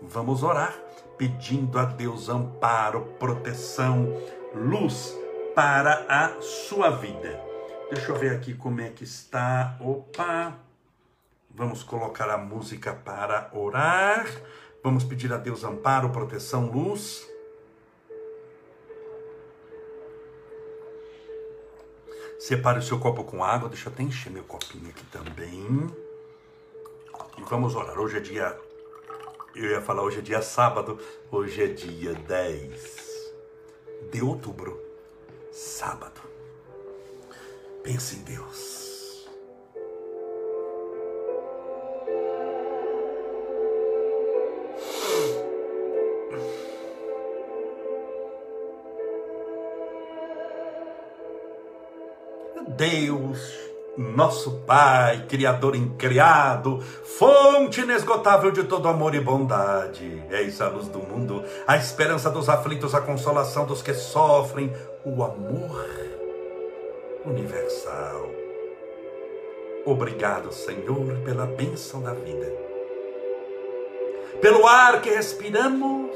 Vamos 0.00 0.42
orar 0.42 0.74
pedindo 1.16 1.78
a 1.78 1.84
Deus 1.84 2.28
amparo, 2.28 3.02
proteção, 3.18 4.08
luz 4.54 5.16
para 5.54 6.04
a 6.08 6.40
sua 6.40 6.90
vida. 6.90 7.40
Deixa 7.90 8.10
eu 8.10 8.16
ver 8.16 8.34
aqui 8.34 8.54
como 8.54 8.80
é 8.80 8.88
que 8.88 9.04
está. 9.04 9.76
Opa! 9.80 10.58
Vamos 11.50 11.82
colocar 11.82 12.28
a 12.30 12.38
música 12.38 12.92
para 12.92 13.50
orar. 13.52 14.26
Vamos 14.82 15.04
pedir 15.04 15.32
a 15.32 15.36
Deus 15.36 15.62
amparo, 15.62 16.10
proteção, 16.10 16.66
luz. 16.70 17.28
Separe 22.40 22.80
o 22.80 22.82
seu 22.82 22.98
copo 22.98 23.22
com 23.22 23.44
água. 23.44 23.68
Deixa 23.68 23.88
eu 23.88 23.92
até 23.92 24.02
encher 24.02 24.32
meu 24.32 24.42
copinho 24.42 24.88
aqui 24.88 25.04
também. 25.06 26.11
E 27.38 27.42
vamos 27.42 27.74
orar. 27.74 27.98
Hoje 27.98 28.18
é 28.18 28.20
dia. 28.20 28.58
Eu 29.54 29.70
ia 29.70 29.80
falar 29.80 30.02
hoje 30.02 30.18
é 30.18 30.22
dia 30.22 30.42
sábado. 30.42 30.98
Hoje 31.30 31.62
é 31.62 31.66
dia 31.66 32.14
10 32.14 33.32
de 34.10 34.22
outubro. 34.22 34.80
Sábado. 35.50 36.20
Pense 37.82 38.16
em 38.16 38.22
Deus. 38.22 38.82
Deus 52.76 53.62
nosso 53.96 54.60
Pai, 54.60 55.26
Criador 55.28 55.76
incriado, 55.76 56.82
fonte 57.22 57.82
inesgotável 57.82 58.50
de 58.50 58.64
todo 58.64 58.88
amor 58.88 59.14
e 59.14 59.20
bondade. 59.20 60.24
Eis 60.28 60.60
a 60.60 60.68
luz 60.68 60.88
do 60.88 60.98
mundo, 60.98 61.44
a 61.64 61.76
esperança 61.76 62.28
dos 62.28 62.48
aflitos, 62.48 62.96
a 62.96 63.00
consolação 63.00 63.64
dos 63.64 63.80
que 63.80 63.94
sofrem, 63.94 64.72
o 65.04 65.22
amor 65.22 65.86
universal. 67.24 68.28
Obrigado, 69.86 70.52
Senhor, 70.52 71.20
pela 71.24 71.46
bênção 71.46 72.02
da 72.02 72.12
vida, 72.12 72.52
pelo 74.40 74.66
ar 74.66 75.00
que 75.00 75.10
respiramos, 75.10 76.10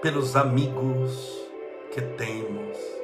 pelos 0.00 0.36
amigos 0.36 1.46
que 1.92 2.00
temos 2.00 2.97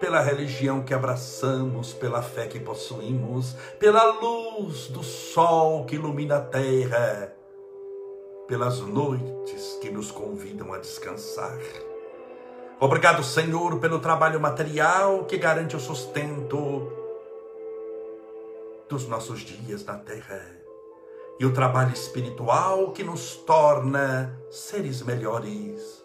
pela 0.00 0.22
religião 0.22 0.82
que 0.82 0.94
abraçamos, 0.94 1.92
pela 1.92 2.22
fé 2.22 2.46
que 2.46 2.58
possuímos, 2.58 3.54
pela 3.78 4.02
luz 4.18 4.88
do 4.88 5.04
sol 5.04 5.84
que 5.84 5.96
ilumina 5.96 6.38
a 6.38 6.40
terra, 6.40 7.34
pelas 8.48 8.80
noites 8.80 9.78
que 9.80 9.90
nos 9.90 10.10
convidam 10.10 10.72
a 10.72 10.78
descansar. 10.78 11.58
Obrigado, 12.80 13.22
Senhor, 13.22 13.78
pelo 13.78 14.00
trabalho 14.00 14.40
material 14.40 15.26
que 15.26 15.36
garante 15.36 15.76
o 15.76 15.80
sustento 15.80 16.90
dos 18.88 19.06
nossos 19.06 19.40
dias 19.40 19.84
na 19.84 19.98
terra 19.98 20.40
e 21.38 21.44
o 21.44 21.52
trabalho 21.52 21.92
espiritual 21.92 22.90
que 22.92 23.04
nos 23.04 23.36
torna 23.36 24.40
seres 24.50 25.02
melhores, 25.02 26.02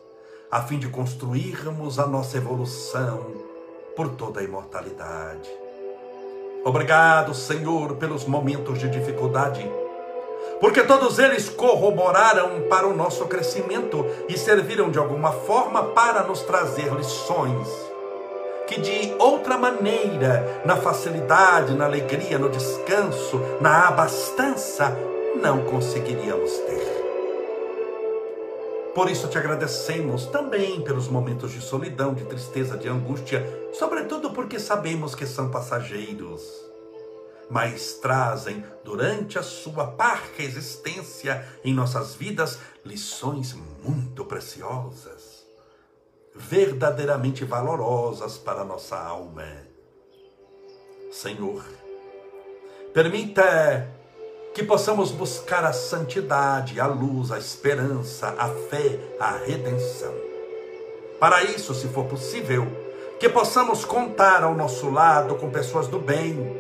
a 0.51 0.61
fim 0.61 0.77
de 0.77 0.89
construirmos 0.89 1.97
a 1.97 2.05
nossa 2.05 2.37
evolução 2.37 3.54
por 3.95 4.09
toda 4.09 4.39
a 4.41 4.43
imortalidade. 4.43 5.49
Obrigado, 6.63 7.33
Senhor, 7.33 7.95
pelos 7.95 8.25
momentos 8.25 8.79
de 8.79 8.89
dificuldade 8.89 9.69
porque 10.59 10.83
todos 10.83 11.19
eles 11.19 11.49
corroboraram 11.49 12.61
para 12.69 12.87
o 12.87 12.95
nosso 12.95 13.25
crescimento 13.25 14.05
e 14.29 14.37
serviram 14.37 14.89
de 14.89 14.97
alguma 14.97 15.31
forma 15.31 15.83
para 15.83 16.23
nos 16.23 16.41
trazer 16.41 16.93
lições 16.93 17.67
que 18.67 18.79
de 18.81 19.13
outra 19.19 19.59
maneira, 19.59 20.61
na 20.65 20.75
facilidade, 20.75 21.75
na 21.75 21.85
alegria, 21.85 22.39
no 22.39 22.49
descanso, 22.49 23.39
na 23.61 23.89
abastança, 23.89 24.97
não 25.39 25.63
conseguiríamos 25.65 26.51
ter. 26.59 27.04
Por 28.95 29.11
isso 29.11 29.27
te 29.27 29.37
agradecemos 29.37 30.25
também 30.25 30.81
pelos 30.81 31.07
momentos 31.07 31.51
de 31.51 31.61
solidão, 31.61 32.15
de 32.15 32.23
tristeza, 32.25 32.77
de 32.77 32.87
angústia, 32.87 33.45
sobretudo 33.73 34.31
porque 34.31 34.57
sabemos 34.57 35.13
que 35.13 35.27
são 35.27 35.51
passageiros 35.51 36.65
mas 37.49 37.93
trazem 37.95 38.63
durante 38.83 39.37
a 39.37 39.43
sua 39.43 39.87
parca 39.87 40.41
existência 40.41 41.47
em 41.63 41.73
nossas 41.73 42.15
vidas 42.15 42.59
lições 42.83 43.55
muito 43.83 44.25
preciosas, 44.25 45.45
verdadeiramente 46.33 47.45
valorosas 47.45 48.37
para 48.37 48.61
a 48.61 48.65
nossa 48.65 48.97
alma. 48.97 49.45
Senhor, 51.11 51.63
permita 52.93 53.94
que 54.55 54.63
possamos 54.63 55.11
buscar 55.11 55.65
a 55.65 55.73
santidade, 55.73 56.79
a 56.79 56.87
luz, 56.87 57.29
a 57.29 57.37
esperança, 57.37 58.33
a 58.37 58.47
fé, 58.47 58.97
a 59.19 59.31
redenção. 59.31 60.13
Para 61.19 61.43
isso, 61.43 61.75
se 61.75 61.89
for 61.89 62.05
possível, 62.05 62.65
que 63.19 63.27
possamos 63.27 63.83
contar 63.83 64.43
ao 64.43 64.55
nosso 64.55 64.89
lado 64.89 65.35
com 65.35 65.51
pessoas 65.51 65.89
do 65.89 65.99
bem, 65.99 66.57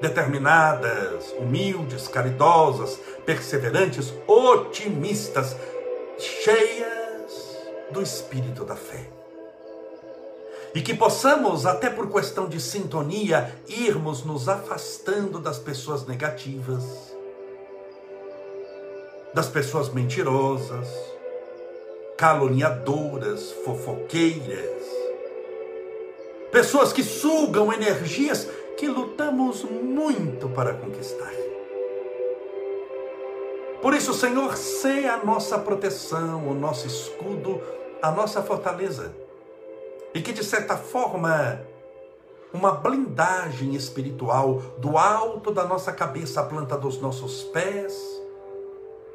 determinadas, 0.00 1.34
humildes, 1.38 2.08
caridosas, 2.08 2.98
perseverantes, 3.26 4.14
otimistas, 4.26 5.54
cheias 6.18 7.58
do 7.90 8.00
espírito 8.00 8.64
da 8.64 8.74
fé. 8.74 9.15
E 10.76 10.82
que 10.82 10.92
possamos, 10.92 11.64
até 11.64 11.88
por 11.88 12.12
questão 12.12 12.46
de 12.46 12.60
sintonia, 12.60 13.50
irmos 13.66 14.22
nos 14.26 14.46
afastando 14.46 15.40
das 15.40 15.58
pessoas 15.58 16.06
negativas, 16.06 16.84
das 19.32 19.48
pessoas 19.48 19.88
mentirosas, 19.88 20.86
caluniadoras, 22.18 23.52
fofoqueiras, 23.64 24.84
pessoas 26.52 26.92
que 26.92 27.02
sugam 27.02 27.72
energias 27.72 28.46
que 28.76 28.86
lutamos 28.86 29.64
muito 29.64 30.46
para 30.50 30.74
conquistar. 30.74 31.32
Por 33.80 33.94
isso, 33.94 34.12
Senhor, 34.12 34.54
seja 34.58 35.14
a 35.14 35.24
nossa 35.24 35.58
proteção, 35.58 36.46
o 36.46 36.52
nosso 36.54 36.86
escudo, 36.86 37.62
a 38.02 38.10
nossa 38.10 38.42
fortaleza. 38.42 39.24
E 40.16 40.22
que, 40.22 40.32
de 40.32 40.42
certa 40.42 40.78
forma, 40.78 41.60
uma 42.50 42.72
blindagem 42.72 43.74
espiritual 43.74 44.62
do 44.78 44.96
alto 44.96 45.52
da 45.52 45.66
nossa 45.66 45.92
cabeça 45.92 46.40
à 46.40 46.44
planta 46.44 46.74
dos 46.74 46.98
nossos 47.02 47.44
pés 47.44 47.94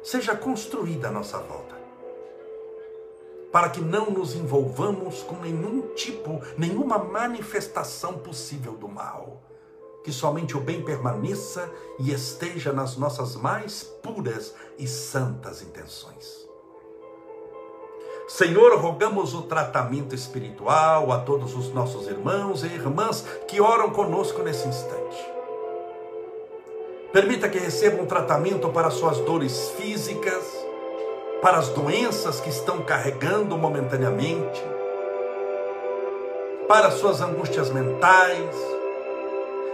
seja 0.00 0.36
construída 0.36 1.08
à 1.08 1.10
nossa 1.10 1.38
volta. 1.38 1.74
Para 3.50 3.70
que 3.70 3.80
não 3.80 4.12
nos 4.12 4.36
envolvamos 4.36 5.24
com 5.24 5.34
nenhum 5.38 5.92
tipo, 5.96 6.40
nenhuma 6.56 6.98
manifestação 6.98 8.18
possível 8.18 8.74
do 8.74 8.86
mal 8.86 9.42
que 10.04 10.12
somente 10.12 10.56
o 10.56 10.60
bem 10.60 10.84
permaneça 10.84 11.68
e 11.98 12.12
esteja 12.12 12.72
nas 12.72 12.96
nossas 12.96 13.34
mais 13.34 13.82
puras 13.82 14.54
e 14.78 14.86
santas 14.86 15.62
intenções. 15.62 16.51
Senhor, 18.32 18.74
rogamos 18.78 19.34
o 19.34 19.42
tratamento 19.42 20.14
espiritual 20.14 21.12
a 21.12 21.18
todos 21.18 21.54
os 21.54 21.70
nossos 21.74 22.06
irmãos 22.06 22.64
e 22.64 22.66
irmãs 22.66 23.22
que 23.46 23.60
oram 23.60 23.90
conosco 23.90 24.42
nesse 24.42 24.66
instante. 24.66 25.18
Permita 27.12 27.46
que 27.46 27.58
recebam 27.58 28.04
um 28.04 28.06
tratamento 28.06 28.70
para 28.70 28.88
suas 28.88 29.18
dores 29.18 29.68
físicas, 29.76 30.46
para 31.42 31.58
as 31.58 31.68
doenças 31.68 32.40
que 32.40 32.48
estão 32.48 32.80
carregando 32.80 33.54
momentaneamente, 33.58 34.64
para 36.66 36.90
suas 36.90 37.20
angústias 37.20 37.68
mentais, 37.68 38.56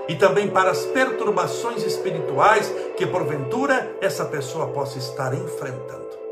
e 0.09 0.16
também 0.16 0.48
para 0.48 0.72
as 0.72 0.84
perturbações 0.86 1.84
espirituais 1.84 2.74
que 2.96 3.06
porventura 3.06 3.96
essa 4.00 4.24
pessoa 4.24 4.66
possa 4.66 4.98
estar 4.98 5.32
enfrentando. 5.32 6.28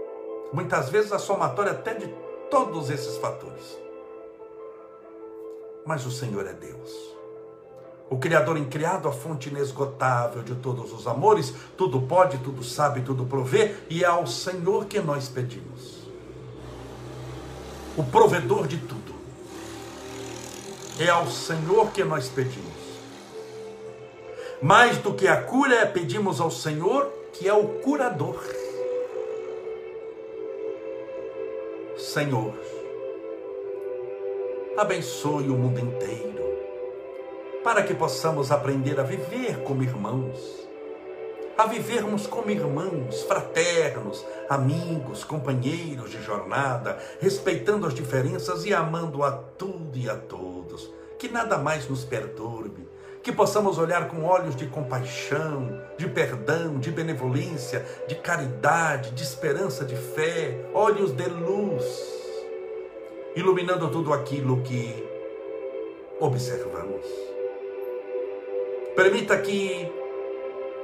Muitas 0.53 0.89
vezes 0.89 1.13
a 1.13 1.19
somatória 1.19 1.73
até 1.73 1.95
de 1.95 2.07
todos 2.51 2.91
esses 2.91 3.17
fatores. 3.19 3.79
Mas 5.85 6.05
o 6.07 6.11
Senhor 6.11 6.47
é 6.47 6.53
Deus. 6.53 7.17
O 8.09 8.19
Criador 8.19 8.57
incriado, 8.57 9.09
a 9.09 9.13
fonte 9.13 9.49
inesgotável 9.49 10.43
de 10.43 10.55
todos 10.55 10.93
os 10.93 11.07
amores, 11.07 11.53
tudo 11.77 12.01
pode, 12.03 12.39
tudo 12.39 12.63
sabe, 12.63 13.03
tudo 13.03 13.25
provê, 13.25 13.75
e 13.91 14.05
é 14.05 14.07
ao 14.07 14.27
Senhor 14.27 14.87
que 14.87 15.01
nós 15.01 15.29
pedimos. 15.29 16.07
O 17.97 18.05
provedor 18.05 18.67
de 18.67 18.79
tudo. 18.79 19.15
É 20.99 21.09
ao 21.09 21.27
Senhor 21.27 21.91
que 21.91 22.05
nós 22.05 22.29
pedimos 22.29 22.87
mais 24.61 24.99
do 24.99 25.13
que 25.13 25.29
a 25.29 25.41
cura, 25.41 25.87
pedimos 25.87 26.41
ao 26.41 26.51
Senhor, 26.51 27.11
que 27.33 27.49
é 27.49 27.53
o 27.53 27.81
curador. 27.81 28.43
Senhor, 32.17 32.55
abençoe 34.79 35.51
o 35.51 35.55
mundo 35.55 35.81
inteiro, 35.81 36.43
para 37.62 37.83
que 37.83 37.93
possamos 37.93 38.51
aprender 38.51 38.99
a 38.99 39.03
viver 39.03 39.62
como 39.64 39.83
irmãos, 39.83 40.67
a 41.59 41.67
vivermos 41.67 42.27
como 42.27 42.51
irmãos, 42.51 43.21
fraternos, 43.25 44.25
amigos, 44.49 45.25
companheiros 45.25 46.11
de 46.11 46.23
jornada, 46.23 46.99
respeitando 47.21 47.87
as 47.87 47.93
diferenças 47.93 48.64
e 48.64 48.73
amando 48.73 49.23
a 49.23 49.33
tudo 49.33 49.99
e 49.99 50.09
a 50.09 50.17
todos, 50.17 50.91
que 51.19 51.29
nada 51.29 51.59
mais 51.59 51.87
nos 51.87 52.03
perturbe 52.03 52.86
que 53.27 53.33
possamos 53.33 53.77
olhar 53.77 54.07
com 54.07 54.22
olhos 54.22 54.55
de 54.55 54.66
compaixão, 54.66 55.83
de 55.99 56.09
perdão, 56.09 56.79
de 56.79 56.93
benevolência, 56.93 57.85
de 58.07 58.14
caridade, 58.14 59.11
de 59.11 59.24
esperança, 59.24 59.85
de 59.85 59.97
fé, 59.97 60.64
olhos 60.72 61.11
de 61.11 61.29
luz, 61.29 61.85
iluminando 63.35 63.91
tudo 63.91 64.12
aquilo 64.12 64.62
que 64.62 65.05
observamos. 66.20 67.05
Permita 68.95 69.37
que 69.39 69.93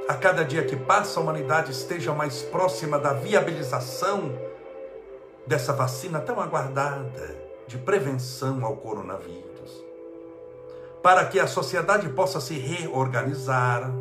a 0.09 0.14
cada 0.14 0.45
dia 0.45 0.64
que 0.64 0.74
passa 0.74 1.20
a 1.20 1.22
humanidade 1.22 1.70
esteja 1.70 2.12
mais 2.12 2.43
próxima 2.43 2.99
da 2.99 3.12
viabilização 3.12 4.36
dessa 5.47 5.72
vacina 5.72 6.18
tão 6.18 6.40
aguardada 6.40 7.36
de 7.68 7.78
prevenção 7.78 8.64
ao 8.64 8.78
coronavírus 8.78 9.51
para 11.03 11.24
que 11.26 11.40
a 11.40 11.46
sociedade 11.46 12.09
possa 12.11 12.40
se 12.40 12.55
reorganizar 12.55 13.92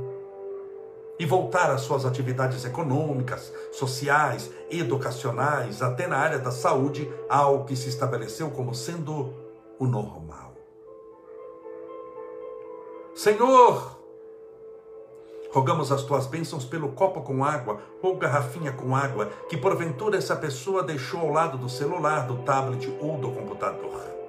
e 1.18 1.26
voltar 1.26 1.70
às 1.70 1.82
suas 1.82 2.06
atividades 2.06 2.66
econômicas, 2.66 3.52
sociais, 3.72 4.50
educacionais, 4.70 5.82
até 5.82 6.08
na 6.08 6.18
área 6.18 6.40
da 6.40 6.52
saúde, 6.52 7.12
algo 7.30 7.66
que 7.66 7.76
se 7.76 7.90
estabeleceu 7.90 8.50
como 8.52 8.74
sendo 8.74 9.34
o 9.78 9.86
normal. 9.86 10.54
Senhor, 13.16 14.00
rogamos 15.52 15.92
as 15.92 16.02
tuas 16.04 16.26
bênçãos 16.26 16.66
pelo 16.66 16.94
copo 16.94 17.22
com 17.22 17.44
água 17.44 17.80
ou 18.02 18.18
garrafinha 18.18 18.72
com 18.72 18.96
água 18.96 19.28
que 19.48 19.58
porventura 19.58 20.18
essa 20.18 20.36
pessoa 20.36 20.82
deixou 20.82 21.20
ao 21.20 21.30
lado 21.30 21.58
do 21.58 21.70
celular, 21.70 22.26
do 22.26 22.38
tablet 22.38 22.92
ou 23.00 23.18
do 23.18 23.32
computador. 23.32 24.21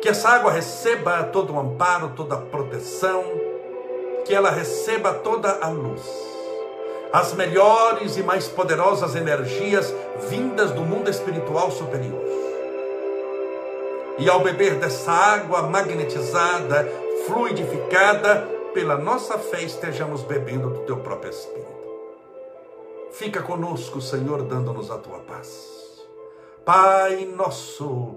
Que 0.00 0.08
essa 0.08 0.28
água 0.28 0.52
receba 0.52 1.24
todo 1.24 1.52
o 1.52 1.58
amparo, 1.58 2.12
toda 2.16 2.36
a 2.36 2.40
proteção, 2.40 3.24
que 4.24 4.34
ela 4.34 4.50
receba 4.50 5.12
toda 5.14 5.58
a 5.60 5.68
luz. 5.68 6.02
as 7.12 7.32
melhores 7.32 8.16
e 8.16 8.22
mais 8.22 8.48
poderosas 8.48 9.14
energias 9.16 9.94
vindas 10.28 10.70
do 10.72 10.82
mundo 10.82 11.08
espiritual 11.08 11.70
superior. 11.70 12.22
E 14.18 14.28
ao 14.28 14.40
beber 14.40 14.74
dessa 14.74 15.12
água 15.12 15.62
magnetizada, 15.62 16.86
fluidificada, 17.26 18.46
pela 18.74 18.96
nossa 18.96 19.38
fé 19.38 19.62
estejamos 19.62 20.22
bebendo 20.22 20.70
do 20.70 20.80
teu 20.80 20.98
próprio 20.98 21.30
Espírito. 21.30 21.78
Fica 23.12 23.42
conosco, 23.42 24.00
Senhor, 24.00 24.42
dando-nos 24.42 24.90
a 24.90 24.98
tua 24.98 25.18
paz. 25.20 26.06
Pai 26.64 27.24
nosso 27.24 28.16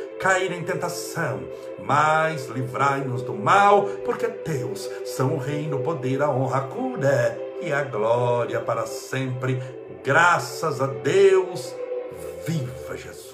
cair 0.21 0.51
em 0.51 0.63
tentação, 0.63 1.41
mas 1.83 2.45
livrai-nos 2.45 3.23
do 3.23 3.33
mal, 3.33 3.85
porque 4.05 4.27
teus 4.27 4.87
são 5.03 5.33
o 5.33 5.37
reino, 5.39 5.77
o 5.77 5.83
poder, 5.83 6.21
a 6.21 6.29
honra, 6.29 6.57
a 6.59 6.61
cura 6.61 7.39
e 7.59 7.73
a 7.73 7.83
glória 7.83 8.61
para 8.61 8.85
sempre. 8.85 9.59
Graças 10.03 10.79
a 10.79 10.85
Deus, 10.85 11.75
viva 12.45 12.95
Jesus. 12.95 13.31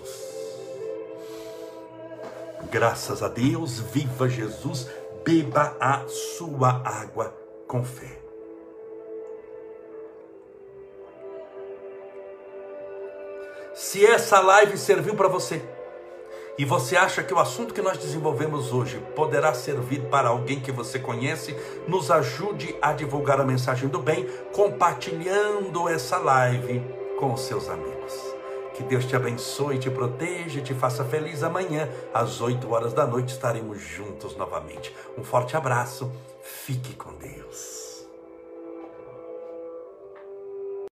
Graças 2.71 3.21
a 3.21 3.27
Deus, 3.27 3.79
viva 3.79 4.29
Jesus, 4.29 4.89
beba 5.25 5.75
a 5.81 6.07
sua 6.07 6.81
água 6.85 7.35
com 7.67 7.83
fé. 7.83 8.17
Se 13.75 14.05
essa 14.05 14.39
live 14.39 14.77
serviu 14.77 15.15
para 15.15 15.27
você, 15.27 15.61
e 16.57 16.65
você 16.65 16.97
acha 16.97 17.21
que 17.21 17.33
o 17.33 17.39
assunto 17.39 17.73
que 17.73 17.81
nós 17.81 17.97
desenvolvemos 17.97 18.73
hoje 18.73 18.99
poderá 19.15 19.53
servir 19.53 20.01
para 20.09 20.29
alguém 20.29 20.59
que 20.59 20.71
você 20.71 20.97
conhece, 20.97 21.55
nos 21.87 22.09
ajude 22.09 22.75
a 22.81 22.93
divulgar 22.93 23.39
a 23.39 23.45
mensagem 23.45 23.87
do 23.87 23.99
bem, 23.99 24.27
compartilhando 24.53 25.87
essa 25.87 26.17
live 26.17 26.81
com 27.19 27.31
os 27.33 27.41
seus 27.41 27.69
amigos. 27.69 28.13
Que 28.73 28.83
Deus 28.83 29.05
te 29.05 29.15
abençoe, 29.15 29.77
te 29.77 29.89
proteja 29.89 30.59
e 30.59 30.63
te 30.63 30.73
faça 30.73 31.03
feliz. 31.03 31.43
Amanhã, 31.43 31.89
às 32.13 32.41
8 32.41 32.71
horas 32.71 32.93
da 32.93 33.05
noite, 33.05 33.33
estaremos 33.33 33.79
juntos 33.79 34.35
novamente. 34.35 34.95
Um 35.17 35.23
forte 35.23 35.55
abraço, 35.55 36.11
fique 36.41 36.95
com 36.95 37.13
Deus. 37.15 37.86